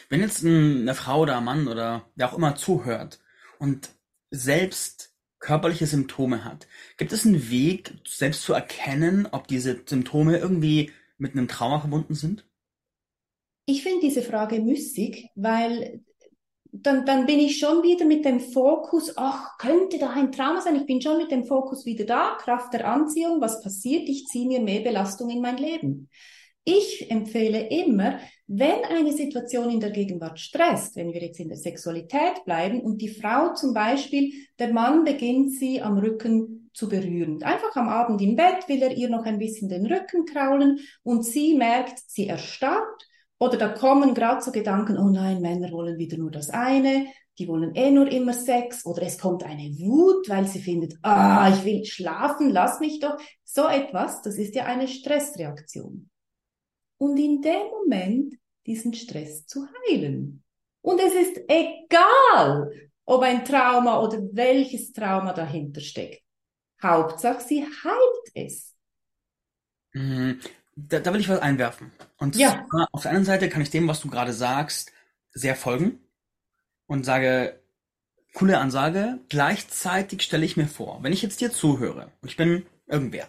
Wenn 0.10 0.22
jetzt 0.22 0.46
eine 0.46 0.96
Frau 0.96 1.22
oder 1.22 1.38
ein 1.38 1.44
Mann 1.44 1.68
oder 1.68 2.10
wer 2.16 2.32
auch 2.32 2.38
immer 2.38 2.56
zuhört 2.56 3.20
und 3.60 3.90
selbst 4.32 5.07
körperliche 5.40 5.86
Symptome 5.86 6.44
hat, 6.44 6.68
gibt 6.98 7.14
es 7.14 7.26
einen 7.26 7.50
Weg, 7.50 7.94
selbst 8.06 8.44
zu 8.44 8.54
erkennen, 8.54 9.28
ob 9.32 9.48
diese 9.48 9.82
Symptome 9.86 10.38
irgendwie 10.38 10.92
mit 11.18 11.34
einem 11.34 11.48
Trauma 11.48 11.80
verbunden 11.80 12.16
sind? 12.16 12.46
Ich 13.66 13.84
finde 13.84 14.02
diese 14.02 14.22
Frage 14.22 14.62
müßig, 14.62 15.30
weil 15.36 16.02
dann, 16.72 17.06
dann 17.06 17.26
bin 17.26 17.40
ich 17.40 17.60
schon 17.60 17.84
wieder 17.84 18.06
mit 18.06 18.26
dem 18.26 18.40
Fokus, 18.40 19.14
ach, 19.18 19.58
könnte 19.58 20.00
da 20.00 20.12
ein 20.12 20.32
Trauma 20.32 20.62
sein? 20.62 20.76
Ich 20.76 20.86
bin 20.86 21.02
schon 21.02 21.18
mit 21.18 21.32
dem 21.32 21.46
Fokus 21.46 21.86
wieder 21.86 22.06
da, 22.06 22.38
Kraft 22.40 22.74
der 22.74 22.88
Anziehung, 22.88 23.42
was 23.42 23.62
passiert? 23.62 24.08
Ich 24.10 24.26
ziehe 24.28 24.48
mir 24.48 24.62
mehr 24.62 24.82
Belastung 24.82 25.30
in 25.30 25.42
mein 25.42 25.58
Leben. 25.58 26.10
Ich 26.70 27.10
empfehle 27.10 27.70
immer, 27.70 28.20
wenn 28.46 28.84
eine 28.90 29.14
Situation 29.14 29.70
in 29.70 29.80
der 29.80 29.92
Gegenwart 29.92 30.38
stresst, 30.38 30.98
wenn 30.98 31.14
wir 31.14 31.22
jetzt 31.22 31.40
in 31.40 31.48
der 31.48 31.58
Sexualität 31.58 32.44
bleiben 32.44 32.82
und 32.82 33.02
die 33.02 33.08
Frau 33.08 33.54
zum 33.54 33.74
Beispiel, 33.74 34.34
der 34.60 34.74
Mann 34.74 35.06
beginnt 35.06 35.54
sie 35.54 35.82
am 35.82 35.98
Rücken 35.98 36.70
zu 36.74 36.90
berühren. 36.90 37.42
Einfach 37.42 37.74
am 37.78 37.88
Abend 37.88 38.22
im 38.22 38.36
Bett 38.36 38.68
will 38.68 38.82
er 38.82 38.92
ihr 38.92 39.08
noch 39.08 39.24
ein 39.24 39.40
bisschen 39.40 39.70
den 39.70 39.86
Rücken 39.86 40.26
kraulen 40.26 40.80
und 41.04 41.24
sie 41.24 41.56
merkt, 41.56 42.00
sie 42.06 42.28
erstarrt 42.28 43.08
oder 43.40 43.56
da 43.56 43.70
kommen 43.70 44.14
gerade 44.14 44.42
so 44.42 44.52
Gedanken, 44.52 44.98
oh 44.98 45.08
nein, 45.08 45.40
Männer 45.40 45.72
wollen 45.72 45.98
wieder 45.98 46.18
nur 46.18 46.32
das 46.32 46.50
eine, 46.50 47.06
die 47.40 47.48
wollen 47.48 47.76
eh 47.76 47.92
nur 47.92 48.12
immer 48.12 48.34
Sex 48.34 48.86
oder 48.86 49.04
es 49.04 49.18
kommt 49.18 49.46
eine 49.46 49.70
Wut, 49.80 50.28
weil 50.28 50.46
sie 50.48 50.60
findet, 50.60 50.96
ah, 51.02 51.50
ich 51.50 51.64
will 51.64 51.86
schlafen, 51.86 52.50
lass 52.50 52.82
mich 52.82 53.00
doch. 53.00 53.18
So 53.46 53.70
etwas, 53.70 54.22
das 54.22 54.36
ist 54.36 54.54
ja 54.54 54.66
eine 54.66 54.90
Stressreaktion. 54.90 56.10
Und 56.98 57.18
in 57.18 57.42
dem 57.42 57.68
Moment 57.70 58.36
diesen 58.66 58.94
Stress 58.94 59.46
zu 59.46 59.68
heilen. 59.90 60.44
Und 60.82 61.00
es 61.00 61.14
ist 61.14 61.42
egal, 61.48 62.72
ob 63.06 63.22
ein 63.22 63.44
Trauma 63.46 64.02
oder 64.02 64.20
welches 64.34 64.92
Trauma 64.94 65.34
dahinter 65.34 65.82
steckt. 65.82 66.24
Hauptsache, 66.82 67.42
sie 67.42 67.64
heilt 67.64 68.32
es. 68.34 68.76
Mhm. 69.94 70.40
Da, 70.76 71.00
da 71.00 71.12
will 71.12 71.22
ich 71.22 71.30
was 71.30 71.40
einwerfen. 71.40 71.92
Und 72.18 72.36
ja. 72.36 72.66
zwar, 72.70 72.88
auf 72.92 73.02
der 73.02 73.12
einen 73.12 73.26
Seite 73.26 73.50
kann 73.50 73.62
ich 73.62 73.72
dem, 73.72 73.88
was 73.88 74.02
du 74.02 74.10
gerade 74.10 74.34
sagst, 74.34 74.92
sehr 75.32 75.56
folgen 75.56 76.00
und 76.86 77.04
sage, 77.04 77.60
coole 78.34 78.60
Ansage. 78.60 79.20
Gleichzeitig 79.30 80.22
stelle 80.22 80.46
ich 80.46 80.58
mir 80.58 80.68
vor, 80.68 81.00
wenn 81.02 81.14
ich 81.14 81.24
jetzt 81.24 81.42
dir 81.42 81.52
zuhöre 81.52 82.12
und 82.22 82.30
ich 82.30 82.38
bin 82.38 82.66
irgendwer, 82.86 83.28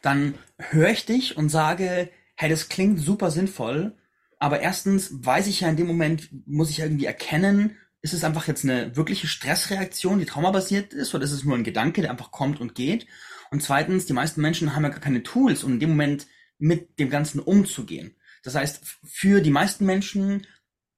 dann 0.00 0.38
höre 0.58 0.90
ich 0.90 1.04
dich 1.04 1.36
und 1.36 1.50
sage, 1.50 2.10
hey, 2.36 2.48
das 2.48 2.68
klingt 2.68 3.00
super 3.00 3.30
sinnvoll, 3.30 3.96
aber 4.38 4.60
erstens 4.60 5.10
weiß 5.12 5.46
ich 5.46 5.60
ja 5.60 5.68
in 5.68 5.76
dem 5.76 5.86
Moment, 5.86 6.28
muss 6.46 6.70
ich 6.70 6.80
irgendwie 6.80 7.06
erkennen, 7.06 7.76
ist 8.02 8.12
es 8.12 8.24
einfach 8.24 8.46
jetzt 8.46 8.64
eine 8.64 8.94
wirkliche 8.94 9.26
Stressreaktion, 9.26 10.18
die 10.18 10.26
traumabasiert 10.26 10.92
ist, 10.92 11.14
oder 11.14 11.24
ist 11.24 11.32
es 11.32 11.44
nur 11.44 11.56
ein 11.56 11.64
Gedanke, 11.64 12.02
der 12.02 12.10
einfach 12.10 12.30
kommt 12.30 12.60
und 12.60 12.74
geht? 12.74 13.06
Und 13.50 13.62
zweitens, 13.62 14.06
die 14.06 14.12
meisten 14.12 14.40
Menschen 14.40 14.74
haben 14.74 14.84
ja 14.84 14.90
gar 14.90 15.00
keine 15.00 15.22
Tools, 15.22 15.64
um 15.64 15.72
in 15.74 15.80
dem 15.80 15.90
Moment 15.90 16.26
mit 16.58 16.98
dem 16.98 17.10
Ganzen 17.10 17.40
umzugehen. 17.40 18.16
Das 18.42 18.54
heißt, 18.54 18.80
für 19.04 19.40
die 19.40 19.50
meisten 19.50 19.86
Menschen 19.86 20.46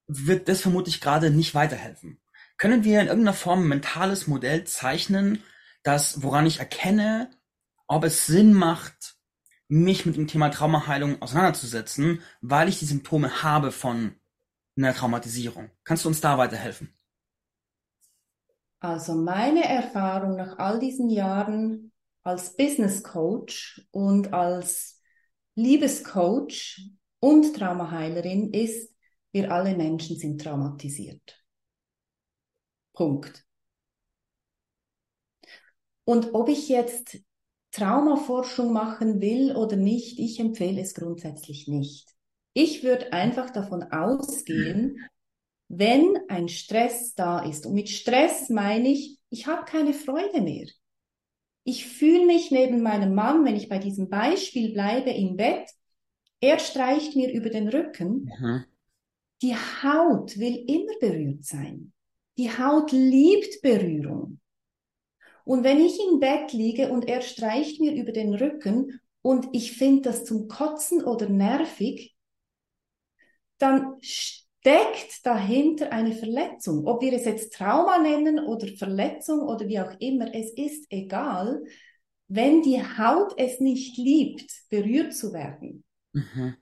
wird 0.07 0.49
das 0.49 0.61
vermutlich 0.61 1.01
gerade 1.01 1.31
nicht 1.31 1.55
weiterhelfen. 1.55 2.21
Können 2.57 2.85
wir 2.85 3.01
in 3.01 3.07
irgendeiner 3.07 3.35
Form 3.35 3.63
ein 3.63 3.69
mentales 3.69 4.27
Modell 4.27 4.65
zeichnen, 4.65 5.43
das, 5.83 6.23
woran 6.23 6.47
ich 6.47 6.59
erkenne, 6.59 7.31
ob 7.87 8.05
es 8.05 8.27
Sinn 8.27 8.53
macht, 8.53 9.18
mich 9.69 10.07
mit 10.07 10.17
dem 10.17 10.27
Thema 10.27 10.49
Traumaheilung 10.49 11.21
auseinanderzusetzen, 11.23 12.23
weil 12.41 12.69
ich 12.69 12.79
die 12.79 12.87
Symptome 12.87 13.43
habe 13.43 13.71
von 13.71 14.15
einer 14.77 14.95
Traumatisierung. 14.95 15.71
Kannst 15.85 16.05
du 16.05 16.09
uns 16.09 16.21
da 16.21 16.39
weiterhelfen? 16.39 16.95
Also 18.81 19.15
meine 19.15 19.65
Erfahrung 19.65 20.37
nach 20.37 20.59
all 20.59 20.79
diesen 20.79 21.11
Jahren 21.11 21.93
als 22.23 22.57
Business 22.57 23.03
Coach 23.03 23.87
und 23.91 24.33
als 24.33 25.03
Liebescoach 25.57 26.93
und 27.21 27.57
Traumaheilerin 27.57 28.53
ist, 28.53 28.95
wir 29.33 29.53
alle 29.53 29.77
Menschen 29.77 30.17
sind 30.17 30.41
traumatisiert. 30.41 31.45
Punkt. 32.93 33.45
Und 36.05 36.33
ob 36.35 36.49
ich 36.49 36.69
jetzt 36.69 37.19
Traumaforschung 37.79 38.73
machen 38.73 39.21
will 39.21 39.55
oder 39.55 39.77
nicht, 39.77 40.19
ich 40.19 40.41
empfehle 40.41 40.81
es 40.81 40.95
grundsätzlich 40.95 41.69
nicht. 41.69 42.09
Ich 42.55 42.83
würde 42.83 43.13
einfach 43.13 43.51
davon 43.51 43.85
ausgehen, 43.85 44.99
wenn 45.69 46.19
ein 46.29 46.49
Stress 46.49 47.15
da 47.15 47.41
ist, 47.41 47.67
und 47.67 47.75
mit 47.75 47.89
Stress 47.89 48.49
meine 48.49 48.89
ich, 48.89 49.19
ich 49.31 49.47
habe 49.47 49.65
keine 49.65 49.93
Freude 49.93 50.41
mehr. 50.41 50.67
Ich 51.65 51.87
fühle 51.87 52.27
mich 52.27 52.51
neben 52.51 52.83
meinem 52.83 53.15
Mann, 53.15 53.45
wenn 53.45 53.55
ich 53.55 53.69
bei 53.69 53.79
diesem 53.79 54.09
Beispiel 54.09 54.73
bleibe, 54.73 55.11
im 55.11 55.37
Bett, 55.37 55.69
er 56.41 56.59
streicht 56.59 57.15
mir 57.15 57.31
über 57.33 57.51
den 57.51 57.69
Rücken. 57.69 58.31
Mhm. 58.41 58.65
Die 59.43 59.55
Haut 59.55 60.39
will 60.39 60.65
immer 60.67 60.99
berührt 61.01 61.45
sein. 61.45 61.93
Die 62.39 62.51
Haut 62.51 62.93
liebt 62.93 63.61
Berührung. 63.63 64.38
Und 65.49 65.65
wenn 65.65 65.81
ich 65.81 65.99
im 65.99 66.21
Bett 66.21 66.53
liege 66.53 66.91
und 66.93 67.09
er 67.09 67.23
streicht 67.23 67.81
mir 67.81 67.95
über 67.95 68.13
den 68.13 68.35
Rücken 68.35 69.01
und 69.23 69.49
ich 69.53 69.73
finde 69.79 70.11
das 70.11 70.27
zum 70.27 70.47
Kotzen 70.47 71.03
oder 71.03 71.27
nervig, 71.31 72.15
dann 73.57 73.95
steckt 74.03 75.25
dahinter 75.25 75.91
eine 75.91 76.13
Verletzung. 76.13 76.87
Ob 76.87 77.01
wir 77.01 77.15
es 77.15 77.25
jetzt 77.25 77.55
Trauma 77.55 77.99
nennen 77.99 78.41
oder 78.41 78.69
Verletzung 78.77 79.41
oder 79.41 79.67
wie 79.69 79.81
auch 79.81 79.99
immer, 80.01 80.35
es 80.35 80.51
ist 80.53 80.85
egal. 80.91 81.65
Wenn 82.27 82.61
die 82.61 82.83
Haut 82.83 83.33
es 83.39 83.59
nicht 83.59 83.97
liebt, 83.97 84.53
berührt 84.69 85.15
zu 85.15 85.33
werden, 85.33 85.83
mhm. 86.13 86.57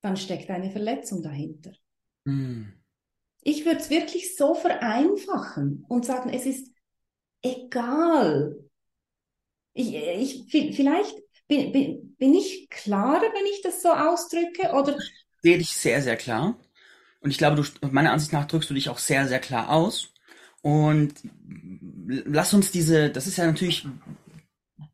dann 0.00 0.16
steckt 0.16 0.48
eine 0.48 0.70
Verletzung 0.70 1.24
dahinter. 1.24 1.72
Mhm. 2.22 2.72
Ich 3.42 3.64
würde 3.64 3.80
es 3.80 3.90
wirklich 3.90 4.36
so 4.36 4.54
vereinfachen 4.54 5.84
und 5.88 6.04
sagen, 6.04 6.30
es 6.30 6.46
ist 6.46 6.75
egal. 7.42 8.56
Ich, 9.72 9.94
ich, 9.94 10.76
vielleicht 10.76 11.14
bin, 11.48 11.72
bin, 11.72 12.16
bin 12.16 12.34
ich 12.34 12.68
klarer, 12.70 13.20
wenn 13.20 13.46
ich 13.52 13.60
das 13.62 13.82
so 13.82 13.90
ausdrücke, 13.90 14.72
oder? 14.72 14.98
Sehe 15.42 15.58
dich 15.58 15.70
sehr, 15.70 16.02
sehr 16.02 16.16
klar. 16.16 16.58
Und 17.20 17.30
ich 17.30 17.38
glaube, 17.38 17.56
du, 17.56 17.88
meiner 17.88 18.12
Ansicht 18.12 18.32
nach 18.32 18.46
drückst 18.46 18.70
du 18.70 18.74
dich 18.74 18.88
auch 18.88 18.98
sehr, 18.98 19.26
sehr 19.28 19.38
klar 19.38 19.70
aus. 19.70 20.12
Und 20.62 21.14
lass 22.06 22.54
uns 22.54 22.70
diese, 22.70 23.10
das 23.10 23.26
ist 23.26 23.36
ja 23.36 23.46
natürlich, 23.46 23.86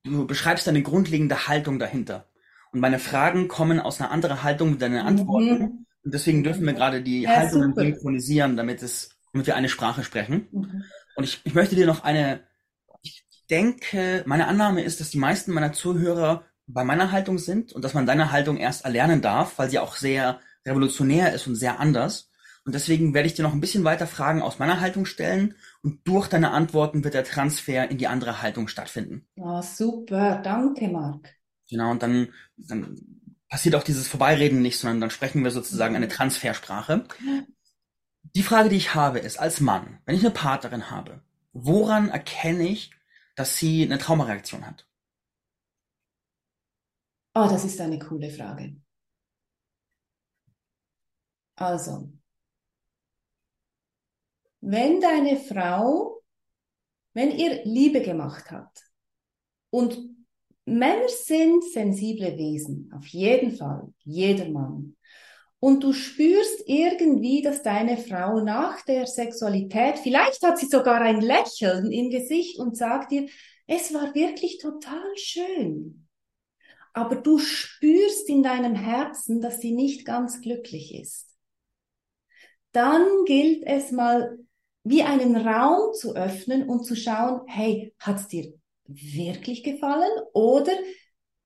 du 0.02 0.26
beschreibst 0.26 0.68
eine 0.68 0.83
grundlegende 0.83 1.48
Haltung 1.48 1.78
dahinter. 1.78 2.28
Und 2.72 2.81
meine 2.81 2.98
Fragen 2.98 3.48
kommen 3.48 3.81
aus 3.81 4.00
einer 4.00 4.11
anderen 4.11 4.42
Haltung 4.42 4.74
wie 4.74 4.78
deine 4.78 5.05
Antworten. 5.05 5.59
Mhm. 5.59 5.87
Und 6.05 6.14
deswegen 6.14 6.42
dürfen 6.42 6.66
wir 6.66 6.72
gerade 6.72 7.02
die 7.02 7.22
ja, 7.22 7.37
Haltungen 7.37 7.74
synchronisieren, 7.74 8.57
damit 8.57 8.83
es, 8.83 9.11
damit 9.33 9.46
wir 9.46 9.57
eine 9.57 9.68
Sprache 9.68 10.02
sprechen. 10.02 10.48
Mhm. 10.50 10.85
Und 11.14 11.25
ich, 11.25 11.40
ich 11.44 11.55
möchte 11.55 11.77
dir 11.77 11.87
noch 11.87 12.05
eine, 12.05 12.40
ich 13.03 13.25
denke, 13.51 14.22
meine 14.27 14.46
Annahme 14.46 14.83
ist, 14.83 15.01
dass 15.01 15.11
die 15.11 15.18
meisten 15.18 15.53
meiner 15.53 15.72
Zuhörer 15.72 16.44
bei 16.66 16.85
meiner 16.85 17.12
Haltung 17.12 17.38
sind 17.38 17.72
und 17.72 17.85
dass 17.85 17.94
man 17.94 18.07
deine 18.07 18.33
Haltung 18.33 18.57
erst 18.57 18.85
erlernen 18.85 19.20
darf, 19.20 19.59
weil 19.59 19.70
sie 19.70 19.79
auch 19.79 19.96
sehr 19.96 20.40
revolutionär 20.66 21.33
ist 21.33 21.46
und 21.46 21.57
sehr 21.57 21.81
anders. 21.81 22.31
Und 22.64 22.75
deswegen 22.75 23.12
werde 23.12 23.27
ich 23.27 23.35
dir 23.35 23.42
noch 23.42 23.53
ein 23.53 23.61
bisschen 23.61 23.83
weiter 23.83 24.07
Fragen 24.07 24.40
aus 24.40 24.61
meiner 24.61 24.81
Haltung 24.81 25.05
stellen 25.05 25.57
und 25.83 26.07
durch 26.07 26.29
deine 26.29 26.53
Antworten 26.53 27.03
wird 27.03 27.14
der 27.14 27.25
Transfer 27.25 27.90
in 27.90 27.98
die 27.98 28.07
andere 28.07 28.40
Haltung 28.40 28.68
stattfinden. 28.68 29.27
Oh, 29.37 29.61
super, 29.62 30.40
danke, 30.42 30.87
Marc. 30.88 31.29
Genau, 31.68 31.90
und 31.90 32.03
dann, 32.03 32.29
dann 32.57 32.96
passiert 33.48 33.75
auch 33.75 33.83
dieses 33.83 34.07
Vorbeireden 34.07 34.62
nicht, 34.62 34.79
sondern 34.79 35.01
dann 35.01 35.11
sprechen 35.11 35.42
wir 35.42 35.51
sozusagen 35.51 35.96
eine 35.96 36.09
Transfersprache. 36.09 37.05
Die 38.22 38.42
Frage, 38.42 38.68
die 38.68 38.76
ich 38.76 38.94
habe, 38.94 39.18
ist 39.18 39.38
als 39.38 39.61
Mann, 39.61 40.00
wenn 40.04 40.14
ich 40.16 40.22
eine 40.24 40.32
Partnerin 40.32 40.90
habe, 40.90 41.22
woran 41.52 42.08
erkenne 42.08 42.66
ich, 42.66 42.90
dass 43.37 43.56
sie 43.56 43.85
eine 43.85 43.98
Traumareaktion 43.98 44.66
hat? 44.66 44.87
Oh, 47.35 47.46
das 47.48 47.64
ist 47.64 47.80
eine 47.80 47.98
coole 47.98 48.30
Frage. 48.30 48.76
Also, 51.56 52.12
wenn 54.61 55.00
deine 55.00 55.38
Frau, 55.38 56.22
wenn 57.14 57.30
ihr 57.30 57.64
Liebe 57.64 58.02
gemacht 58.02 58.50
hat 58.50 58.82
und 59.70 59.98
Männer 60.64 61.08
sind 61.08 61.64
sensible 61.64 62.37
Wesen, 62.38 62.90
auf 62.94 63.06
jeden 63.08 63.56
Fall, 63.56 63.92
jeder 64.04 64.48
Mann 64.48 64.96
und 65.64 65.85
du 65.85 65.92
spürst 65.92 66.64
irgendwie, 66.66 67.40
dass 67.40 67.62
deine 67.62 67.96
Frau 67.96 68.40
nach 68.40 68.83
der 68.83 69.07
Sexualität, 69.07 69.96
vielleicht 70.01 70.42
hat 70.42 70.59
sie 70.59 70.66
sogar 70.66 71.01
ein 71.01 71.20
Lächeln 71.20 71.92
im 71.92 72.11
Gesicht 72.11 72.59
und 72.59 72.77
sagt 72.77 73.12
dir, 73.12 73.29
es 73.68 73.94
war 73.94 74.12
wirklich 74.12 74.59
total 74.59 75.16
schön. 75.16 76.09
Aber 76.92 77.14
du 77.14 77.38
spürst 77.38 78.29
in 78.29 78.42
deinem 78.42 78.75
Herzen, 78.75 79.40
dass 79.40 79.61
sie 79.61 79.70
nicht 79.70 80.05
ganz 80.05 80.40
glücklich 80.40 80.96
ist. 80.96 81.29
Dann 82.72 83.07
gilt 83.25 83.62
es 83.64 83.92
mal 83.92 84.37
wie 84.83 85.05
einen 85.05 85.37
Raum 85.37 85.94
zu 85.94 86.16
öffnen 86.16 86.68
und 86.68 86.85
zu 86.85 86.96
schauen, 86.96 87.42
hey, 87.46 87.94
hat's 88.01 88.27
dir 88.27 88.53
wirklich 88.88 89.62
gefallen? 89.62 90.11
Oder 90.33 90.72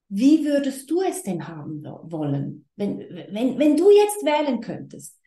wie 0.09 0.45
würdest 0.45 0.91
du 0.91 1.01
es 1.03 1.23
denn 1.23 1.49
haben 1.49 1.83
wollen, 2.05 2.67
wenn, 2.77 2.99
wenn, 3.31 3.59
wenn 3.59 3.77
du 3.77 3.91
jetzt 3.91 4.25
wählen 4.25 4.61
könntest? 4.61 5.19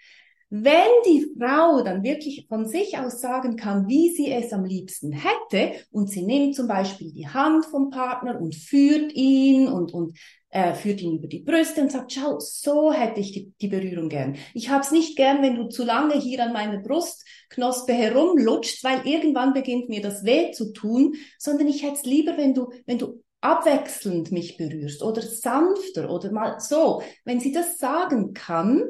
Wenn 0.52 0.90
die 1.06 1.28
Frau 1.38 1.84
dann 1.84 2.02
wirklich 2.02 2.48
von 2.50 2.66
sich 2.66 2.98
aus 2.98 3.22
sagen 3.22 3.56
kann, 3.56 3.88
wie 3.88 4.10
sie 4.10 4.32
es 4.32 4.52
am 4.52 4.66
liebsten 4.66 5.12
hätte, 5.12 5.74
und 5.92 6.10
sie 6.10 6.24
nimmt 6.24 6.56
zum 6.56 6.68
Beispiel 6.68 7.12
die 7.12 7.28
Hand 7.28 7.66
vom 7.66 7.92
Partner 7.92 8.42
und 8.42 8.56
führt 8.56 9.14
ihn 9.14 9.68
und, 9.68 9.94
und 9.94 10.18
äh, 10.50 10.74
führt 10.74 11.02
ihn 11.02 11.18
über 11.18 11.28
die 11.28 11.44
Brüste 11.44 11.82
und 11.82 11.92
sagt, 11.92 12.14
schau, 12.14 12.40
so 12.40 12.92
hätte 12.92 13.20
ich 13.20 13.32
die, 13.32 13.54
die 13.62 13.68
Berührung 13.68 14.10
gern. 14.10 14.38
Ich 14.56 14.72
hab's 14.72 14.92
nicht 14.92 15.16
gern, 15.16 15.44
wenn 15.44 15.56
du 15.56 15.70
zu 15.70 15.84
lange 15.84 16.16
hier 16.16 16.44
an 16.44 16.54
meiner 16.54 16.80
Brustknospe 16.80 17.94
herumlutscht, 17.94 18.84
weil 18.84 19.06
irgendwann 19.06 19.54
beginnt 19.54 19.90
mir 19.90 20.02
das 20.02 20.24
weh 20.24 20.52
zu 20.52 20.74
tun, 20.74 21.14
sondern 21.38 21.68
ich 21.68 21.84
hätte 21.84 21.98
es 21.98 22.06
lieber, 22.06 22.38
wenn 22.38 22.56
du, 22.56 22.72
wenn 22.88 22.98
du 22.98 23.22
abwechselnd 23.42 24.32
mich 24.32 24.58
berührst 24.58 25.02
oder 25.02 25.22
sanfter 25.22 26.10
oder 26.10 26.32
mal 26.32 26.60
so. 26.60 27.02
Wenn 27.26 27.40
sie 27.40 27.52
das 27.52 27.78
sagen 27.78 28.34
kann, 28.34 28.84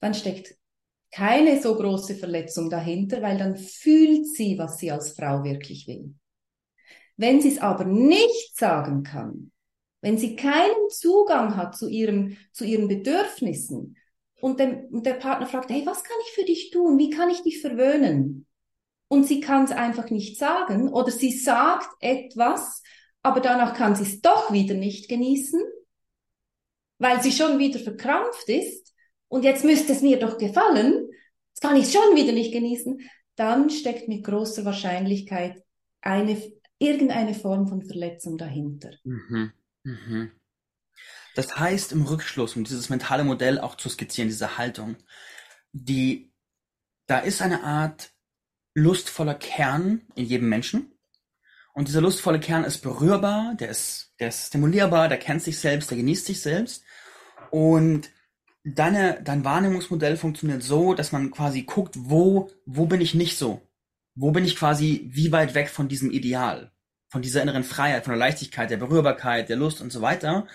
dann 0.00 0.14
steckt 0.14 0.54
keine 1.12 1.60
so 1.60 1.74
große 1.74 2.14
Verletzung 2.14 2.70
dahinter, 2.70 3.20
weil 3.22 3.38
dann 3.38 3.56
fühlt 3.56 4.26
sie, 4.26 4.58
was 4.58 4.78
sie 4.78 4.90
als 4.90 5.12
Frau 5.12 5.42
wirklich 5.44 5.86
will. 5.86 6.14
Wenn 7.16 7.40
sie 7.40 7.48
es 7.48 7.58
aber 7.58 7.84
nicht 7.84 8.56
sagen 8.56 9.02
kann, 9.02 9.50
wenn 10.00 10.16
sie 10.16 10.36
keinen 10.36 10.88
Zugang 10.88 11.56
hat 11.56 11.76
zu 11.76 11.88
ihrem, 11.88 12.36
zu 12.52 12.64
ihren 12.64 12.88
Bedürfnissen 12.88 13.96
und, 14.40 14.60
dem, 14.60 14.86
und 14.90 15.04
der 15.04 15.14
Partner 15.14 15.46
fragt, 15.46 15.70
hey, 15.70 15.82
was 15.84 16.02
kann 16.04 16.16
ich 16.26 16.32
für 16.32 16.44
dich 16.44 16.70
tun? 16.70 16.98
Wie 16.98 17.10
kann 17.10 17.28
ich 17.28 17.42
dich 17.42 17.60
verwöhnen? 17.60 18.46
Und 19.08 19.26
sie 19.26 19.40
kann 19.40 19.64
es 19.64 19.72
einfach 19.72 20.08
nicht 20.10 20.38
sagen 20.38 20.88
oder 20.88 21.10
sie 21.10 21.32
sagt 21.32 21.88
etwas, 21.98 22.82
aber 23.22 23.40
danach 23.40 23.74
kann 23.74 23.94
sie 23.94 24.04
es 24.04 24.20
doch 24.20 24.52
wieder 24.52 24.74
nicht 24.74 25.08
genießen, 25.08 25.60
weil 26.98 27.22
sie 27.22 27.32
schon 27.32 27.58
wieder 27.58 27.78
verkrampft 27.78 28.48
ist 28.48 28.94
und 29.28 29.44
jetzt 29.44 29.64
müsste 29.64 29.92
es 29.92 30.02
mir 30.02 30.18
doch 30.18 30.38
gefallen, 30.38 31.08
jetzt 31.50 31.60
kann 31.60 31.76
ich 31.76 31.84
es 31.84 31.92
schon 31.92 32.16
wieder 32.16 32.32
nicht 32.32 32.52
genießen, 32.52 33.00
dann 33.36 33.70
steckt 33.70 34.08
mit 34.08 34.24
großer 34.24 34.64
Wahrscheinlichkeit 34.64 35.62
eine, 36.02 36.40
irgendeine 36.78 37.34
Form 37.34 37.68
von 37.68 37.82
Verletzung 37.82 38.38
dahinter. 38.38 38.90
Mhm. 39.04 39.52
Mhm. 39.82 40.32
Das 41.34 41.58
heißt 41.58 41.92
im 41.92 42.02
Rückschluss, 42.02 42.56
um 42.56 42.64
dieses 42.64 42.88
mentale 42.90 43.24
Modell 43.24 43.58
auch 43.58 43.76
zu 43.76 43.88
skizzieren, 43.88 44.28
diese 44.28 44.58
Haltung, 44.58 44.96
die, 45.72 46.32
da 47.06 47.20
ist 47.20 47.40
eine 47.40 47.62
Art 47.62 48.12
lustvoller 48.74 49.34
Kern 49.34 50.02
in 50.16 50.24
jedem 50.24 50.48
Menschen. 50.48 50.92
Und 51.80 51.88
dieser 51.88 52.02
lustvolle 52.02 52.40
Kern 52.40 52.64
ist 52.64 52.82
berührbar, 52.82 53.54
der 53.58 53.70
ist, 53.70 54.12
der 54.20 54.28
ist 54.28 54.48
stimulierbar, 54.48 55.08
der 55.08 55.16
kennt 55.16 55.42
sich 55.42 55.58
selbst, 55.58 55.90
der 55.90 55.96
genießt 55.96 56.26
sich 56.26 56.42
selbst. 56.42 56.84
Und 57.50 58.10
deine, 58.64 59.22
dein 59.24 59.46
Wahrnehmungsmodell 59.46 60.18
funktioniert 60.18 60.62
so, 60.62 60.92
dass 60.92 61.10
man 61.10 61.30
quasi 61.30 61.62
guckt, 61.62 61.94
wo, 61.96 62.50
wo 62.66 62.84
bin 62.84 63.00
ich 63.00 63.14
nicht 63.14 63.38
so? 63.38 63.66
Wo 64.14 64.30
bin 64.30 64.44
ich 64.44 64.56
quasi 64.56 65.08
wie 65.10 65.32
weit 65.32 65.54
weg 65.54 65.70
von 65.70 65.88
diesem 65.88 66.10
Ideal? 66.10 66.70
Von 67.08 67.22
dieser 67.22 67.40
inneren 67.40 67.64
Freiheit, 67.64 68.04
von 68.04 68.12
der 68.12 68.18
Leichtigkeit, 68.18 68.70
der 68.70 68.76
Berührbarkeit, 68.76 69.48
der 69.48 69.56
Lust 69.56 69.80
und 69.80 69.90
so 69.90 70.02
weiter. 70.02 70.46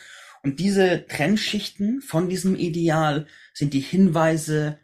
Und 0.44 0.60
diese 0.60 1.08
Trennschichten 1.08 2.04
von 2.04 2.30
diesem 2.30 2.56
Ideal 2.56 3.26
sind 3.52 3.74
die 3.74 3.80
Hinweise, 3.80 4.78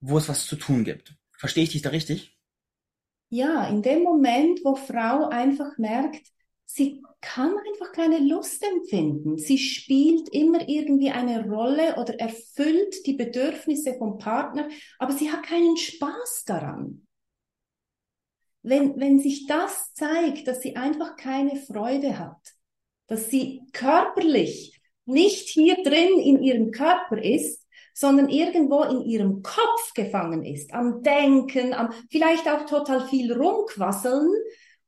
wo 0.00 0.18
es 0.18 0.28
was 0.28 0.46
zu 0.46 0.56
tun 0.56 0.82
gibt. 0.82 1.14
Verstehe 1.38 1.62
ich 1.62 1.70
dich 1.70 1.82
da 1.82 1.90
richtig? 1.90 2.33
Ja, 3.28 3.66
in 3.68 3.82
dem 3.82 4.02
Moment, 4.02 4.60
wo 4.64 4.76
Frau 4.76 5.28
einfach 5.28 5.76
merkt, 5.78 6.26
sie 6.64 7.02
kann 7.20 7.54
einfach 7.66 7.92
keine 7.92 8.18
Lust 8.18 8.62
empfinden. 8.62 9.38
Sie 9.38 9.58
spielt 9.58 10.28
immer 10.28 10.68
irgendwie 10.68 11.10
eine 11.10 11.48
Rolle 11.48 11.96
oder 11.96 12.18
erfüllt 12.20 13.06
die 13.06 13.14
Bedürfnisse 13.14 13.94
vom 13.94 14.18
Partner, 14.18 14.68
aber 14.98 15.12
sie 15.12 15.30
hat 15.32 15.42
keinen 15.42 15.76
Spaß 15.76 16.44
daran. 16.46 17.06
Wenn, 18.62 18.98
wenn 18.98 19.18
sich 19.18 19.46
das 19.46 19.92
zeigt, 19.94 20.46
dass 20.48 20.62
sie 20.62 20.76
einfach 20.76 21.16
keine 21.16 21.56
Freude 21.56 22.18
hat, 22.18 22.54
dass 23.06 23.30
sie 23.30 23.62
körperlich 23.72 24.80
nicht 25.06 25.48
hier 25.48 25.82
drin 25.82 26.18
in 26.18 26.42
ihrem 26.42 26.70
Körper 26.70 27.22
ist, 27.22 27.63
sondern 27.94 28.28
irgendwo 28.28 28.82
in 28.82 29.00
ihrem 29.02 29.42
Kopf 29.42 29.94
gefangen 29.94 30.44
ist, 30.44 30.74
am 30.74 31.02
Denken, 31.02 31.72
am 31.72 31.92
vielleicht 32.10 32.46
auch 32.48 32.66
total 32.66 33.06
viel 33.08 33.32
rumquasseln, 33.32 34.28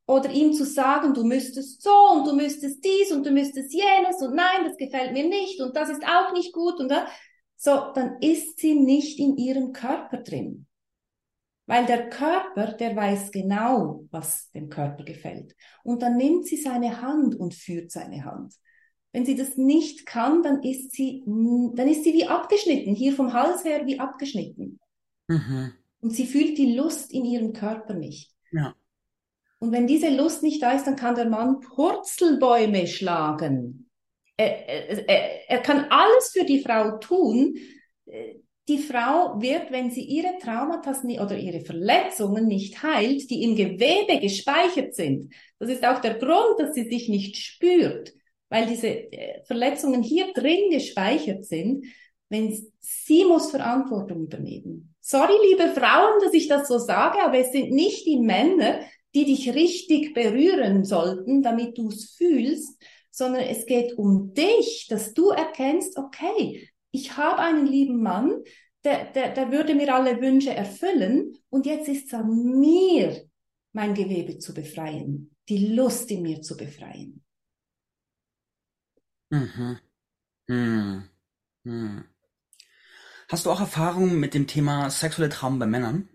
oder 0.07 0.31
ihm 0.31 0.53
zu 0.53 0.64
sagen, 0.64 1.14
du 1.14 1.25
müsstest 1.25 1.83
so 1.83 1.90
und 2.12 2.27
du 2.27 2.35
müsstest 2.35 2.85
dies 2.85 3.11
und 3.11 3.27
du 3.27 3.33
müsstest 3.33 3.73
jenes 3.73 4.23
und 4.23 4.35
nein, 4.35 4.64
das 4.64 4.77
gefällt 4.77 5.12
mir 5.12 5.29
nicht 5.29 5.61
und 5.61 5.75
das 5.75 5.88
ist 5.88 6.05
auch 6.05 6.33
nicht 6.33 6.53
gut 6.53 6.79
und 6.79 6.88
da, 6.88 7.07
so, 7.57 7.92
dann 7.95 8.19
ist 8.21 8.59
sie 8.59 8.75
nicht 8.75 9.19
in 9.19 9.37
ihrem 9.37 9.73
Körper 9.73 10.19
drin. 10.19 10.66
Weil 11.69 11.87
der 11.87 12.09
Körper, 12.09 12.75
der 12.75 12.95
weiß 12.95 13.33
genau, 13.33 14.05
was 14.12 14.51
dem 14.53 14.69
Körper 14.69 15.03
gefällt. 15.03 15.57
Und 15.83 16.03
dann 16.03 16.16
nimmt 16.16 16.47
sie 16.47 16.57
seine 16.57 17.03
Hand 17.03 17.35
und 17.35 17.55
führt 17.55 17.90
seine 17.90 18.25
Hand. 18.25 18.55
Wenn 19.16 19.24
sie 19.24 19.35
das 19.35 19.57
nicht 19.57 20.05
kann, 20.05 20.42
dann 20.42 20.62
ist 20.62 20.92
sie, 20.92 21.22
dann 21.24 21.88
ist 21.88 22.05
sie 22.05 22.12
wie 22.12 22.26
abgeschnitten, 22.26 22.94
hier 22.94 23.14
vom 23.14 23.33
Hals 23.33 23.64
her 23.64 23.87
wie 23.87 23.98
abgeschnitten. 23.98 24.79
Mhm. 25.26 25.72
Und 26.02 26.11
sie 26.11 26.26
fühlt 26.26 26.59
die 26.59 26.74
Lust 26.74 27.14
in 27.14 27.24
ihrem 27.24 27.55
Körper 27.55 27.94
nicht. 27.94 28.31
Ja. 28.52 28.74
Und 29.59 29.72
wenn 29.72 29.87
diese 29.87 30.11
Lust 30.11 30.42
nicht 30.42 30.62
da 30.62 30.72
ist, 30.72 30.87
dann 30.87 30.96
kann 30.96 31.14
der 31.14 31.31
Mann 31.31 31.61
Purzelbäume 31.61 32.87
schlagen. 32.87 33.88
Er, 34.37 35.09
er, 35.09 35.48
er 35.48 35.59
kann 35.61 35.87
alles 35.88 36.33
für 36.35 36.44
die 36.44 36.61
Frau 36.61 36.98
tun. 36.98 37.57
Die 38.68 38.79
Frau 38.79 39.40
wird, 39.40 39.72
wenn 39.72 39.90
sie 39.90 40.05
ihre 40.05 40.37
Traumata 40.42 40.94
oder 41.22 41.38
ihre 41.38 41.64
Verletzungen 41.64 42.48
nicht 42.48 42.83
heilt, 42.83 43.31
die 43.31 43.44
im 43.44 43.57
Gewebe 43.57 44.20
gespeichert 44.20 44.94
sind, 44.94 45.33
das 45.59 45.70
ist 45.70 45.87
auch 45.87 46.02
der 46.02 46.18
Grund, 46.18 46.59
dass 46.59 46.74
sie 46.74 46.90
sich 46.90 47.09
nicht 47.09 47.38
spürt, 47.38 48.12
weil 48.48 48.66
diese 48.66 48.88
äh, 48.88 49.42
Verletzungen 49.44 50.02
hier 50.02 50.32
drin 50.32 50.70
gespeichert 50.70 51.44
sind, 51.44 51.87
wenn 52.28 52.56
sie 52.80 53.24
muss 53.24 53.50
Verantwortung 53.50 54.24
übernehmen. 54.24 54.94
Sorry, 55.00 55.35
liebe 55.50 55.68
Frauen, 55.68 56.20
dass 56.22 56.35
ich 56.35 56.48
das 56.48 56.66
so 56.66 56.78
sage, 56.78 57.22
aber 57.22 57.38
es 57.38 57.52
sind 57.52 57.70
nicht 57.70 58.06
die 58.06 58.18
Männer, 58.18 58.80
die 59.14 59.24
dich 59.24 59.54
richtig 59.54 60.14
berühren 60.14 60.85
sollten, 60.85 61.42
damit 61.42 61.78
du 61.78 61.88
es 61.88 62.16
fühlst, 62.16 62.82
sondern 63.11 63.42
es 63.42 63.64
geht 63.66 63.96
um 63.96 64.35
dich, 64.35 64.88
dass 64.90 65.14
du 65.14 65.30
erkennst, 65.30 65.96
okay, 65.96 66.68
ich 66.90 67.16
habe 67.16 67.40
einen 67.40 67.66
lieben 67.66 68.02
Mann, 68.02 68.42
der, 68.85 69.06
der, 69.12 69.32
der 69.32 69.50
würde 69.50 69.74
mir 69.74 69.94
alle 69.94 70.20
Wünsche 70.20 70.50
erfüllen 70.50 71.37
und 71.48 71.66
jetzt 71.66 71.88
ist 71.88 72.06
es 72.06 72.14
an 72.14 72.59
mir, 72.59 73.24
mein 73.72 73.94
Gewebe 73.94 74.38
zu 74.38 74.54
befreien, 74.54 75.35
die 75.48 75.74
Lust 75.74 76.11
in 76.11 76.22
mir 76.22 76.42
zu 76.42 76.56
befreien. 76.56 77.22
Mhm. 79.30 79.78
Hm. 80.48 82.04
Hast 83.28 83.46
du 83.46 83.50
auch 83.50 83.60
Erfahrungen 83.60 84.20
mit 84.20 84.34
dem 84.34 84.46
Thema 84.46 84.88
sexuelle 84.90 85.30
Traum 85.30 85.58
bei 85.58 85.66
Männern? 85.66 86.08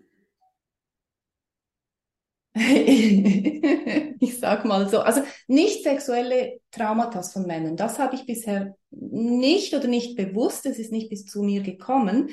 ich 2.54 4.38
sag 4.40 4.64
mal 4.64 4.88
so, 4.88 5.00
also 5.00 5.22
nicht 5.46 5.82
sexuelle 5.82 6.60
Traumata 6.70 7.22
von 7.22 7.46
Männern, 7.46 7.76
das 7.76 7.98
habe 7.98 8.14
ich 8.14 8.26
bisher 8.26 8.76
nicht 8.90 9.74
oder 9.74 9.88
nicht 9.88 10.16
bewusst, 10.16 10.66
es 10.66 10.78
ist 10.78 10.92
nicht 10.92 11.08
bis 11.10 11.26
zu 11.26 11.42
mir 11.42 11.62
gekommen. 11.62 12.30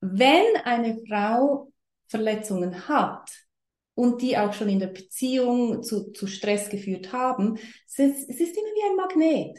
Wenn 0.00 0.44
eine 0.64 0.98
Frau 1.08 1.72
Verletzungen 2.08 2.88
hat 2.88 3.30
und 3.96 4.22
die 4.22 4.38
auch 4.38 4.52
schon 4.52 4.68
in 4.68 4.78
der 4.78 4.88
Beziehung 4.88 5.82
zu, 5.82 6.12
zu 6.12 6.28
Stress 6.28 6.68
geführt 6.68 7.12
haben, 7.12 7.56
es 7.88 7.98
ist, 7.98 8.28
es 8.28 8.40
ist 8.40 8.56
immer 8.56 8.68
wie 8.68 8.90
ein 8.90 8.96
Magnet. 8.96 9.58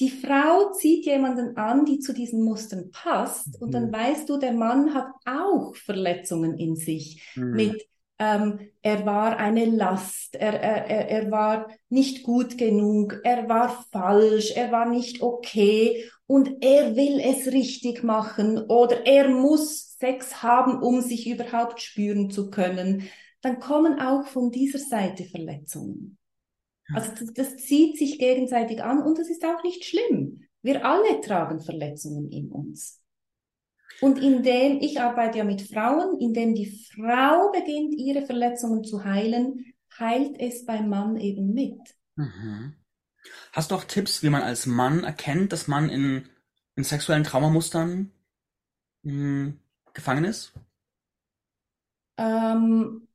Die 0.00 0.08
Frau 0.08 0.72
zieht 0.72 1.04
jemanden 1.04 1.56
an, 1.56 1.84
die 1.84 1.98
zu 1.98 2.14
diesen 2.14 2.42
Mustern 2.42 2.90
passt, 2.90 3.60
und 3.60 3.72
dann 3.74 3.88
mhm. 3.88 3.92
weißt 3.92 4.28
du, 4.28 4.38
der 4.38 4.52
Mann 4.52 4.94
hat 4.94 5.08
auch 5.26 5.74
Verletzungen 5.76 6.58
in 6.58 6.76
sich 6.76 7.22
mhm. 7.34 7.52
mit 7.52 7.86
ähm, 8.18 8.70
er 8.82 9.04
war 9.04 9.36
eine 9.38 9.64
Last, 9.64 10.36
er, 10.36 10.60
er, 10.60 11.08
er 11.08 11.30
war 11.32 11.68
nicht 11.88 12.22
gut 12.22 12.56
genug, 12.56 13.20
er 13.24 13.48
war 13.48 13.84
falsch, 13.90 14.52
er 14.54 14.70
war 14.70 14.88
nicht 14.88 15.22
okay 15.22 16.08
und 16.26 16.62
er 16.62 16.94
will 16.94 17.18
es 17.18 17.52
richtig 17.52 18.04
machen 18.04 18.58
oder 18.68 19.06
er 19.06 19.28
muss 19.28 19.98
Sex 19.98 20.42
haben, 20.42 20.80
um 20.82 21.00
sich 21.00 21.28
überhaupt 21.28 21.80
spüren 21.80 22.30
zu 22.30 22.50
können, 22.50 23.08
dann 23.42 23.60
kommen 23.60 24.00
auch 24.00 24.26
von 24.26 24.50
dieser 24.50 24.78
Seite 24.78 25.24
Verletzungen. 25.24 26.18
Also 26.94 27.10
das, 27.12 27.32
das 27.34 27.56
zieht 27.56 27.98
sich 27.98 28.18
gegenseitig 28.18 28.82
an 28.82 29.02
und 29.02 29.18
das 29.18 29.28
ist 29.28 29.44
auch 29.44 29.62
nicht 29.62 29.84
schlimm. 29.84 30.42
Wir 30.62 30.84
alle 30.84 31.20
tragen 31.20 31.60
Verletzungen 31.60 32.30
in 32.30 32.50
uns. 32.50 33.00
Und 34.00 34.18
indem, 34.18 34.80
ich 34.80 35.00
arbeite 35.00 35.38
ja 35.38 35.44
mit 35.44 35.62
Frauen, 35.62 36.18
indem 36.18 36.54
die 36.54 36.66
Frau 36.94 37.50
beginnt, 37.52 37.94
ihre 37.94 38.24
Verletzungen 38.24 38.84
zu 38.84 39.04
heilen, 39.04 39.74
heilt 39.98 40.40
es 40.40 40.64
beim 40.64 40.88
Mann 40.88 41.16
eben 41.16 41.52
mit. 41.52 41.78
Mhm. 42.16 42.74
Hast 43.52 43.70
du 43.70 43.74
auch 43.74 43.84
Tipps, 43.84 44.22
wie 44.22 44.30
man 44.30 44.42
als 44.42 44.66
Mann 44.66 45.04
erkennt, 45.04 45.52
dass 45.52 45.68
man 45.68 45.88
in, 45.88 46.28
in 46.74 46.84
sexuellen 46.84 47.24
Traumamustern 47.24 48.10
mh, 49.02 49.12
hm, 49.12 49.58
gefangen 49.92 50.24
ist? 50.24 50.52
Ähm, 52.16 53.06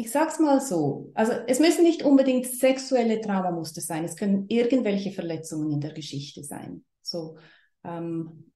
ich 0.00 0.12
sag's 0.12 0.38
mal 0.38 0.60
so. 0.60 1.10
Also 1.14 1.32
es 1.48 1.58
müssen 1.58 1.82
nicht 1.82 2.04
unbedingt 2.04 2.46
sexuelle 2.46 3.20
Traumamuster 3.20 3.80
sein. 3.80 4.04
Es 4.04 4.14
können 4.14 4.46
irgendwelche 4.48 5.10
Verletzungen 5.10 5.72
in 5.72 5.80
der 5.80 5.92
Geschichte 5.92 6.44
sein. 6.44 6.84
So, 7.02 7.36
ähm, 7.82 8.52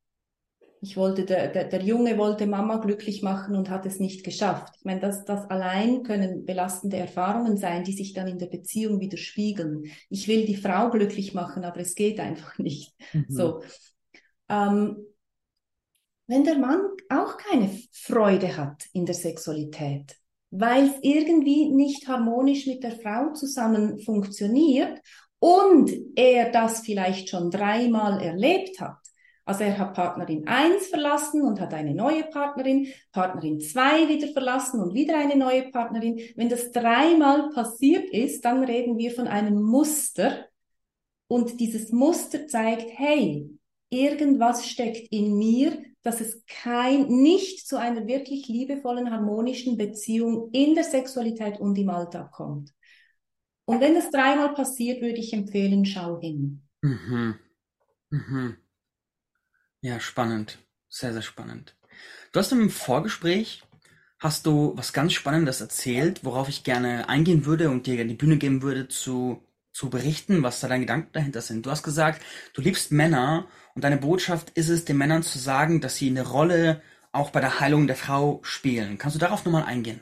ich 0.80 0.97
wollte, 0.97 1.24
der, 1.24 1.49
der, 1.49 1.64
der 1.64 1.82
Junge 1.82 2.16
wollte 2.16 2.47
Mama 2.47 2.76
glücklich 2.76 3.22
machen 3.22 3.57
und 3.57 3.70
hat 3.70 3.86
es 3.86 3.99
nicht 3.99 4.24
geschafft. 4.24 4.74
Ich 4.78 4.84
meine, 4.84 5.01
das, 5.01 5.24
das 5.24 5.51
allein 5.51 6.05
können 6.05 6.45
belastende 6.45 6.97
Erfahrungen 6.97 7.57
sein, 7.57 7.82
die 7.82 7.93
sich 7.93 8.12
dann 8.12 8.28
in 8.28 8.38
der 8.38 8.47
Beziehung 8.47 9.01
widerspiegeln. 9.01 9.86
Ich 10.11 10.28
will 10.28 10.47
die 10.47 10.57
Frau 10.57 10.90
glücklich 10.90 11.34
machen, 11.34 11.64
aber 11.64 11.80
es 11.80 11.97
geht 11.97 12.20
einfach 12.20 12.57
nicht. 12.59 12.95
Mhm. 13.12 13.26
So. 13.28 13.62
Ähm, 14.49 14.97
wenn 16.28 16.45
der 16.45 16.59
Mann 16.59 16.82
auch 17.09 17.36
keine 17.36 17.68
Freude 17.90 18.57
hat 18.57 18.86
in 18.93 19.07
der 19.07 19.16
Sexualität, 19.16 20.22
weil 20.53 20.84
es 20.84 20.94
irgendwie 21.00 21.70
nicht 21.70 22.07
harmonisch 22.07 22.66
mit 22.66 22.84
der 22.84 22.92
Frau 22.92 23.32
zusammen 23.32 23.98
funktioniert 23.98 25.00
und 25.40 25.90
er 26.14 26.53
das 26.53 26.80
vielleicht 26.80 27.30
schon 27.30 27.50
dreimal 27.50 28.22
erlebt 28.22 28.80
hat, 28.80 28.98
also 29.44 29.64
er 29.64 29.76
hat 29.76 29.94
Partnerin 29.94 30.46
1 30.46 30.86
verlassen 30.86 31.42
und 31.42 31.61
hat 31.61 31.74
eine 31.74 31.94
neue 31.94 32.22
Partnerin, 32.24 32.86
Partnerin 33.11 33.61
2 33.61 34.09
wieder 34.09 34.28
verlassen 34.28 34.80
und 34.80 34.94
wieder 34.94 35.18
eine 35.18 35.36
neue 35.36 35.70
Partnerin. 35.70 36.20
Wenn 36.36 36.48
das 36.48 36.70
dreimal 36.70 37.50
passiert 37.50 38.09
ist, 38.11 38.44
dann 38.44 38.62
reden 38.62 38.98
wir 38.98 39.11
von 39.11 39.26
einem 39.26 39.61
Muster. 39.61 40.46
Und 41.26 41.59
dieses 41.59 41.90
Muster 41.90 42.46
zeigt, 42.46 42.86
hey, 42.96 43.50
irgendwas 43.93 44.68
steckt 44.68 45.12
in 45.12 45.36
mir, 45.36 45.84
dass 46.03 46.20
es 46.20 46.45
kein, 46.47 47.07
nicht 47.09 47.66
zu 47.68 47.78
einer 47.78 48.07
wirklich 48.07 48.49
liebevollen, 48.49 49.11
harmonischen 49.11 49.76
Beziehung 49.76 50.51
in 50.53 50.74
der 50.74 50.84
Sexualität 50.84 51.61
und 51.61 51.76
im 51.78 51.90
Alltag 51.90 52.32
kommt. 52.32 52.72
Und 53.64 53.80
wenn 53.80 53.95
das 53.95 54.11
dreimal 54.11 54.55
passiert, 54.55 55.01
würde 55.01 55.18
ich 55.18 55.32
empfehlen, 55.32 55.84
schau 55.84 56.20
hin. 56.20 56.62
Mhm. 56.82 57.38
Mhm. 58.11 58.57
Ja, 59.80 60.01
spannend. 60.01 60.59
Sehr, 60.88 61.12
sehr 61.12 61.22
spannend. 61.22 61.76
Du 62.32 62.40
hast 62.40 62.53
im 62.53 62.70
Vorgespräch 62.70 63.62
hast 64.18 64.47
du 64.47 64.72
was 64.76 64.93
ganz 64.93 65.12
Spannendes 65.12 65.61
erzählt, 65.61 66.24
worauf 66.24 66.49
ich 66.49 66.64
gerne 66.64 67.09
eingehen 67.09 67.45
würde 67.45 67.70
und 67.70 67.86
dir 67.86 68.05
die 68.07 68.14
Bühne 68.14 68.38
geben 68.38 68.62
würde 68.62 68.88
zu, 68.88 69.43
zu 69.73 69.91
berichten, 69.91 70.43
was 70.43 70.61
da 70.61 70.68
deine 70.68 70.81
Gedanken 70.83 71.12
dahinter 71.12 71.41
sind. 71.41 71.66
Du 71.66 71.70
hast 71.70 71.83
gesagt, 71.83 72.23
du 72.55 72.62
liebst 72.62 72.93
Männer 72.93 73.47
und 73.75 73.85
deine 73.85 73.97
Botschaft 73.97 74.51
ist 74.51 74.68
es, 74.68 74.85
den 74.85 74.99
Männern 74.99 75.23
zu 75.23 75.39
sagen, 75.39 75.81
dass 75.81 75.97
sie 75.97 76.09
eine 76.11 76.27
Rolle 76.29 76.83
auch 77.12 77.31
bei 77.31 77.41
der 77.41 77.61
Heilung 77.61 77.87
der 77.87 77.97
Frau 77.97 78.41
spielen. 78.43 78.99
Kannst 78.99 79.16
du 79.16 79.20
darauf 79.20 79.45
nochmal 79.45 79.64
eingehen? 79.64 80.01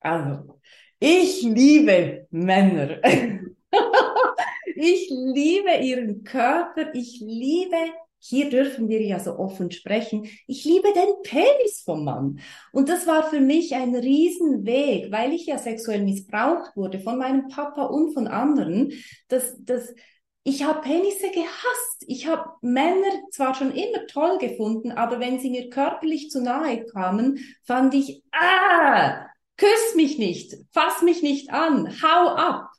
Also, 0.00 0.60
ich 0.98 1.42
liebe 1.42 2.26
Männer. 2.30 3.00
ich 4.76 5.10
liebe 5.10 5.76
ihren 5.80 6.24
Körper. 6.24 6.94
Ich 6.94 7.20
liebe 7.20 7.76
hier 8.18 8.50
dürfen 8.50 8.88
wir 8.88 9.00
ja 9.02 9.20
so 9.20 9.38
offen 9.38 9.70
sprechen. 9.70 10.28
Ich 10.46 10.64
liebe 10.64 10.88
den 10.92 11.22
Penis 11.22 11.82
vom 11.84 12.04
Mann. 12.04 12.40
Und 12.72 12.88
das 12.88 13.06
war 13.06 13.28
für 13.30 13.40
mich 13.40 13.74
ein 13.74 13.94
Riesenweg, 13.94 15.12
weil 15.12 15.32
ich 15.32 15.46
ja 15.46 15.58
sexuell 15.58 16.02
missbraucht 16.04 16.76
wurde 16.76 16.98
von 16.98 17.18
meinem 17.18 17.48
Papa 17.48 17.84
und 17.84 18.12
von 18.12 18.26
anderen, 18.26 18.92
dass, 19.28 19.56
dass 19.64 19.94
ich 20.42 20.64
habe 20.64 20.80
Penisse 20.80 21.30
gehasst. 21.30 22.04
Ich 22.06 22.26
habe 22.26 22.50
Männer 22.62 23.20
zwar 23.30 23.54
schon 23.54 23.70
immer 23.72 24.06
toll 24.06 24.38
gefunden, 24.38 24.92
aber 24.92 25.20
wenn 25.20 25.38
sie 25.38 25.50
mir 25.50 25.68
körperlich 25.68 26.30
zu 26.30 26.42
nahe 26.42 26.86
kamen, 26.86 27.38
fand 27.64 27.94
ich, 27.94 28.22
ah, 28.32 29.26
küss 29.56 29.94
mich 29.94 30.18
nicht, 30.18 30.56
fass 30.72 31.02
mich 31.02 31.22
nicht 31.22 31.50
an, 31.50 31.94
hau 32.02 32.28
ab. 32.30 32.70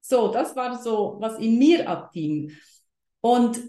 So, 0.00 0.28
das 0.28 0.56
war 0.56 0.82
so, 0.82 1.16
was 1.20 1.38
in 1.38 1.58
mir 1.58 1.88
abging. 1.88 2.52
Und 3.20 3.60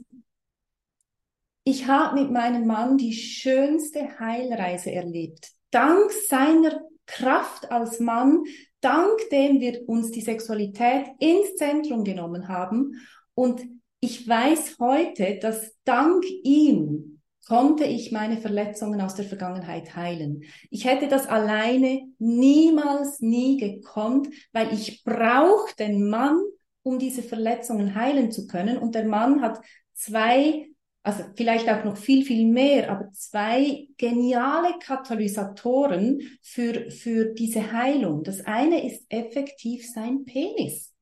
ich 1.67 1.85
habe 1.85 2.21
mit 2.21 2.31
meinem 2.31 2.65
Mann 2.65 2.97
die 2.97 3.11
schönste 3.11 4.19
Heilreise 4.19 4.89
erlebt. 4.89 5.51
Dank 5.69 6.13
seiner 6.13 6.79
Kraft 7.05 7.69
als 7.69 7.99
Mann, 7.99 8.43
dank 8.79 9.19
dem 9.33 9.59
wir 9.59 9.81
uns 9.89 10.11
die 10.11 10.21
Sexualität 10.21 11.07
ins 11.19 11.57
Zentrum 11.57 12.05
genommen 12.05 12.47
haben. 12.47 12.93
Und 13.33 13.61
ich 13.99 14.25
weiß 14.25 14.77
heute, 14.79 15.39
dass 15.41 15.75
dank 15.83 16.23
ihm 16.43 17.19
konnte 17.45 17.83
ich 17.83 18.13
meine 18.13 18.37
Verletzungen 18.37 19.01
aus 19.01 19.15
der 19.15 19.25
Vergangenheit 19.25 19.93
heilen. 19.95 20.43
Ich 20.69 20.85
hätte 20.85 21.09
das 21.09 21.27
alleine 21.27 22.01
niemals, 22.17 23.19
nie 23.19 23.57
gekonnt, 23.57 24.29
weil 24.53 24.73
ich 24.73 25.03
brauche 25.03 25.75
den 25.77 26.09
Mann, 26.09 26.39
um 26.83 26.97
diese 26.97 27.23
Verletzungen 27.23 27.93
heilen 27.93 28.31
zu 28.31 28.47
können. 28.47 28.77
Und 28.77 28.95
der 28.95 29.05
Mann 29.05 29.41
hat 29.41 29.59
zwei 29.93 30.67
also 31.07 31.23
vielleicht 31.37 31.69
auch 31.69 31.85
noch 31.85 31.95
viel, 31.95 32.25
viel 32.25 32.45
mehr, 32.45 32.91
aber 32.91 33.09
zwei 33.13 33.87
geniale 33.97 34.73
Katalysatoren 34.77 36.19
für, 36.41 36.91
für 36.91 37.33
diese 37.33 37.71
Heilung. 37.71 38.23
Das 38.23 38.41
eine 38.41 38.85
ist 38.85 39.05
effektiv 39.07 39.89
sein 39.89 40.25
Penis. 40.25 40.93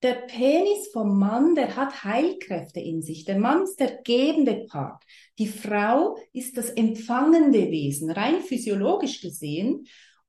Der 0.00 0.14
Penis 0.14 0.88
vom 0.90 1.18
Mann, 1.18 1.54
der 1.54 1.76
hat 1.76 2.02
Heilkräfte 2.02 2.80
in 2.80 3.02
sich. 3.02 3.26
Der 3.26 3.38
Mann 3.38 3.64
ist 3.64 3.78
der 3.78 3.98
gebende 4.02 4.64
Part. 4.70 5.04
Die 5.38 5.48
Frau 5.48 6.16
ist 6.32 6.56
das 6.56 6.70
empfangende 6.70 7.70
Wesen, 7.70 8.10
rein 8.10 8.40
physiologisch 8.40 9.20
gesehen 9.20 9.86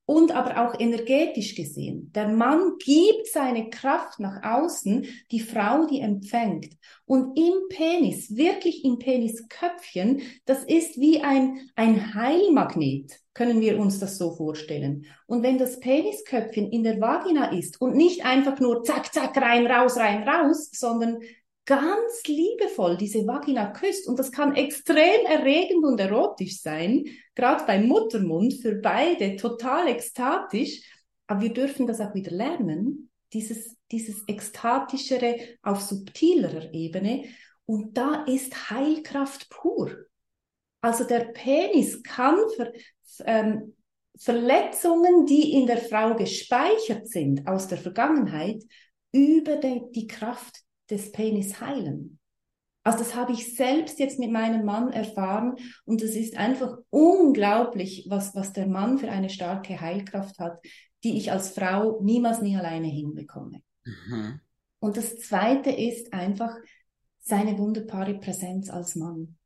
und 0.08 0.34
aber 0.34 0.66
auch 0.66 0.80
energetisch 0.80 1.54
gesehen. 1.54 2.10
Der 2.14 2.28
Mann 2.28 2.78
gibt 2.78 3.26
seine 3.26 3.68
Kraft 3.68 4.18
nach 4.20 4.42
außen, 4.42 5.04
die 5.30 5.40
Frau, 5.40 5.84
die 5.84 6.00
empfängt. 6.00 6.78
Und 7.04 7.38
im 7.38 7.68
Penis, 7.68 8.34
wirklich 8.34 8.86
im 8.86 8.98
Penisköpfchen, 8.98 10.22
das 10.46 10.64
ist 10.64 10.98
wie 10.98 11.20
ein, 11.20 11.60
ein 11.76 12.14
Heilmagnet, 12.14 13.20
können 13.34 13.60
wir 13.60 13.78
uns 13.78 13.98
das 13.98 14.16
so 14.16 14.34
vorstellen. 14.34 15.04
Und 15.26 15.42
wenn 15.42 15.58
das 15.58 15.78
Penisköpfchen 15.78 16.72
in 16.72 16.84
der 16.84 16.98
Vagina 17.02 17.52
ist 17.52 17.78
und 17.78 17.94
nicht 17.94 18.24
einfach 18.24 18.60
nur 18.60 18.82
zack, 18.84 19.12
zack, 19.12 19.36
rein, 19.36 19.66
raus, 19.66 19.98
rein, 19.98 20.26
raus, 20.26 20.70
sondern 20.72 21.18
ganz 21.66 22.22
liebevoll 22.26 22.96
diese 22.96 23.26
Vagina 23.26 23.66
küsst. 23.72 24.08
Und 24.08 24.18
das 24.18 24.32
kann 24.32 24.56
extrem 24.56 25.26
erregend 25.26 25.84
und 25.84 26.00
erotisch 26.00 26.62
sein, 26.62 27.04
gerade 27.38 27.64
beim 27.64 27.86
Muttermund, 27.86 28.54
für 28.54 28.74
beide 28.74 29.36
total 29.36 29.86
ekstatisch. 29.88 30.82
Aber 31.28 31.40
wir 31.40 31.52
dürfen 31.52 31.86
das 31.86 32.00
auch 32.00 32.14
wieder 32.14 32.32
lernen, 32.32 33.10
dieses, 33.32 33.76
dieses 33.92 34.26
ekstatischere 34.26 35.36
auf 35.62 35.80
subtilerer 35.80 36.74
Ebene. 36.74 37.24
Und 37.64 37.96
da 37.96 38.24
ist 38.24 38.70
Heilkraft 38.70 39.48
pur. 39.50 39.92
Also 40.80 41.04
der 41.04 41.26
Penis 41.26 42.02
kann 42.02 42.36
ver, 42.56 42.72
ähm, 43.24 43.74
Verletzungen, 44.18 45.26
die 45.26 45.52
in 45.52 45.66
der 45.66 45.78
Frau 45.78 46.16
gespeichert 46.16 47.06
sind 47.06 47.46
aus 47.46 47.68
der 47.68 47.78
Vergangenheit, 47.78 48.64
über 49.12 49.56
die, 49.56 49.82
die 49.94 50.06
Kraft 50.08 50.56
des 50.90 51.12
Penis 51.12 51.60
heilen. 51.60 52.17
Also 52.88 53.00
das 53.00 53.14
habe 53.14 53.32
ich 53.32 53.54
selbst 53.54 53.98
jetzt 53.98 54.18
mit 54.18 54.30
meinem 54.30 54.64
Mann 54.64 54.90
erfahren 54.90 55.56
und 55.84 56.00
es 56.00 56.16
ist 56.16 56.38
einfach 56.38 56.78
unglaublich, 56.88 58.06
was, 58.08 58.34
was 58.34 58.54
der 58.54 58.66
Mann 58.66 58.96
für 58.96 59.10
eine 59.10 59.28
starke 59.28 59.78
Heilkraft 59.78 60.38
hat, 60.38 60.58
die 61.04 61.18
ich 61.18 61.30
als 61.30 61.50
Frau 61.50 62.00
niemals 62.00 62.40
nie 62.40 62.56
alleine 62.56 62.88
hinbekomme. 62.88 63.60
Mhm. 63.84 64.40
Und 64.78 64.96
das 64.96 65.18
Zweite 65.18 65.68
ist 65.68 66.14
einfach 66.14 66.56
seine 67.20 67.58
wunderbare 67.58 68.14
Präsenz 68.14 68.70
als 68.70 68.96
Mann. 68.96 69.36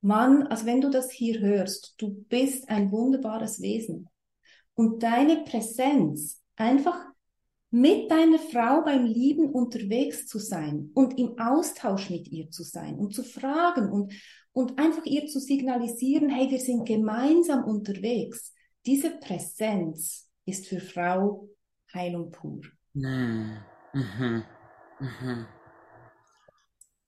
Mann, 0.00 0.44
also 0.44 0.64
wenn 0.64 0.80
du 0.80 0.88
das 0.88 1.10
hier 1.10 1.40
hörst, 1.40 1.96
du 1.98 2.24
bist 2.30 2.70
ein 2.70 2.92
wunderbares 2.92 3.60
Wesen. 3.60 4.08
Und 4.72 5.02
deine 5.02 5.44
Präsenz, 5.44 6.42
einfach 6.56 6.98
mit 7.76 8.10
deiner 8.10 8.38
Frau 8.38 8.82
beim 8.82 9.04
Lieben 9.04 9.50
unterwegs 9.50 10.26
zu 10.26 10.38
sein 10.38 10.90
und 10.94 11.18
im 11.18 11.38
Austausch 11.38 12.08
mit 12.08 12.26
ihr 12.28 12.50
zu 12.50 12.62
sein 12.62 12.94
und 12.94 13.14
zu 13.14 13.22
fragen 13.22 13.92
und, 13.92 14.14
und 14.52 14.78
einfach 14.78 15.04
ihr 15.04 15.26
zu 15.26 15.38
signalisieren, 15.40 16.30
hey, 16.30 16.50
wir 16.50 16.58
sind 16.58 16.86
gemeinsam 16.86 17.64
unterwegs. 17.64 18.54
Diese 18.86 19.10
Präsenz 19.10 20.30
ist 20.46 20.68
für 20.68 20.80
Frau 20.80 21.50
Heilung 21.92 22.30
pur. 22.30 22.62
Mhm. 22.94 23.58
Mhm. 23.92 24.44
Mhm. 24.98 25.46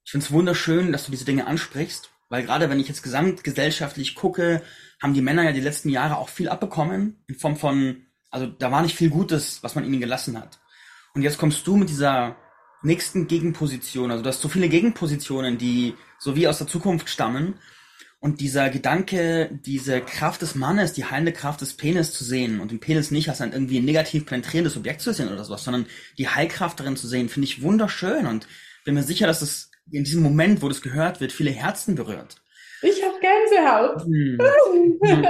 Ich 0.05 0.11
finde 0.11 0.27
es 0.27 0.33
wunderschön, 0.33 0.93
dass 0.93 1.07
du 1.07 1.11
diese 1.13 1.25
Dinge 1.25 1.47
ansprichst, 1.47 2.11
weil 2.29 2.43
gerade 2.43 2.69
wenn 2.69 2.79
ich 2.79 2.89
jetzt 2.89 3.03
gesamtgesellschaftlich 3.03 4.15
gucke, 4.15 4.63
haben 5.03 5.15
die 5.15 5.23
Männer 5.23 5.45
ja 5.45 5.53
die 5.53 5.61
letzten 5.61 5.89
Jahre 5.89 6.19
auch 6.19 6.29
viel 6.29 6.51
abbekommen 6.51 7.25
in 7.27 7.37
Form 7.37 7.57
von 7.57 8.08
also 8.31 8.47
da 8.47 8.71
war 8.71 8.83
nicht 8.83 8.97
viel 8.97 9.11
Gutes, 9.11 9.63
was 9.63 9.75
man 9.75 9.85
ihnen 9.85 10.01
gelassen 10.01 10.39
hat. 10.39 10.59
Und 11.15 11.23
jetzt 11.23 11.39
kommst 11.39 11.67
du 11.67 11.77
mit 11.77 11.89
dieser 11.89 12.37
nächsten 12.83 13.27
Gegenposition. 13.27 14.11
Also 14.11 14.23
du 14.23 14.29
hast 14.29 14.41
so 14.41 14.49
viele 14.49 14.69
Gegenpositionen, 14.69 15.59
die 15.59 15.95
so 16.19 16.37
wie 16.37 16.47
aus 16.47 16.59
der 16.59 16.67
Zukunft 16.67 17.09
stammen. 17.09 17.55
Und 18.21 18.41
dieser 18.41 18.69
Gedanke, 18.69 19.61
diese 19.65 20.01
Kraft 20.01 20.43
des 20.43 20.57
Mannes, 20.57 20.93
die 20.93 21.05
heilende 21.05 21.33
Kraft 21.33 21.61
des 21.61 21.77
Penis 21.77 22.13
zu 22.13 22.25
sehen 22.25 22.61
und 22.61 22.73
den 22.73 22.81
Penis 22.81 23.13
nicht 23.13 23.29
als 23.29 23.41
ein 23.41 23.53
irgendwie 23.53 23.81
negativ 23.81 24.27
penetrierendes 24.27 24.77
Objekt 24.77 25.03
zu 25.03 25.13
sehen 25.13 25.29
oder 25.29 25.45
sowas, 25.45 25.63
sondern 25.63 25.87
die 26.19 26.29
Heilkraft 26.29 26.81
darin 26.81 26.97
zu 26.97 27.07
sehen, 27.07 27.29
finde 27.29 27.47
ich 27.47 27.63
wunderschön 27.63 28.27
und 28.27 28.49
bin 28.85 28.95
mir 28.95 29.05
sicher, 29.05 29.29
dass 29.29 29.41
es 29.41 29.71
in 29.93 30.03
diesem 30.03 30.23
Moment, 30.23 30.63
wo 30.63 30.69
das 30.69 30.83
gehört 30.83 31.21
wird, 31.21 31.31
viele 31.31 31.51
Herzen 31.51 31.95
berührt. 31.95 32.43
Ich 32.83 33.03
habe 33.03 33.15
Gänsehaut. 33.21 34.05
Hm. 34.05 34.39
Hm. 35.01 35.27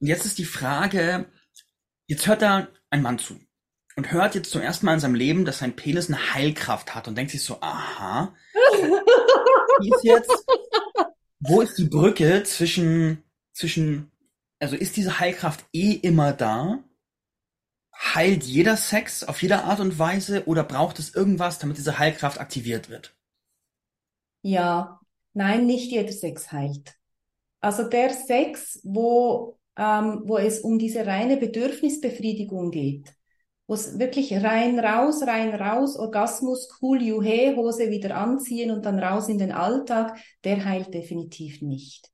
Und 0.00 0.06
jetzt 0.06 0.26
ist 0.26 0.38
die 0.38 0.44
Frage, 0.44 1.26
jetzt 2.08 2.26
hört 2.26 2.42
da 2.42 2.66
ein 2.90 3.02
Mann 3.02 3.18
zu 3.18 3.38
und 3.96 4.10
hört 4.10 4.34
jetzt 4.34 4.50
zum 4.50 4.62
ersten 4.62 4.86
Mal 4.86 4.94
in 4.94 5.00
seinem 5.00 5.14
Leben, 5.14 5.44
dass 5.44 5.58
sein 5.58 5.76
Penis 5.76 6.08
eine 6.08 6.34
Heilkraft 6.34 6.94
hat 6.94 7.06
und 7.06 7.16
denkt 7.16 7.30
sich 7.30 7.44
so, 7.44 7.60
aha, 7.60 8.34
ist 9.80 10.04
jetzt, 10.04 10.46
wo 11.40 11.60
ist 11.60 11.76
die 11.78 11.88
Brücke 11.88 12.42
zwischen, 12.44 13.22
zwischen, 13.52 14.10
also 14.58 14.74
ist 14.74 14.96
diese 14.96 15.20
Heilkraft 15.20 15.64
eh 15.72 15.92
immer 15.92 16.32
da? 16.32 16.82
Heilt 18.14 18.44
jeder 18.44 18.76
Sex 18.76 19.24
auf 19.24 19.42
jede 19.42 19.64
Art 19.64 19.80
und 19.80 19.98
Weise 19.98 20.46
oder 20.46 20.62
braucht 20.62 20.98
es 21.00 21.14
irgendwas, 21.14 21.58
damit 21.58 21.76
diese 21.76 21.98
Heilkraft 21.98 22.40
aktiviert 22.40 22.88
wird? 22.88 23.16
Ja, 24.42 25.00
nein, 25.34 25.66
nicht 25.66 25.90
jeder 25.90 26.12
Sex 26.12 26.52
heilt. 26.52 26.94
Also 27.60 27.88
der 27.88 28.10
Sex, 28.10 28.80
wo, 28.84 29.57
ähm, 29.78 30.22
wo 30.24 30.36
es 30.36 30.60
um 30.60 30.78
diese 30.78 31.06
reine 31.06 31.36
Bedürfnisbefriedigung 31.36 32.70
geht, 32.70 33.14
wo 33.68 33.74
es 33.74 33.98
wirklich 33.98 34.32
rein, 34.32 34.78
raus, 34.78 35.22
rein, 35.22 35.54
raus, 35.54 35.96
Orgasmus, 35.96 36.68
cool, 36.82 37.00
juhe, 37.00 37.54
Hose 37.56 37.90
wieder 37.90 38.16
anziehen 38.16 38.70
und 38.72 38.84
dann 38.84 38.98
raus 38.98 39.28
in 39.28 39.38
den 39.38 39.52
Alltag, 39.52 40.18
der 40.44 40.64
heilt 40.64 40.92
definitiv 40.92 41.62
nicht. 41.62 42.10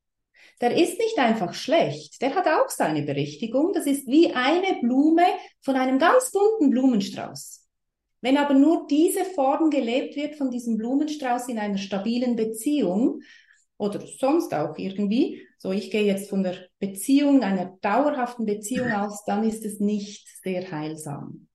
Der 0.60 0.76
ist 0.76 0.98
nicht 0.98 1.18
einfach 1.18 1.54
schlecht, 1.54 2.22
der 2.22 2.34
hat 2.34 2.46
auch 2.46 2.68
seine 2.68 3.02
Berechtigung. 3.02 3.72
Das 3.72 3.86
ist 3.86 4.06
wie 4.06 4.32
eine 4.32 4.80
Blume 4.80 5.24
von 5.60 5.74
einem 5.74 5.98
ganz 5.98 6.30
bunten 6.30 6.70
Blumenstrauß. 6.70 7.62
Wenn 8.20 8.36
aber 8.36 8.54
nur 8.54 8.86
diese 8.88 9.24
Form 9.24 9.70
gelebt 9.70 10.16
wird 10.16 10.36
von 10.36 10.50
diesem 10.50 10.76
Blumenstrauß 10.76 11.48
in 11.48 11.58
einer 11.58 11.76
stabilen 11.76 12.36
Beziehung 12.36 13.20
oder 13.84 14.00
sonst 14.18 14.54
auch 14.54 14.76
irgendwie, 14.78 15.46
so 15.58 15.72
ich 15.72 15.90
gehe 15.90 16.04
jetzt 16.04 16.30
von 16.30 16.42
der 16.42 16.56
Beziehung, 16.78 17.42
einer 17.42 17.76
dauerhaften 17.80 18.46
Beziehung 18.46 18.92
aus, 18.92 19.24
dann 19.24 19.44
ist 19.44 19.64
es 19.64 19.80
nicht 19.80 20.26
sehr 20.42 20.70
heilsam. 20.70 21.48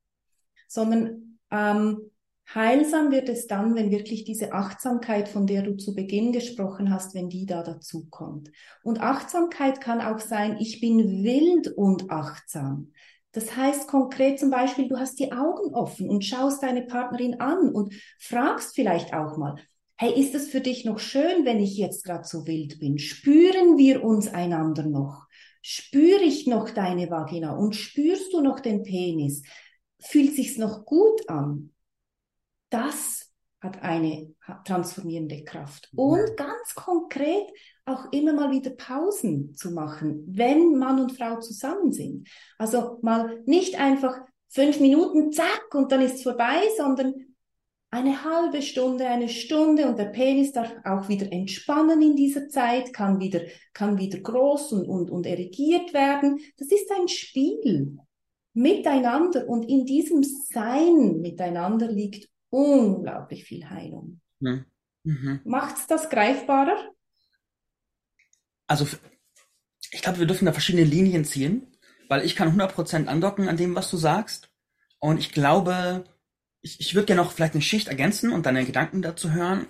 Sondern 0.67 1.39
ähm, 1.51 2.11
heilsam 2.53 3.11
wird 3.11 3.29
es 3.29 3.47
dann, 3.47 3.75
wenn 3.75 3.91
wirklich 3.91 4.23
diese 4.23 4.53
Achtsamkeit, 4.53 5.29
von 5.29 5.47
der 5.47 5.63
du 5.63 5.75
zu 5.75 5.93
Beginn 5.95 6.31
gesprochen 6.31 6.93
hast, 6.93 7.15
wenn 7.15 7.29
die 7.29 7.45
da 7.45 7.63
dazu 7.63 8.07
kommt. 8.09 8.51
Und 8.83 9.01
Achtsamkeit 9.01 9.81
kann 9.81 10.01
auch 10.01 10.19
sein, 10.19 10.57
ich 10.59 10.79
bin 10.79 11.23
wild 11.23 11.67
und 11.75 12.09
achtsam. 12.11 12.91
Das 13.31 13.55
heißt 13.55 13.87
konkret 13.87 14.39
zum 14.39 14.49
Beispiel, 14.49 14.87
du 14.87 14.97
hast 14.97 15.19
die 15.19 15.31
Augen 15.31 15.73
offen 15.75 16.09
und 16.09 16.25
schaust 16.25 16.63
deine 16.63 16.81
Partnerin 16.81 17.39
an 17.39 17.69
und 17.69 17.93
fragst 18.19 18.73
vielleicht 18.73 19.13
auch 19.13 19.37
mal, 19.37 19.55
hey, 19.99 20.13
ist 20.17 20.33
es 20.33 20.47
für 20.47 20.61
dich 20.61 20.85
noch 20.85 20.97
schön, 20.97 21.43
wenn 21.43 21.59
ich 21.59 21.75
jetzt 21.75 22.05
gerade 22.05 22.23
so 22.23 22.47
wild 22.47 22.79
bin? 22.79 22.97
Spüren 22.97 23.77
wir 23.77 24.01
uns 24.01 24.29
einander 24.29 24.83
noch? 24.83 25.27
Spüre 25.61 26.21
ich 26.21 26.47
noch 26.47 26.69
deine 26.69 27.11
Vagina 27.11 27.51
und 27.51 27.75
spürst 27.75 28.31
du 28.31 28.39
noch 28.39 28.61
den 28.61 28.83
Penis? 28.83 29.43
Fühlt 29.99 30.33
sich's 30.33 30.57
noch 30.57 30.85
gut 30.85 31.27
an? 31.27 31.73
Das 32.69 33.29
hat 33.59 33.83
eine 33.83 34.33
transformierende 34.65 35.43
Kraft. 35.43 35.89
Und 35.93 36.37
ganz 36.37 36.75
konkret 36.75 37.49
auch 37.83 38.09
immer 38.13 38.31
mal 38.31 38.51
wieder 38.51 38.69
Pausen 38.69 39.53
zu 39.53 39.71
machen, 39.71 40.23
wenn 40.29 40.77
Mann 40.77 41.01
und 41.01 41.11
Frau 41.11 41.41
zusammen 41.41 41.91
sind. 41.91 42.29
Also 42.57 42.99
mal 43.01 43.41
nicht 43.45 43.77
einfach 43.77 44.17
fünf 44.47 44.79
Minuten, 44.79 45.33
zack, 45.33 45.75
und 45.75 45.91
dann 45.91 45.99
ist 45.99 46.15
es 46.15 46.23
vorbei, 46.23 46.61
sondern 46.77 47.28
eine 47.91 48.23
halbe 48.23 48.61
Stunde, 48.61 49.07
eine 49.07 49.29
Stunde 49.29 49.87
und 49.87 49.97
der 49.97 50.05
Penis 50.05 50.51
darf 50.51 50.71
auch 50.83 51.09
wieder 51.09 51.31
entspannen 51.31 52.01
in 52.01 52.15
dieser 52.15 52.47
Zeit, 52.47 52.93
kann 52.93 53.19
wieder, 53.19 53.41
kann 53.73 53.97
wieder 53.97 54.19
groß 54.19 54.73
und, 54.73 54.87
und, 54.87 55.09
und 55.09 55.25
erigiert 55.25 55.93
werden. 55.93 56.39
Das 56.57 56.67
ist 56.67 56.91
ein 56.91 57.07
Spiel 57.07 57.97
miteinander 58.53 59.47
und 59.47 59.63
in 59.67 59.85
diesem 59.85 60.23
Sein 60.23 61.19
miteinander 61.21 61.91
liegt 61.91 62.29
unglaublich 62.49 63.45
viel 63.45 63.67
Heilung. 63.69 64.21
Mhm. 64.39 64.65
Mhm. 65.03 65.41
Macht's 65.45 65.87
das 65.87 66.09
greifbarer? 66.09 66.91
Also, 68.67 68.85
ich 69.91 70.01
glaube, 70.03 70.19
wir 70.19 70.27
dürfen 70.27 70.45
da 70.45 70.51
verschiedene 70.51 70.83
Linien 70.83 71.25
ziehen, 71.25 71.65
weil 72.07 72.23
ich 72.23 72.35
kann 72.35 72.55
100% 72.59 73.07
andocken 73.07 73.47
an 73.47 73.57
dem, 73.57 73.75
was 73.75 73.89
du 73.89 73.97
sagst. 73.97 74.51
Und 74.99 75.17
ich 75.17 75.31
glaube, 75.31 76.03
ich, 76.61 76.79
ich 76.79 76.95
würde 76.95 77.07
gerne 77.07 77.21
noch 77.21 77.31
vielleicht 77.31 77.53
eine 77.53 77.61
Schicht 77.61 77.87
ergänzen 77.87 78.31
und 78.31 78.45
deine 78.45 78.65
Gedanken 78.65 79.01
dazu 79.01 79.31
hören. 79.31 79.67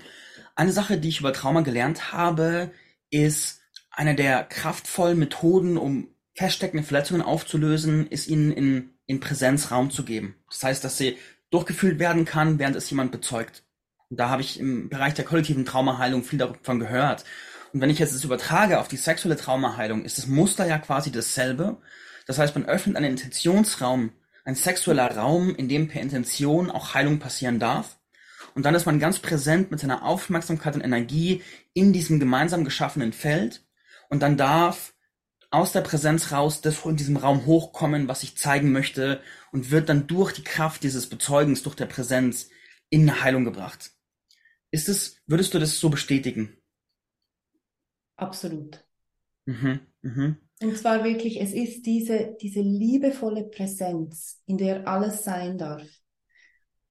Eine 0.55 0.71
Sache, 0.71 0.97
die 0.97 1.09
ich 1.09 1.19
über 1.19 1.33
Trauma 1.33 1.61
gelernt 1.61 2.11
habe, 2.11 2.71
ist 3.09 3.61
eine 3.91 4.15
der 4.15 4.43
kraftvollen 4.43 5.19
Methoden, 5.19 5.77
um 5.77 6.09
feststeckende 6.35 6.85
Verletzungen 6.85 7.21
aufzulösen, 7.21 8.07
ist 8.07 8.27
ihnen 8.27 8.51
in, 8.51 8.89
in 9.05 9.19
Präsenz 9.19 9.71
Raum 9.71 9.91
zu 9.91 10.05
geben. 10.05 10.35
Das 10.49 10.63
heißt, 10.63 10.83
dass 10.83 10.97
sie 10.97 11.17
durchgefühlt 11.51 11.99
werden 11.99 12.25
kann, 12.25 12.59
während 12.59 12.75
es 12.75 12.89
jemand 12.89 13.11
bezeugt. 13.11 13.63
Und 14.09 14.19
da 14.19 14.29
habe 14.29 14.41
ich 14.41 14.59
im 14.59 14.89
Bereich 14.89 15.13
der 15.13 15.25
kollektiven 15.25 15.65
Traumaheilung 15.65 16.23
viel 16.23 16.39
davon 16.39 16.79
gehört. 16.79 17.25
Und 17.73 17.81
wenn 17.81 17.89
ich 17.89 17.99
jetzt 17.99 18.15
das 18.15 18.23
übertrage 18.23 18.79
auf 18.79 18.87
die 18.87 18.97
sexuelle 18.97 19.37
Traumaheilung, 19.37 20.03
ist 20.03 20.17
das 20.17 20.27
Muster 20.27 20.65
ja 20.65 20.79
quasi 20.79 21.11
dasselbe. 21.11 21.77
Das 22.25 22.39
heißt, 22.39 22.55
man 22.55 22.65
öffnet 22.65 22.95
einen 22.95 23.11
Intentionsraum 23.11 24.11
ein 24.49 24.55
sexueller 24.55 25.15
Raum, 25.15 25.55
in 25.55 25.69
dem 25.69 25.87
per 25.87 26.01
Intention 26.01 26.71
auch 26.71 26.95
Heilung 26.95 27.19
passieren 27.19 27.59
darf. 27.59 27.99
Und 28.55 28.63
dann 28.63 28.73
ist 28.73 28.87
man 28.87 28.99
ganz 28.99 29.19
präsent 29.19 29.69
mit 29.69 29.79
seiner 29.79 30.03
Aufmerksamkeit 30.03 30.73
und 30.73 30.81
Energie 30.81 31.43
in 31.73 31.93
diesem 31.93 32.19
gemeinsam 32.19 32.65
geschaffenen 32.65 33.13
Feld. 33.13 33.63
Und 34.09 34.21
dann 34.21 34.37
darf 34.37 34.93
aus 35.51 35.71
der 35.71 35.81
Präsenz 35.81 36.31
raus 36.31 36.61
das 36.61 36.83
in 36.83 36.95
diesem 36.95 37.17
Raum 37.17 37.45
hochkommen, 37.45 38.07
was 38.07 38.23
ich 38.23 38.37
zeigen 38.37 38.71
möchte 38.71 39.21
und 39.51 39.69
wird 39.69 39.87
dann 39.87 40.07
durch 40.07 40.33
die 40.33 40.43
Kraft 40.43 40.81
dieses 40.81 41.07
Bezeugens, 41.07 41.61
durch 41.61 41.75
der 41.75 41.85
Präsenz 41.85 42.49
in 42.89 43.07
eine 43.07 43.23
Heilung 43.23 43.45
gebracht. 43.45 43.91
Ist 44.71 44.89
es, 44.89 45.17
würdest 45.27 45.53
du 45.53 45.59
das 45.59 45.79
so 45.79 45.89
bestätigen? 45.89 46.57
Absolut. 48.15 48.83
Mhm, 49.45 49.79
mhm. 50.01 50.37
Und 50.61 50.77
zwar 50.77 51.03
wirklich, 51.03 51.39
es 51.39 51.53
ist 51.53 51.85
diese, 51.85 52.35
diese 52.41 52.61
liebevolle 52.61 53.43
Präsenz, 53.43 54.41
in 54.45 54.57
der 54.57 54.87
alles 54.87 55.23
sein 55.23 55.57
darf. 55.57 55.83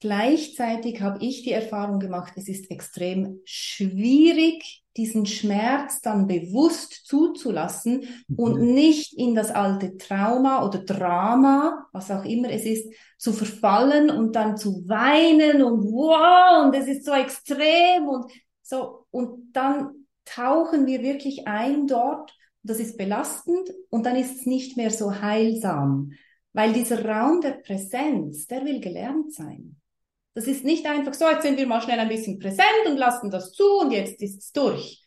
Gleichzeitig 0.00 1.00
habe 1.00 1.24
ich 1.24 1.42
die 1.42 1.50
Erfahrung 1.50 1.98
gemacht, 1.98 2.32
es 2.36 2.48
ist 2.48 2.70
extrem 2.70 3.40
schwierig, 3.44 4.84
diesen 4.96 5.26
Schmerz 5.26 6.00
dann 6.00 6.28
bewusst 6.28 7.04
zuzulassen 7.04 8.04
mhm. 8.28 8.38
und 8.38 8.60
nicht 8.74 9.12
in 9.18 9.34
das 9.34 9.50
alte 9.50 9.96
Trauma 9.96 10.64
oder 10.64 10.78
Drama, 10.78 11.88
was 11.92 12.12
auch 12.12 12.24
immer 12.24 12.48
es 12.50 12.64
ist, 12.64 12.92
zu 13.18 13.32
verfallen 13.32 14.10
und 14.10 14.36
dann 14.36 14.56
zu 14.56 14.88
weinen 14.88 15.62
und 15.62 15.82
wow, 15.92 16.64
und 16.64 16.74
es 16.74 16.86
ist 16.86 17.04
so 17.04 17.12
extrem 17.12 18.06
und 18.06 18.30
so, 18.62 19.04
und 19.10 19.52
dann 19.52 20.06
tauchen 20.24 20.86
wir 20.86 21.02
wirklich 21.02 21.48
ein 21.48 21.88
dort 21.88 22.37
das 22.68 22.80
ist 22.80 22.98
belastend 22.98 23.70
und 23.90 24.04
dann 24.04 24.16
ist 24.16 24.40
es 24.40 24.46
nicht 24.46 24.76
mehr 24.76 24.90
so 24.90 25.20
heilsam, 25.20 26.12
weil 26.52 26.72
dieser 26.72 27.04
Raum 27.04 27.40
der 27.40 27.52
Präsenz, 27.52 28.46
der 28.46 28.64
will 28.64 28.80
gelernt 28.80 29.32
sein. 29.32 29.80
Das 30.34 30.46
ist 30.46 30.64
nicht 30.64 30.86
einfach 30.86 31.14
so, 31.14 31.28
jetzt 31.28 31.42
sind 31.42 31.58
wir 31.58 31.66
mal 31.66 31.80
schnell 31.80 31.98
ein 31.98 32.08
bisschen 32.08 32.38
präsent 32.38 32.86
und 32.86 32.96
lassen 32.96 33.30
das 33.30 33.52
zu 33.52 33.64
und 33.80 33.90
jetzt 33.90 34.22
ist 34.22 34.38
es 34.38 34.52
durch. 34.52 35.02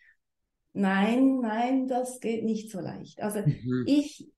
Nein, 0.74 1.40
nein, 1.40 1.88
das 1.88 2.20
geht 2.20 2.44
nicht 2.44 2.72
so 2.72 2.80
leicht. 2.80 3.22
Also 3.22 3.40
mhm. 3.40 3.84
ich, 3.86 4.30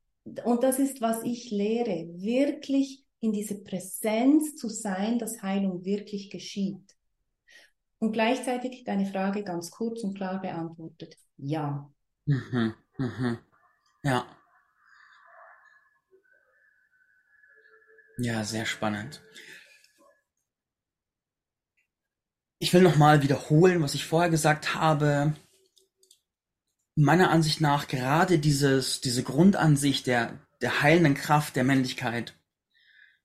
und 0.45 0.63
das 0.63 0.79
ist, 0.79 1.01
was 1.01 1.23
ich 1.23 1.51
lehre, 1.51 2.07
wirklich 2.15 3.03
in 3.21 3.31
diese 3.31 3.63
Präsenz 3.63 4.55
zu 4.55 4.67
sein, 4.67 5.17
dass 5.17 5.41
Heilung 5.41 5.85
wirklich 5.85 6.29
geschieht. 6.29 6.95
Und 7.99 8.11
gleichzeitig 8.11 8.83
deine 8.83 9.05
Frage 9.05 9.43
ganz 9.43 9.71
kurz 9.71 10.03
und 10.03 10.15
klar 10.15 10.41
beantwortet. 10.41 11.15
Ja. 11.37 11.89
Mhm. 12.25 12.73
Mhm. 12.97 13.39
Ja. 14.03 14.25
Ja, 18.17 18.43
sehr 18.43 18.65
spannend. 18.65 19.21
Ich 22.59 22.73
will 22.73 22.81
nochmal 22.81 23.23
wiederholen, 23.23 23.81
was 23.81 23.93
ich 23.95 24.05
vorher 24.05 24.29
gesagt 24.29 24.75
habe. 24.75 25.33
Meiner 26.95 27.31
Ansicht 27.31 27.59
nach 27.59 27.87
gerade 27.87 28.39
dieses, 28.39 29.01
diese 29.01 29.23
Grundansicht 29.23 30.07
der, 30.07 30.39
der 30.61 30.81
heilenden 30.81 31.15
Kraft 31.15 31.55
der 31.55 31.63
Männlichkeit 31.63 32.35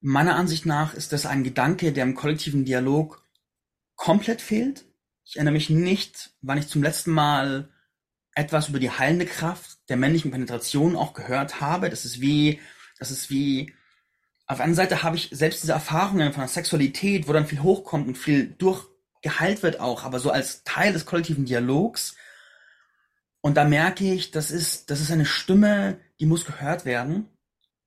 Meiner 0.01 0.37
Ansicht 0.37 0.65
nach 0.65 0.95
ist 0.95 1.13
das 1.13 1.27
ein 1.27 1.43
Gedanke, 1.43 1.93
der 1.93 2.05
im 2.05 2.15
kollektiven 2.15 2.65
Dialog 2.65 3.25
komplett 3.97 4.41
fehlt. 4.41 4.85
Ich 5.25 5.37
erinnere 5.37 5.55
mich 5.55 5.71
nicht, 5.71 6.31
wann 6.41 6.59
ich 6.59 6.69
zum 6.69 6.83
letzten 6.85 7.11
Mal 7.11 7.69
etwas 8.39 8.69
über 8.69 8.79
die 8.79 8.91
heilende 8.91 9.27
Kraft 9.27 9.79
der 9.89 9.97
männlichen 9.97 10.31
Penetration 10.31 10.95
auch 10.95 11.13
gehört 11.13 11.61
habe. 11.61 11.91
Das 11.91 12.05
ist 12.05 12.21
wie, 12.21 12.61
das 13.01 13.11
ist 13.11 13.31
wie, 13.31 13.75
auf 14.47 14.59
der 14.59 14.65
einen 14.65 14.77
Seite 14.77 15.03
habe 15.03 15.17
ich 15.17 15.31
selbst 15.33 15.65
diese 15.65 15.73
Erfahrungen 15.73 16.33
von 16.33 16.43
der 16.43 16.49
Sexualität, 16.49 17.27
wo 17.27 17.33
dann 17.33 17.49
viel 17.49 17.63
hochkommt 17.63 18.07
und 18.07 18.17
viel 18.17 18.47
durchgeheilt 18.47 19.65
wird 19.65 19.81
auch, 19.81 20.05
aber 20.05 20.21
so 20.21 20.31
als 20.31 20.63
Teil 20.63 20.93
des 20.93 21.05
kollektiven 21.05 21.47
Dialogs. 21.47 22.15
Und 23.41 23.57
da 23.57 23.65
merke 23.65 24.05
ich, 24.05 24.31
das 24.31 24.53
ist, 24.53 24.89
das 24.89 25.01
ist 25.01 25.11
eine 25.11 25.27
Stimme, 25.27 25.99
die 26.21 26.27
muss 26.27 26.45
gehört 26.45 26.85
werden. 26.85 27.29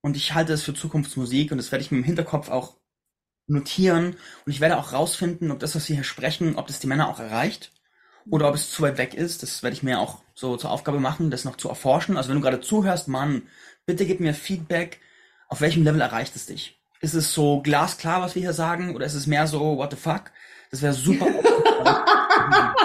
Und 0.02 0.18
ich 0.18 0.34
halte 0.34 0.52
es 0.52 0.64
für 0.64 0.74
Zukunftsmusik 0.74 1.54
und 1.54 1.60
das 1.60 1.72
werde 1.72 1.86
ich 1.86 1.92
mir 1.92 2.00
im 2.00 2.04
Hinterkopf 2.04 2.50
auch 2.50 2.76
notieren. 3.48 4.18
Und 4.46 4.52
ich 4.52 4.60
werde 4.60 4.78
auch 4.78 4.92
rausfinden, 4.92 5.50
ob 5.50 5.60
das, 5.60 5.76
was 5.76 5.88
wir 5.88 5.96
hier 5.96 6.04
sprechen, 6.04 6.58
ob 6.58 6.68
das 6.68 6.80
die 6.80 6.88
Männer 6.88 7.08
auch 7.08 7.22
erreicht 7.22 7.72
oder 8.30 8.50
ob 8.50 8.56
es 8.56 8.72
zu 8.72 8.82
weit 8.84 8.98
weg 8.98 9.14
ist. 9.14 9.44
Das 9.44 9.64
werde 9.64 9.76
ich 9.76 9.84
mir 9.84 10.00
auch 10.00 10.22
so 10.34 10.58
zur 10.58 10.72
Aufgabe 10.72 11.00
machen, 11.00 11.32
das 11.32 11.46
noch 11.46 11.58
zu 11.58 11.70
erforschen. 11.70 12.18
Also 12.18 12.30
wenn 12.30 12.38
du 12.38 12.42
gerade 12.42 12.62
zuhörst, 12.62 13.08
Mann, 13.08 13.48
bitte 13.86 14.06
gib 14.06 14.20
mir 14.20 14.34
Feedback. 14.34 15.00
Auf 15.48 15.62
welchem 15.62 15.84
Level 15.84 16.02
erreicht 16.02 16.36
es 16.36 16.46
dich? 16.46 16.82
Ist 17.02 17.14
es 17.14 17.34
so 17.34 17.62
glasklar, 17.62 18.22
was 18.22 18.36
wir 18.36 18.42
hier 18.42 18.54
sagen, 18.54 18.96
oder 18.96 19.06
ist 19.06 19.16
es 19.16 19.28
mehr 19.28 19.48
so, 19.48 19.78
what 19.78 19.92
the 19.92 19.98
fuck? 19.98 20.32
Das 20.70 20.82
wäre 20.82 20.94
super. 20.94 21.26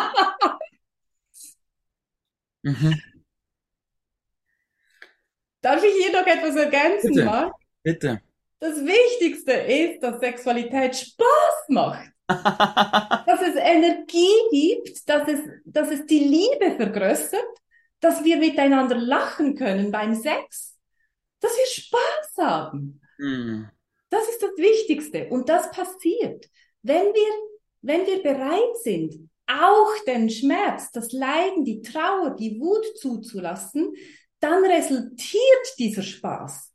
mhm. 2.62 3.00
Darf 5.60 5.82
ich 5.82 5.94
hier 5.94 6.12
noch 6.12 6.26
etwas 6.26 6.56
ergänzen, 6.56 7.14
Bitte. 7.14 7.24
Marc? 7.24 7.54
Bitte. 7.82 8.22
Das 8.58 8.76
Wichtigste 8.76 9.52
ist, 9.52 10.02
dass 10.02 10.18
Sexualität 10.20 10.96
Spaß 10.96 11.68
macht. 11.68 12.10
Dass 12.28 13.40
es 13.42 13.56
Energie 13.56 14.28
gibt, 14.50 15.08
dass 15.08 15.28
es, 15.28 15.40
dass 15.64 15.90
es 15.90 16.06
die 16.06 16.18
Liebe 16.18 16.76
vergrößert, 16.76 17.44
dass 18.00 18.24
wir 18.24 18.36
miteinander 18.36 18.96
lachen 18.96 19.54
können 19.54 19.90
beim 19.90 20.14
Sex, 20.14 20.76
dass 21.40 21.56
wir 21.56 21.66
Spaß 21.66 22.36
haben. 22.38 23.00
Mm. 23.18 23.64
Das 24.10 24.28
ist 24.28 24.42
das 24.42 24.56
Wichtigste. 24.56 25.28
Und 25.28 25.48
das 25.48 25.70
passiert, 25.70 26.48
wenn 26.82 27.06
wir, 27.06 27.32
wenn 27.82 28.06
wir 28.06 28.22
bereit 28.22 28.76
sind, 28.82 29.28
auch 29.46 30.04
den 30.06 30.28
Schmerz, 30.28 30.90
das 30.90 31.12
Leiden, 31.12 31.64
die 31.64 31.82
Trauer, 31.82 32.30
die 32.36 32.60
Wut 32.60 32.84
zuzulassen, 32.98 33.92
dann 34.40 34.64
resultiert 34.64 35.78
dieser 35.78 36.02
Spaß. 36.02 36.72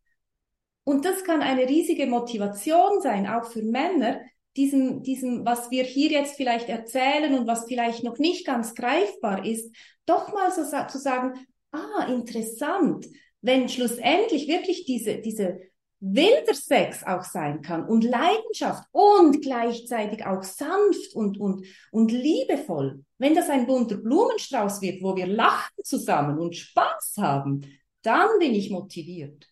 Und 0.84 1.06
das 1.06 1.24
kann 1.24 1.42
eine 1.42 1.68
riesige 1.68 2.08
Motivation 2.08 3.02
sein, 3.02 3.28
auch 3.28 3.46
für 3.52 3.62
Männer, 3.62 4.22
diesem, 4.58 5.04
diesem, 5.04 5.46
was 5.46 5.72
wir 5.72 5.84
hier 5.84 6.12
jetzt 6.12 6.36
vielleicht 6.36 6.70
erzählen 6.70 7.34
und 7.38 7.48
was 7.48 7.66
vielleicht 7.66 8.04
noch 8.04 8.18
nicht 8.18 8.46
ganz 8.46 8.76
greifbar 8.76 9.46
ist, 9.46 9.74
doch 10.06 10.34
mal 10.34 10.52
so 10.52 10.64
zu 10.64 10.98
sagen, 10.98 11.48
ah, 11.72 12.06
interessant, 12.10 13.08
wenn 13.42 13.70
schlussendlich 13.70 14.48
wirklich 14.48 14.86
diese, 14.86 15.18
diese 15.18 15.60
wilder 16.02 16.56
Sex 16.56 17.04
auch 17.04 17.24
sein 17.24 17.62
kann 17.62 17.86
und 17.86 18.04
Leidenschaft 18.04 18.84
und 18.92 19.42
gleichzeitig 19.42 20.26
auch 20.26 20.44
sanft 20.44 21.14
und, 21.14 21.40
und, 21.40 21.66
und 21.92 22.12
liebevoll. 22.12 23.06
Wenn 23.20 23.36
das 23.36 23.50
ein 23.50 23.68
bunter 23.68 23.98
Blumenstrauß 23.98 24.82
wird, 24.82 25.02
wo 25.04 25.16
wir 25.16 25.28
lachen 25.28 25.84
zusammen 25.84 26.40
und 26.40 26.56
Spaß 26.56 27.16
haben, 27.20 27.62
dann 28.02 28.28
bin 28.40 28.54
ich 28.54 28.72
motiviert. 28.72 29.48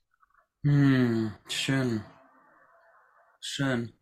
Hm, 0.64 1.32
schön. 1.48 2.04
Schön. 3.40 3.94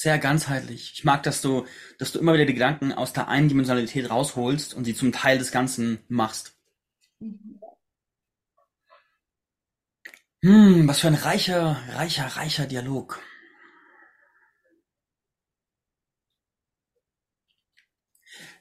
Sehr 0.00 0.20
ganzheitlich. 0.20 0.92
Ich 0.94 1.02
mag, 1.02 1.24
dass 1.24 1.42
du, 1.42 1.66
dass 1.98 2.12
du 2.12 2.20
immer 2.20 2.32
wieder 2.32 2.46
die 2.46 2.54
Gedanken 2.54 2.92
aus 2.92 3.12
der 3.12 3.26
Eindimensionalität 3.26 4.08
rausholst 4.08 4.72
und 4.74 4.84
sie 4.84 4.94
zum 4.94 5.10
Teil 5.10 5.38
des 5.38 5.50
Ganzen 5.50 5.98
machst. 6.06 6.56
Hm, 10.40 10.86
was 10.86 11.00
für 11.00 11.08
ein 11.08 11.14
reicher, 11.14 11.82
reicher, 11.94 12.26
reicher 12.28 12.66
Dialog. 12.66 13.20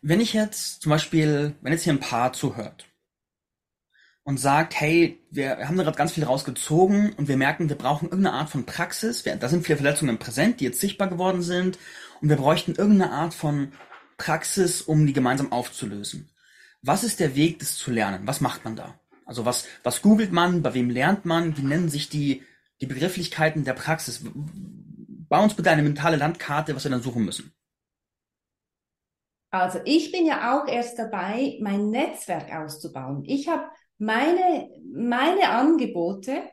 Wenn 0.02 0.20
ich 0.20 0.34
jetzt 0.34 0.82
zum 0.82 0.90
Beispiel, 0.90 1.56
wenn 1.62 1.72
jetzt 1.72 1.84
hier 1.84 1.94
ein 1.94 2.00
Paar 2.00 2.34
zuhört 2.34 2.88
und 4.28 4.42
sagt, 4.42 4.78
hey, 4.78 5.18
wir 5.32 5.70
haben 5.70 5.78
da 5.78 5.84
gerade 5.84 5.96
ganz 5.96 6.12
viel 6.12 6.26
rausgezogen 6.26 7.14
und 7.14 7.30
wir 7.30 7.38
merken, 7.38 7.70
wir 7.70 7.78
brauchen 7.78 8.10
irgendeine 8.10 8.36
Art 8.36 8.50
von 8.50 8.66
Praxis, 8.66 9.24
wir, 9.24 9.38
da 9.38 9.48
sind 9.48 9.66
viele 9.66 9.78
Verletzungen 9.78 10.20
präsent, 10.20 10.60
die 10.60 10.66
jetzt 10.66 10.82
sichtbar 10.82 11.08
geworden 11.08 11.42
sind 11.42 11.80
und 12.20 12.28
wir 12.28 12.36
bräuchten 12.36 12.76
irgendeine 12.76 13.14
Art 13.14 13.34
von 13.34 13.72
Praxis, 14.18 14.82
um 14.82 15.08
die 15.08 15.14
gemeinsam 15.14 15.54
aufzulösen. 15.54 16.30
Was 16.82 17.06
ist 17.06 17.22
der 17.22 17.36
Weg, 17.38 17.60
das 17.60 17.78
zu 17.78 17.90
lernen? 17.90 18.28
Was 18.28 18.42
macht 18.42 18.66
man 18.66 18.76
da? 18.76 19.00
Also 19.24 19.46
was, 19.46 19.66
was 19.84 20.02
googelt 20.02 20.34
man, 20.34 20.62
bei 20.62 20.74
wem 20.74 20.90
lernt 20.90 21.24
man, 21.24 21.56
wie 21.56 21.62
nennen 21.64 21.88
sich 21.88 22.10
die, 22.10 22.44
die 22.82 22.86
Begrifflichkeiten 22.86 23.64
der 23.64 23.76
Praxis? 23.76 24.26
Bau 24.26 25.42
uns 25.42 25.54
bitte 25.54 25.72
eine 25.72 25.84
mentale 25.84 26.18
Landkarte, 26.18 26.76
was 26.76 26.84
wir 26.84 26.92
dann 26.92 27.02
suchen 27.02 27.24
müssen. 27.24 27.54
Also 29.52 29.80
ich 29.86 30.12
bin 30.12 30.26
ja 30.26 30.54
auch 30.54 30.68
erst 30.68 31.00
dabei, 31.00 31.58
mein 31.62 31.92
Netzwerk 31.92 32.54
auszubauen. 32.54 33.24
Ich 33.24 33.48
habe 33.48 33.64
meine, 33.98 34.70
meine 34.94 35.50
Angebote 35.50 36.44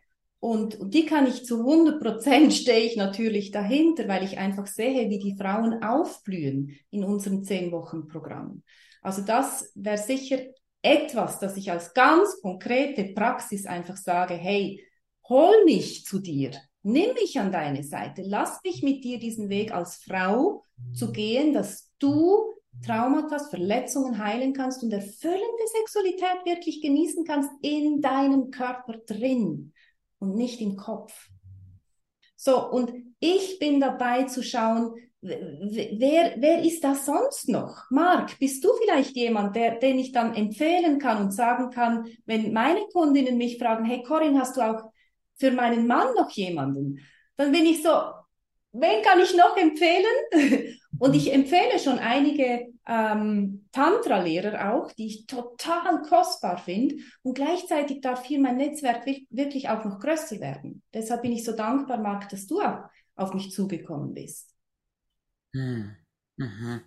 und, 0.41 0.79
und 0.79 0.93
die 0.93 1.07
kann 1.07 1.27
ich 1.27 1.45
zu 1.45 1.61
100 1.61 2.03
Prozent 2.03 2.53
stehe 2.55 2.81
ich 2.81 2.97
natürlich 2.97 3.51
dahinter, 3.51 4.09
weil 4.09 4.25
ich 4.25 4.39
einfach 4.39 4.67
sehe, 4.67 5.09
wie 5.09 5.19
die 5.19 5.37
Frauen 5.37 5.83
aufblühen 5.83 6.77
in 6.91 7.05
unserem 7.05 7.45
10 7.45 7.73
Wochen 7.73 8.09
Programm. 8.09 8.63
Also 9.01 9.23
das 9.23 9.71
wäre 9.75 9.99
sicher 9.99 10.39
etwas, 10.83 11.39
dass 11.39 11.57
ich 11.57 11.71
als 11.71 11.95
ganz 11.95 12.41
konkrete 12.43 13.15
Praxis 13.15 13.65
einfach 13.65 13.97
sage, 13.97 14.35
hey, 14.35 14.85
hol 15.29 15.65
mich 15.65 16.05
zu 16.05 16.19
dir, 16.19 16.51
nimm 16.83 17.15
mich 17.15 17.39
an 17.41 17.51
deine 17.51 17.83
Seite, 17.83 18.23
lass 18.23 18.61
mich 18.65 18.83
mit 18.83 19.03
dir 19.03 19.19
diesen 19.19 19.49
Weg 19.49 19.73
als 19.73 19.97
Frau 19.97 20.63
zu 20.93 21.11
gehen, 21.11 21.55
dass 21.55 21.91
du 21.99 22.55
Traumata, 22.83 23.39
Verletzungen 23.39 24.19
heilen 24.19 24.53
kannst 24.53 24.83
und 24.83 24.93
erfüllende 24.93 25.67
Sexualität 25.79 26.45
wirklich 26.45 26.83
genießen 26.83 27.25
kannst 27.25 27.51
in 27.63 28.01
deinem 28.01 28.51
Körper 28.51 28.99
drin 29.07 29.73
und 30.19 30.35
nicht 30.35 30.61
im 30.61 30.77
Kopf. 30.77 31.29
So, 32.37 32.71
und 32.71 32.93
ich 33.21 33.59
bin 33.59 33.81
dabei 33.81 34.25
zu 34.25 34.43
schauen, 34.43 34.95
wer, 35.25 36.35
wer 36.37 36.63
ist 36.63 36.85
das 36.85 37.07
sonst 37.07 37.49
noch? 37.49 37.91
Marc, 37.91 38.39
bist 38.39 38.63
du 38.63 38.69
vielleicht 38.79 39.17
jemand, 39.17 39.57
der, 39.57 39.77
den 39.79 39.99
ich 39.99 40.13
dann 40.13 40.35
empfehlen 40.35 40.99
kann 40.99 41.23
und 41.23 41.31
sagen 41.33 41.71
kann, 41.71 42.07
wenn 42.27 42.53
meine 42.53 42.87
Kundinnen 42.93 43.39
mich 43.39 43.59
fragen, 43.59 43.85
hey 43.85 44.03
Corinne, 44.03 44.41
hast 44.41 44.57
du 44.57 44.61
auch 44.61 44.93
für 45.37 45.51
meinen 45.51 45.87
Mann 45.87 46.15
noch 46.15 46.31
jemanden? 46.33 47.01
Dann 47.37 47.51
bin 47.51 47.65
ich 47.65 47.83
so, 47.83 47.91
wen 48.73 49.03
kann 49.03 49.21
ich 49.21 49.35
noch 49.35 49.57
empfehlen? 49.57 50.05
Und 50.99 51.15
ich 51.15 51.33
empfehle 51.33 51.79
schon 51.83 51.99
einige 51.99 52.73
ähm, 52.87 53.67
Tantra-Lehrer 53.73 54.75
auch, 54.75 54.93
die 54.93 55.07
ich 55.07 55.27
total 55.27 56.03
kostbar 56.03 56.59
finde. 56.59 56.97
Und 57.23 57.35
gleichzeitig 57.35 58.01
darf 58.01 58.25
hier 58.25 58.41
mein 58.41 58.57
Netzwerk 58.57 59.07
wirklich 59.31 59.69
auch 59.69 59.85
noch 59.85 59.99
größer 59.99 60.41
werden. 60.41 60.83
Deshalb 60.93 61.23
bin 61.23 61.33
ich 61.33 61.45
so 61.45 61.53
dankbar, 61.53 61.99
Marc, 61.99 62.29
dass 62.29 62.47
du 62.47 62.61
auch 62.61 62.85
auf 63.17 63.35
mich 63.35 63.51
zugekommen 63.51 64.15
bist. 64.15 64.51
Hm. 65.53 65.97
Mhm. 66.37 66.81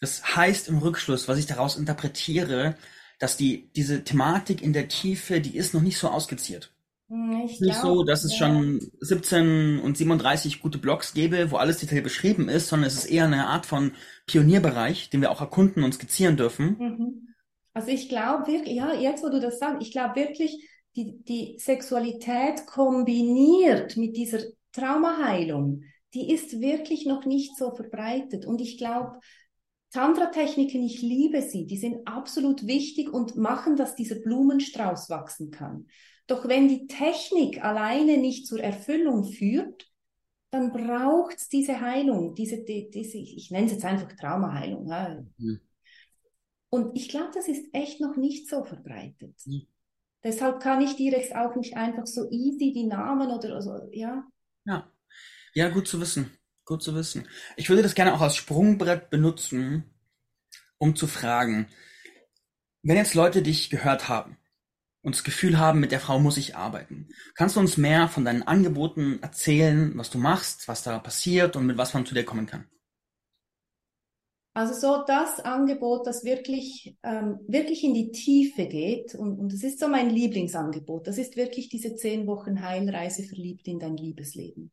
Das 0.00 0.36
heißt 0.36 0.68
im 0.68 0.78
Rückschluss, 0.78 1.28
was 1.28 1.38
ich 1.38 1.46
daraus 1.46 1.76
interpretiere, 1.76 2.76
dass 3.18 3.36
die, 3.36 3.70
diese 3.74 4.04
Thematik 4.04 4.62
in 4.62 4.72
der 4.72 4.88
Tiefe, 4.88 5.40
die 5.40 5.56
ist 5.56 5.74
noch 5.74 5.80
nicht 5.80 5.98
so 5.98 6.08
ausgeziert. 6.08 6.73
Hm, 7.08 7.42
ich 7.44 7.60
nicht 7.60 7.80
glaub, 7.80 7.96
so, 7.96 8.04
dass 8.04 8.24
es 8.24 8.38
ja. 8.38 8.46
schon 8.46 8.80
17 9.00 9.80
und 9.80 9.96
37 9.96 10.62
gute 10.62 10.78
Blogs 10.78 11.14
gäbe, 11.14 11.50
wo 11.50 11.56
alles 11.56 11.78
detailliert 11.78 12.04
beschrieben 12.04 12.48
ist, 12.48 12.68
sondern 12.68 12.88
es 12.88 12.94
ist 12.94 13.06
eher 13.06 13.24
eine 13.24 13.46
Art 13.46 13.66
von 13.66 13.92
Pionierbereich, 14.26 15.10
den 15.10 15.20
wir 15.20 15.30
auch 15.30 15.40
erkunden 15.40 15.82
und 15.84 15.94
skizzieren 15.94 16.36
dürfen. 16.36 16.76
Mhm. 16.78 17.34
Also 17.74 17.88
ich 17.88 18.08
glaube 18.08 18.46
wirklich, 18.46 18.76
ja, 18.76 18.94
jetzt 18.94 19.24
wo 19.24 19.28
du 19.28 19.40
das 19.40 19.58
sagst, 19.58 19.82
ich 19.82 19.92
glaube 19.92 20.16
wirklich, 20.16 20.68
die, 20.96 21.18
die 21.24 21.58
Sexualität 21.58 22.66
kombiniert 22.66 23.96
mit 23.96 24.16
dieser 24.16 24.38
Traumaheilung, 24.72 25.82
die 26.14 26.32
ist 26.32 26.60
wirklich 26.60 27.04
noch 27.04 27.24
nicht 27.24 27.56
so 27.56 27.74
verbreitet. 27.74 28.46
Und 28.46 28.60
ich 28.60 28.78
glaube, 28.78 29.18
Tantra-Techniken, 29.90 30.82
ich 30.84 31.02
liebe 31.02 31.42
sie, 31.42 31.66
die 31.66 31.76
sind 31.76 32.06
absolut 32.06 32.66
wichtig 32.66 33.12
und 33.12 33.36
machen, 33.36 33.76
dass 33.76 33.94
dieser 33.96 34.16
Blumenstrauß 34.16 35.10
wachsen 35.10 35.50
kann. 35.50 35.86
Doch 36.26 36.48
wenn 36.48 36.68
die 36.68 36.86
Technik 36.86 37.62
alleine 37.62 38.16
nicht 38.16 38.46
zur 38.46 38.60
Erfüllung 38.60 39.24
führt, 39.24 39.90
dann 40.50 40.72
braucht 40.72 41.36
es 41.36 41.48
diese 41.48 41.80
Heilung, 41.80 42.34
diese, 42.34 42.64
die, 42.64 42.88
diese, 42.88 43.18
ich 43.18 43.50
nenne 43.50 43.66
es 43.66 43.72
jetzt 43.72 43.84
einfach 43.84 44.10
Traumaheilung. 44.12 44.86
Mhm. 45.36 45.60
Und 46.70 46.96
ich 46.96 47.08
glaube, 47.08 47.30
das 47.34 47.48
ist 47.48 47.66
echt 47.72 48.00
noch 48.00 48.16
nicht 48.16 48.48
so 48.48 48.64
verbreitet. 48.64 49.34
Mhm. 49.44 49.66
Deshalb 50.22 50.60
kann 50.60 50.80
ich 50.80 50.96
dir 50.96 51.12
jetzt 51.12 51.34
auch 51.34 51.54
nicht 51.56 51.76
einfach 51.76 52.06
so 52.06 52.30
easy 52.30 52.72
die 52.72 52.86
Namen 52.86 53.30
oder 53.30 53.60
so, 53.60 53.88
ja, 53.92 54.26
Ja. 54.64 54.90
Ja, 55.54 55.68
gut 55.68 55.86
zu 55.86 56.00
wissen. 56.00 56.30
Gut 56.64 56.82
zu 56.82 56.94
wissen. 56.94 57.28
Ich 57.56 57.68
würde 57.68 57.82
das 57.82 57.94
gerne 57.94 58.14
auch 58.14 58.20
als 58.20 58.36
Sprungbrett 58.36 59.10
benutzen, 59.10 59.84
um 60.78 60.96
zu 60.96 61.06
fragen, 61.06 61.68
wenn 62.82 62.96
jetzt 62.96 63.14
Leute 63.14 63.42
dich 63.42 63.70
gehört 63.70 64.08
haben 64.08 64.38
und 65.04 65.14
das 65.14 65.22
Gefühl 65.22 65.58
haben, 65.58 65.80
mit 65.80 65.92
der 65.92 66.00
Frau 66.00 66.18
muss 66.18 66.38
ich 66.38 66.56
arbeiten, 66.56 67.08
kannst 67.34 67.56
du 67.56 67.60
uns 67.60 67.76
mehr 67.76 68.08
von 68.08 68.24
deinen 68.24 68.42
Angeboten 68.42 69.18
erzählen, 69.22 69.92
was 69.96 70.10
du 70.10 70.18
machst, 70.18 70.66
was 70.66 70.82
da 70.82 70.98
passiert 70.98 71.56
und 71.56 71.66
mit 71.66 71.76
was 71.76 71.92
man 71.92 72.06
zu 72.06 72.14
dir 72.14 72.24
kommen 72.24 72.46
kann? 72.46 72.66
Also 74.54 74.72
so 74.74 75.04
das 75.04 75.40
Angebot, 75.40 76.06
das 76.06 76.24
wirklich, 76.24 76.96
ähm, 77.02 77.40
wirklich 77.48 77.84
in 77.84 77.92
die 77.92 78.12
Tiefe 78.12 78.66
geht 78.66 79.14
und, 79.14 79.38
und 79.38 79.52
das 79.52 79.62
ist 79.62 79.80
so 79.80 79.88
mein 79.88 80.10
Lieblingsangebot. 80.10 81.06
Das 81.06 81.18
ist 81.18 81.36
wirklich 81.36 81.68
diese 81.68 81.96
zehn 81.96 82.26
Wochen 82.26 82.62
Heilreise 82.62 83.24
verliebt 83.24 83.66
in 83.66 83.80
dein 83.80 83.96
Liebesleben. 83.96 84.70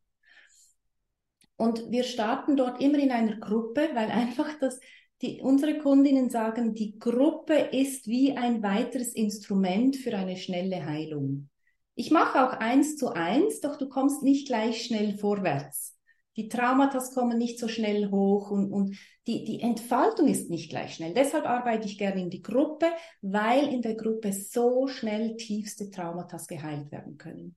Und 1.56 1.90
wir 1.90 2.04
starten 2.04 2.56
dort 2.56 2.80
immer 2.80 2.98
in 2.98 3.10
einer 3.10 3.36
Gruppe, 3.38 3.90
weil 3.92 4.10
einfach 4.12 4.48
das, 4.60 4.78
die, 5.22 5.40
unsere 5.40 5.78
Kundinnen 5.78 6.30
sagen, 6.30 6.74
die 6.74 6.98
Gruppe 6.98 7.54
ist 7.54 8.08
wie 8.08 8.36
ein 8.36 8.62
weiteres 8.62 9.14
Instrument 9.14 9.96
für 9.96 10.16
eine 10.16 10.36
schnelle 10.36 10.84
Heilung. 10.84 11.48
Ich 11.94 12.10
mache 12.10 12.44
auch 12.44 12.54
eins 12.54 12.96
zu 12.96 13.10
eins, 13.10 13.60
doch 13.60 13.78
du 13.78 13.88
kommst 13.88 14.22
nicht 14.22 14.48
gleich 14.48 14.84
schnell 14.84 15.16
vorwärts. 15.16 15.96
Die 16.36 16.48
Traumata 16.48 16.98
kommen 17.12 17.36
nicht 17.36 17.58
so 17.58 17.68
schnell 17.68 18.10
hoch 18.10 18.50
und, 18.50 18.72
und 18.72 18.96
die, 19.26 19.44
die 19.44 19.60
Entfaltung 19.60 20.28
ist 20.28 20.48
nicht 20.48 20.70
gleich 20.70 20.94
schnell. 20.94 21.12
Deshalb 21.12 21.44
arbeite 21.44 21.86
ich 21.86 21.98
gerne 21.98 22.22
in 22.22 22.30
die 22.30 22.40
Gruppe, 22.40 22.86
weil 23.20 23.68
in 23.68 23.82
der 23.82 23.94
Gruppe 23.94 24.32
so 24.32 24.88
schnell 24.88 25.36
tiefste 25.36 25.90
Traumata 25.90 26.38
geheilt 26.48 26.90
werden 26.90 27.18
können. 27.18 27.56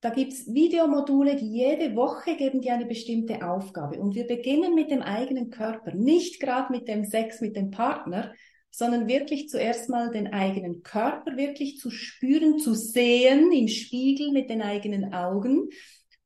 Da 0.00 0.10
gibt's 0.10 0.46
Videomodule, 0.46 1.34
die 1.36 1.50
jede 1.50 1.96
Woche 1.96 2.36
geben 2.36 2.60
dir 2.60 2.74
eine 2.74 2.86
bestimmte 2.86 3.48
Aufgabe. 3.48 3.98
Und 3.98 4.14
wir 4.14 4.26
beginnen 4.26 4.74
mit 4.74 4.90
dem 4.90 5.02
eigenen 5.02 5.50
Körper, 5.50 5.92
nicht 5.94 6.40
gerade 6.40 6.72
mit 6.72 6.86
dem 6.86 7.04
Sex 7.04 7.40
mit 7.40 7.56
dem 7.56 7.70
Partner, 7.70 8.32
sondern 8.70 9.08
wirklich 9.08 9.48
zuerst 9.48 9.88
mal 9.88 10.10
den 10.10 10.32
eigenen 10.32 10.82
Körper 10.82 11.36
wirklich 11.36 11.78
zu 11.78 11.90
spüren, 11.90 12.58
zu 12.58 12.74
sehen 12.74 13.50
im 13.50 13.66
Spiegel 13.66 14.30
mit 14.30 14.50
den 14.50 14.62
eigenen 14.62 15.12
Augen 15.12 15.68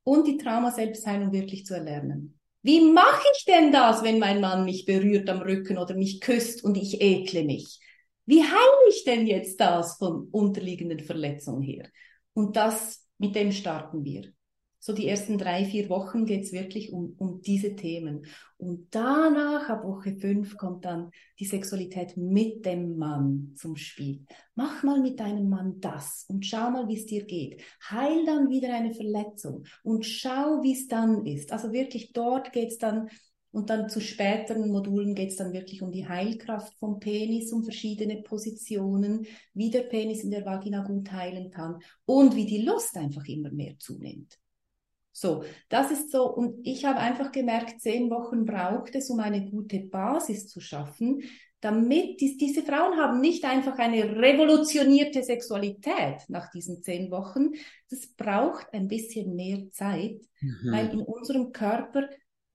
und 0.05 0.27
die 0.27 0.37
Trauma-Selbstheilung 0.37 1.33
wirklich 1.33 1.65
zu 1.65 1.75
erlernen. 1.75 2.39
Wie 2.63 2.81
mache 2.81 3.27
ich 3.37 3.45
denn 3.45 3.73
das, 3.73 4.03
wenn 4.03 4.19
mein 4.19 4.41
Mann 4.41 4.65
mich 4.65 4.85
berührt 4.85 5.29
am 5.31 5.41
Rücken 5.41 5.79
oder 5.79 5.95
mich 5.95 6.21
küsst 6.21 6.63
und 6.63 6.77
ich 6.77 7.01
ekle 7.01 7.45
mich? 7.45 7.81
Wie 8.25 8.43
heile 8.43 8.89
ich 8.89 9.03
denn 9.05 9.27
jetzt 9.27 9.59
das 9.61 9.97
von 9.97 10.29
unterliegenden 10.31 11.01
Verletzungen 11.01 11.63
her? 11.63 11.89
Und 12.35 12.57
das, 12.57 13.05
mit 13.23 13.37
dem 13.37 13.53
starten 13.53 14.05
wir. 14.05 14.33
So 14.81 14.93
die 14.93 15.07
ersten 15.07 15.39
drei, 15.39 15.65
vier 15.65 15.89
Wochen 15.89 16.27
geht's 16.27 16.51
wirklich 16.51 16.93
um, 16.93 17.15
um 17.17 17.41
diese 17.41 17.77
Themen. 17.77 18.27
Und 18.57 18.89
danach, 18.91 19.69
ab 19.69 19.85
Woche 19.85 20.17
fünf, 20.17 20.57
kommt 20.57 20.85
dann 20.85 21.13
die 21.39 21.45
Sexualität 21.45 22.17
mit 22.17 22.67
dem 22.67 22.97
Mann 22.97 23.55
zum 23.55 23.77
Spiel. 23.77 24.27
Mach 24.57 24.83
mal 24.83 25.01
mit 25.01 25.21
deinem 25.21 25.49
Mann 25.49 25.79
das 25.79 26.25
und 26.29 26.45
schau 26.45 26.69
mal, 26.73 26.89
wie 26.89 26.97
es 26.97 27.07
dir 27.07 27.25
geht. 27.25 27.63
Heil 27.89 28.27
dann 28.27 28.51
wieder 28.51 28.75
eine 28.75 28.93
Verletzung 28.93 29.63
und 29.85 30.05
schau, 30.05 30.65
wie 30.65 30.73
es 30.73 30.89
dann 30.89 31.27
ist. 31.27 31.53
Also 31.53 31.73
wirklich 31.73 32.13
dort 32.13 32.53
geht's 32.53 32.79
dann 32.79 33.09
und 33.53 33.71
dann 33.71 33.89
zu 33.89 34.01
späteren 34.01 34.71
Modulen 34.71 35.15
geht's 35.15 35.37
dann 35.37 35.53
wirklich 35.53 35.83
um 35.83 35.93
die 35.93 36.09
Heilkraft 36.09 36.75
vom 36.79 36.99
Penis, 36.99 37.53
um 37.53 37.63
verschiedene 37.63 38.23
Positionen, 38.23 39.27
wie 39.55 39.71
der 39.71 39.83
Penis 39.83 40.25
in 40.25 40.31
der 40.31 40.45
Vagina 40.45 40.83
gut 40.83 41.13
heilen 41.13 41.51
kann 41.51 41.79
und 42.07 42.35
wie 42.35 42.47
die 42.47 42.63
Lust 42.63 42.97
einfach 42.97 43.27
immer 43.27 43.51
mehr 43.51 43.79
zunimmt. 43.79 44.39
So, 45.13 45.45
das 45.69 45.91
ist 45.91 46.11
so, 46.11 46.25
und 46.25 46.67
ich 46.67 46.87
habe 46.87 46.99
einfach 46.99 47.33
gemerkt, 47.33 47.83
zehn 47.83 48.11
Wochen 48.11 48.47
braucht 48.47 48.95
es, 48.95 49.11
um 49.11 49.21
eine 49.21 49.51
gute 49.51 49.81
Basis 49.81 50.49
zu 50.49 50.61
schaffen, 50.61 51.23
damit 51.61 52.21
die, 52.21 52.37
diese 52.37 52.63
Frauen 52.63 52.99
haben 52.99 53.21
nicht 53.21 53.45
einfach 53.45 53.79
eine 53.79 54.17
revolutionierte 54.17 55.23
Sexualität 55.23 56.23
nach 56.29 56.51
diesen 56.51 56.83
zehn 56.83 57.11
Wochen. 57.11 57.51
Das 57.89 58.09
braucht 58.17 58.67
ein 58.73 58.89
bisschen 58.89 59.37
mehr 59.37 59.71
Zeit, 59.71 60.21
mhm. 60.41 60.73
weil 60.73 60.91
in 60.91 61.03
unserem 61.03 61.53
Körper, 61.53 62.09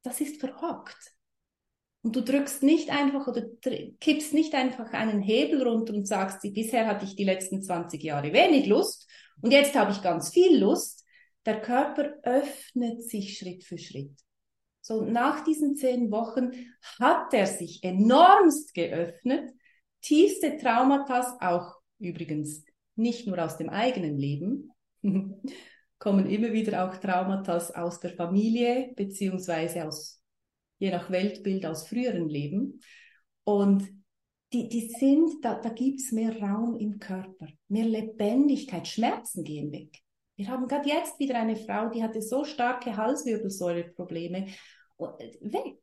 das 0.07 0.21
ist 0.21 0.39
verhockt. 0.39 1.13
Und 2.01 2.15
du 2.15 2.21
drückst 2.21 2.63
nicht 2.63 2.89
einfach 2.89 3.27
oder 3.27 3.43
kippst 3.99 4.33
nicht 4.33 4.53
einfach 4.53 4.93
einen 4.93 5.21
Hebel 5.21 5.67
runter 5.67 5.93
und 5.93 6.07
sagst, 6.07 6.41
bisher 6.41 6.87
hatte 6.87 7.05
ich 7.05 7.15
die 7.15 7.25
letzten 7.25 7.61
20 7.61 8.01
Jahre 8.01 8.31
wenig 8.31 8.67
Lust 8.67 9.09
und 9.41 9.51
jetzt 9.51 9.75
habe 9.75 9.91
ich 9.91 10.01
ganz 10.01 10.29
viel 10.29 10.57
Lust, 10.57 11.05
der 11.45 11.61
Körper 11.61 12.15
öffnet 12.23 13.03
sich 13.03 13.37
Schritt 13.37 13.63
für 13.63 13.77
Schritt. 13.77 14.11
So 14.81 15.01
nach 15.03 15.43
diesen 15.43 15.75
zehn 15.75 16.11
Wochen 16.11 16.51
hat 16.99 17.33
er 17.33 17.45
sich 17.45 17.83
enormst 17.83 18.73
geöffnet. 18.73 19.51
Tiefste 20.01 20.57
Traumata, 20.57 21.37
auch 21.41 21.75
übrigens 21.99 22.63
nicht 22.95 23.27
nur 23.27 23.43
aus 23.43 23.57
dem 23.57 23.69
eigenen 23.69 24.17
Leben, 24.17 24.71
kommen 25.99 26.29
immer 26.29 26.51
wieder 26.51 26.87
auch 26.87 26.97
Traumata 26.97 27.57
aus 27.57 27.99
der 27.99 28.11
Familie, 28.11 28.93
beziehungsweise 28.95 29.85
aus, 29.85 30.21
je 30.79 30.91
nach 30.91 31.09
Weltbild 31.09 31.65
aus 31.65 31.87
früheren 31.87 32.29
Leben. 32.29 32.79
Und 33.43 33.87
die, 34.53 34.69
die 34.69 34.89
sind, 34.99 35.43
da, 35.43 35.55
da 35.55 35.69
gibt's 35.69 36.11
mehr 36.11 36.39
Raum 36.39 36.77
im 36.77 36.99
Körper, 36.99 37.47
mehr 37.67 37.85
Lebendigkeit, 37.85 38.87
Schmerzen 38.87 39.43
gehen 39.43 39.71
weg. 39.71 39.97
Wir 40.35 40.47
haben 40.49 40.67
gerade 40.67 40.87
jetzt 40.87 41.19
wieder 41.19 41.39
eine 41.39 41.55
Frau, 41.55 41.89
die 41.89 42.03
hatte 42.03 42.21
so 42.21 42.45
starke 42.45 42.95
Halswirbelsäureprobleme. 42.95 44.47
Äh, 44.99 45.31
weg. 45.41 45.79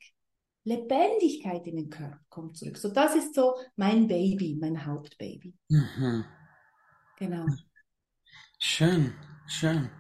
Lebendigkeit 0.67 1.67
in 1.67 1.77
den 1.77 1.91
Körper 1.91 2.21
kommt 2.31 2.57
zurück. 2.57 2.79
So, 2.79 2.89
das 2.89 3.15
ist 3.15 3.35
so 3.35 3.55
mein 3.77 4.09
Baby, 4.09 4.57
mein 4.59 4.87
Hauptbaby. 4.87 5.55
Mhm. 5.69 6.25
Genau. 7.19 7.47
Schön, 8.59 9.13
schön. 9.47 9.91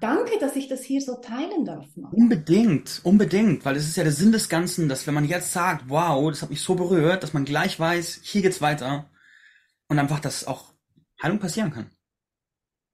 Danke, 0.00 0.38
dass 0.38 0.56
ich 0.56 0.66
das 0.66 0.82
hier 0.82 1.02
so 1.02 1.16
teilen 1.16 1.64
darf. 1.66 1.86
Mann. 1.94 2.10
Unbedingt, 2.12 3.02
unbedingt, 3.04 3.64
weil 3.66 3.76
es 3.76 3.86
ist 3.86 3.96
ja 3.96 4.02
der 4.02 4.12
Sinn 4.12 4.32
des 4.32 4.48
Ganzen, 4.48 4.88
dass 4.88 5.06
wenn 5.06 5.12
man 5.12 5.26
jetzt 5.26 5.52
sagt, 5.52 5.90
wow, 5.90 6.30
das 6.30 6.40
hat 6.40 6.48
mich 6.48 6.62
so 6.62 6.74
berührt, 6.74 7.22
dass 7.22 7.34
man 7.34 7.44
gleich 7.44 7.78
weiß, 7.78 8.20
hier 8.22 8.40
geht's 8.40 8.62
weiter 8.62 9.10
und 9.88 9.98
einfach, 9.98 10.20
dass 10.20 10.46
auch 10.46 10.72
Heilung 11.22 11.38
passieren 11.38 11.70
kann. 11.70 11.90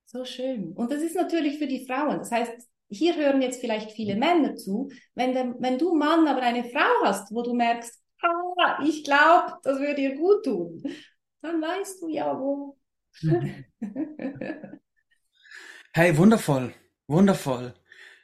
So 0.06 0.24
schön. 0.24 0.72
Und 0.72 0.90
das 0.90 1.00
ist 1.02 1.14
natürlich 1.14 1.58
für 1.58 1.68
die 1.68 1.86
Frauen. 1.86 2.18
Das 2.18 2.32
heißt, 2.32 2.52
hier 2.88 3.16
hören 3.16 3.42
jetzt 3.42 3.60
vielleicht 3.60 3.92
viele 3.92 4.16
Männer 4.16 4.56
zu. 4.56 4.90
Wenn, 5.14 5.32
der, 5.32 5.54
wenn 5.60 5.78
du 5.78 5.94
Mann 5.94 6.26
aber 6.26 6.42
eine 6.42 6.64
Frau 6.64 7.04
hast, 7.04 7.32
wo 7.32 7.42
du 7.42 7.54
merkst, 7.54 8.02
ah, 8.22 8.82
ich 8.84 9.04
glaube, 9.04 9.58
das 9.62 9.78
würde 9.78 10.00
ihr 10.00 10.16
gut 10.16 10.44
tun, 10.44 10.82
dann 11.42 11.60
weißt 11.60 12.02
du 12.02 12.08
ja 12.08 12.38
wo. 12.38 12.76
hey, 15.92 16.16
wundervoll, 16.16 16.74
wundervoll. 17.06 17.74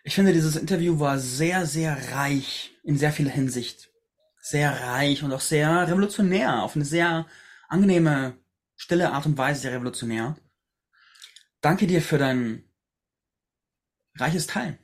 Ich 0.04 0.14
finde, 0.14 0.32
dieses 0.32 0.56
Interview 0.56 0.98
war 0.98 1.18
sehr, 1.18 1.66
sehr 1.66 1.96
reich 2.12 2.76
in 2.82 2.96
sehr 2.96 3.12
vieler 3.12 3.30
Hinsicht. 3.30 3.90
Sehr 4.40 4.72
reich 4.72 5.22
und 5.22 5.32
auch 5.32 5.40
sehr 5.40 5.86
revolutionär, 5.86 6.62
auf 6.62 6.74
eine 6.74 6.84
sehr 6.84 7.26
angenehme, 7.68 8.36
stille 8.76 9.12
Art 9.12 9.26
und 9.26 9.38
Weise 9.38 9.60
sehr 9.60 9.72
revolutionär. 9.72 10.36
Danke 11.60 11.86
dir 11.86 12.02
für 12.02 12.18
dein 12.18 12.64
reiches 14.16 14.48
Teilen. 14.48 14.78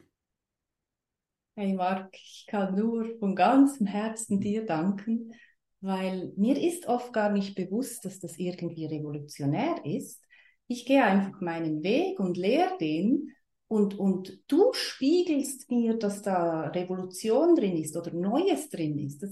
Hey 1.56 1.74
Marc, 1.74 2.14
ich 2.14 2.46
kann 2.46 2.76
nur 2.76 3.18
von 3.18 3.34
ganzem 3.34 3.88
Herzen 3.88 4.40
dir 4.40 4.64
danken, 4.64 5.32
weil 5.80 6.32
mir 6.36 6.56
ist 6.56 6.86
oft 6.86 7.12
gar 7.12 7.30
nicht 7.30 7.56
bewusst, 7.56 8.04
dass 8.04 8.20
das 8.20 8.38
irgendwie 8.38 8.86
revolutionär 8.86 9.84
ist. 9.84 10.24
Ich 10.68 10.86
gehe 10.86 11.02
einfach 11.02 11.40
meinen 11.40 11.82
Weg 11.82 12.20
und 12.20 12.36
lehre 12.36 12.78
den 12.78 13.32
und, 13.68 13.98
und 13.98 14.42
du 14.48 14.72
spiegelst 14.72 15.70
mir, 15.70 15.94
dass 15.94 16.22
da 16.22 16.68
Revolution 16.68 17.54
drin 17.54 17.76
ist 17.76 17.96
oder 17.96 18.12
Neues 18.12 18.70
drin 18.70 18.98
ist. 18.98 19.22
Das 19.22 19.30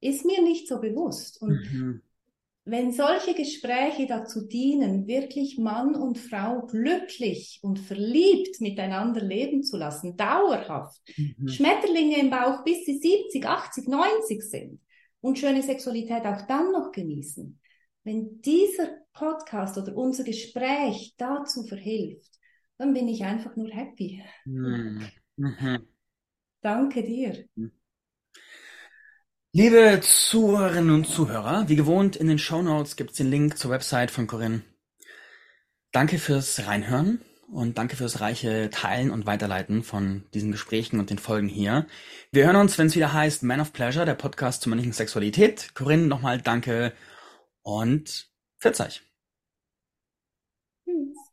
ist 0.00 0.24
mir 0.24 0.42
nicht 0.42 0.68
so 0.68 0.80
bewusst. 0.80 1.40
Und 1.40 1.60
mhm 1.72 2.02
wenn 2.68 2.90
solche 2.90 3.32
Gespräche 3.32 4.08
dazu 4.08 4.44
dienen, 4.44 5.06
wirklich 5.06 5.56
Mann 5.56 5.94
und 5.94 6.18
Frau 6.18 6.66
glücklich 6.66 7.60
und 7.62 7.78
verliebt 7.78 8.60
miteinander 8.60 9.20
leben 9.20 9.62
zu 9.62 9.76
lassen, 9.76 10.16
dauerhaft, 10.16 11.00
mhm. 11.16 11.46
Schmetterlinge 11.46 12.18
im 12.18 12.28
Bauch, 12.28 12.64
bis 12.64 12.84
sie 12.84 12.98
70, 12.98 13.46
80, 13.46 13.86
90 13.86 14.42
sind 14.42 14.80
und 15.20 15.38
schöne 15.38 15.62
Sexualität 15.62 16.24
auch 16.24 16.44
dann 16.48 16.72
noch 16.72 16.90
genießen, 16.90 17.60
wenn 18.02 18.40
dieser 18.40 18.88
Podcast 19.12 19.78
oder 19.78 19.96
unser 19.96 20.24
Gespräch 20.24 21.14
dazu 21.16 21.62
verhilft, 21.62 22.35
dann 22.78 22.92
bin 22.94 23.08
ich 23.08 23.24
einfach 23.24 23.56
nur 23.56 23.70
happy. 23.70 24.22
Mhm. 24.44 25.08
Mhm. 25.36 25.86
Danke 26.60 27.02
dir. 27.02 27.44
Mhm. 27.54 27.72
Liebe 29.52 30.00
Zuhörerinnen 30.02 30.94
und 30.94 31.06
Zuhörer, 31.06 31.68
wie 31.68 31.76
gewohnt 31.76 32.14
in 32.16 32.28
den 32.28 32.38
Show 32.38 32.60
Notes 32.60 32.96
gibt 32.96 33.12
es 33.12 33.16
den 33.16 33.30
Link 33.30 33.56
zur 33.56 33.70
Website 33.70 34.10
von 34.10 34.26
Corinne. 34.26 34.62
Danke 35.92 36.18
fürs 36.18 36.66
Reinhören 36.66 37.22
und 37.50 37.78
danke 37.78 37.96
fürs 37.96 38.20
reiche 38.20 38.68
Teilen 38.70 39.10
und 39.10 39.24
Weiterleiten 39.24 39.82
von 39.82 40.26
diesen 40.34 40.52
Gesprächen 40.52 41.00
und 41.00 41.08
den 41.08 41.18
Folgen 41.18 41.48
hier. 41.48 41.86
Wir 42.32 42.44
hören 42.44 42.56
uns, 42.56 42.76
wenn 42.76 42.88
es 42.88 42.96
wieder 42.96 43.14
heißt 43.14 43.44
Man 43.44 43.60
of 43.60 43.72
Pleasure, 43.72 44.04
der 44.04 44.14
Podcast 44.14 44.60
zur 44.60 44.70
männlichen 44.70 44.92
Sexualität. 44.92 45.74
Corinne, 45.74 46.06
nochmal 46.06 46.42
danke 46.42 46.92
und 47.62 48.28
Verzeih. 48.58 48.90
Tschüss. 50.84 51.25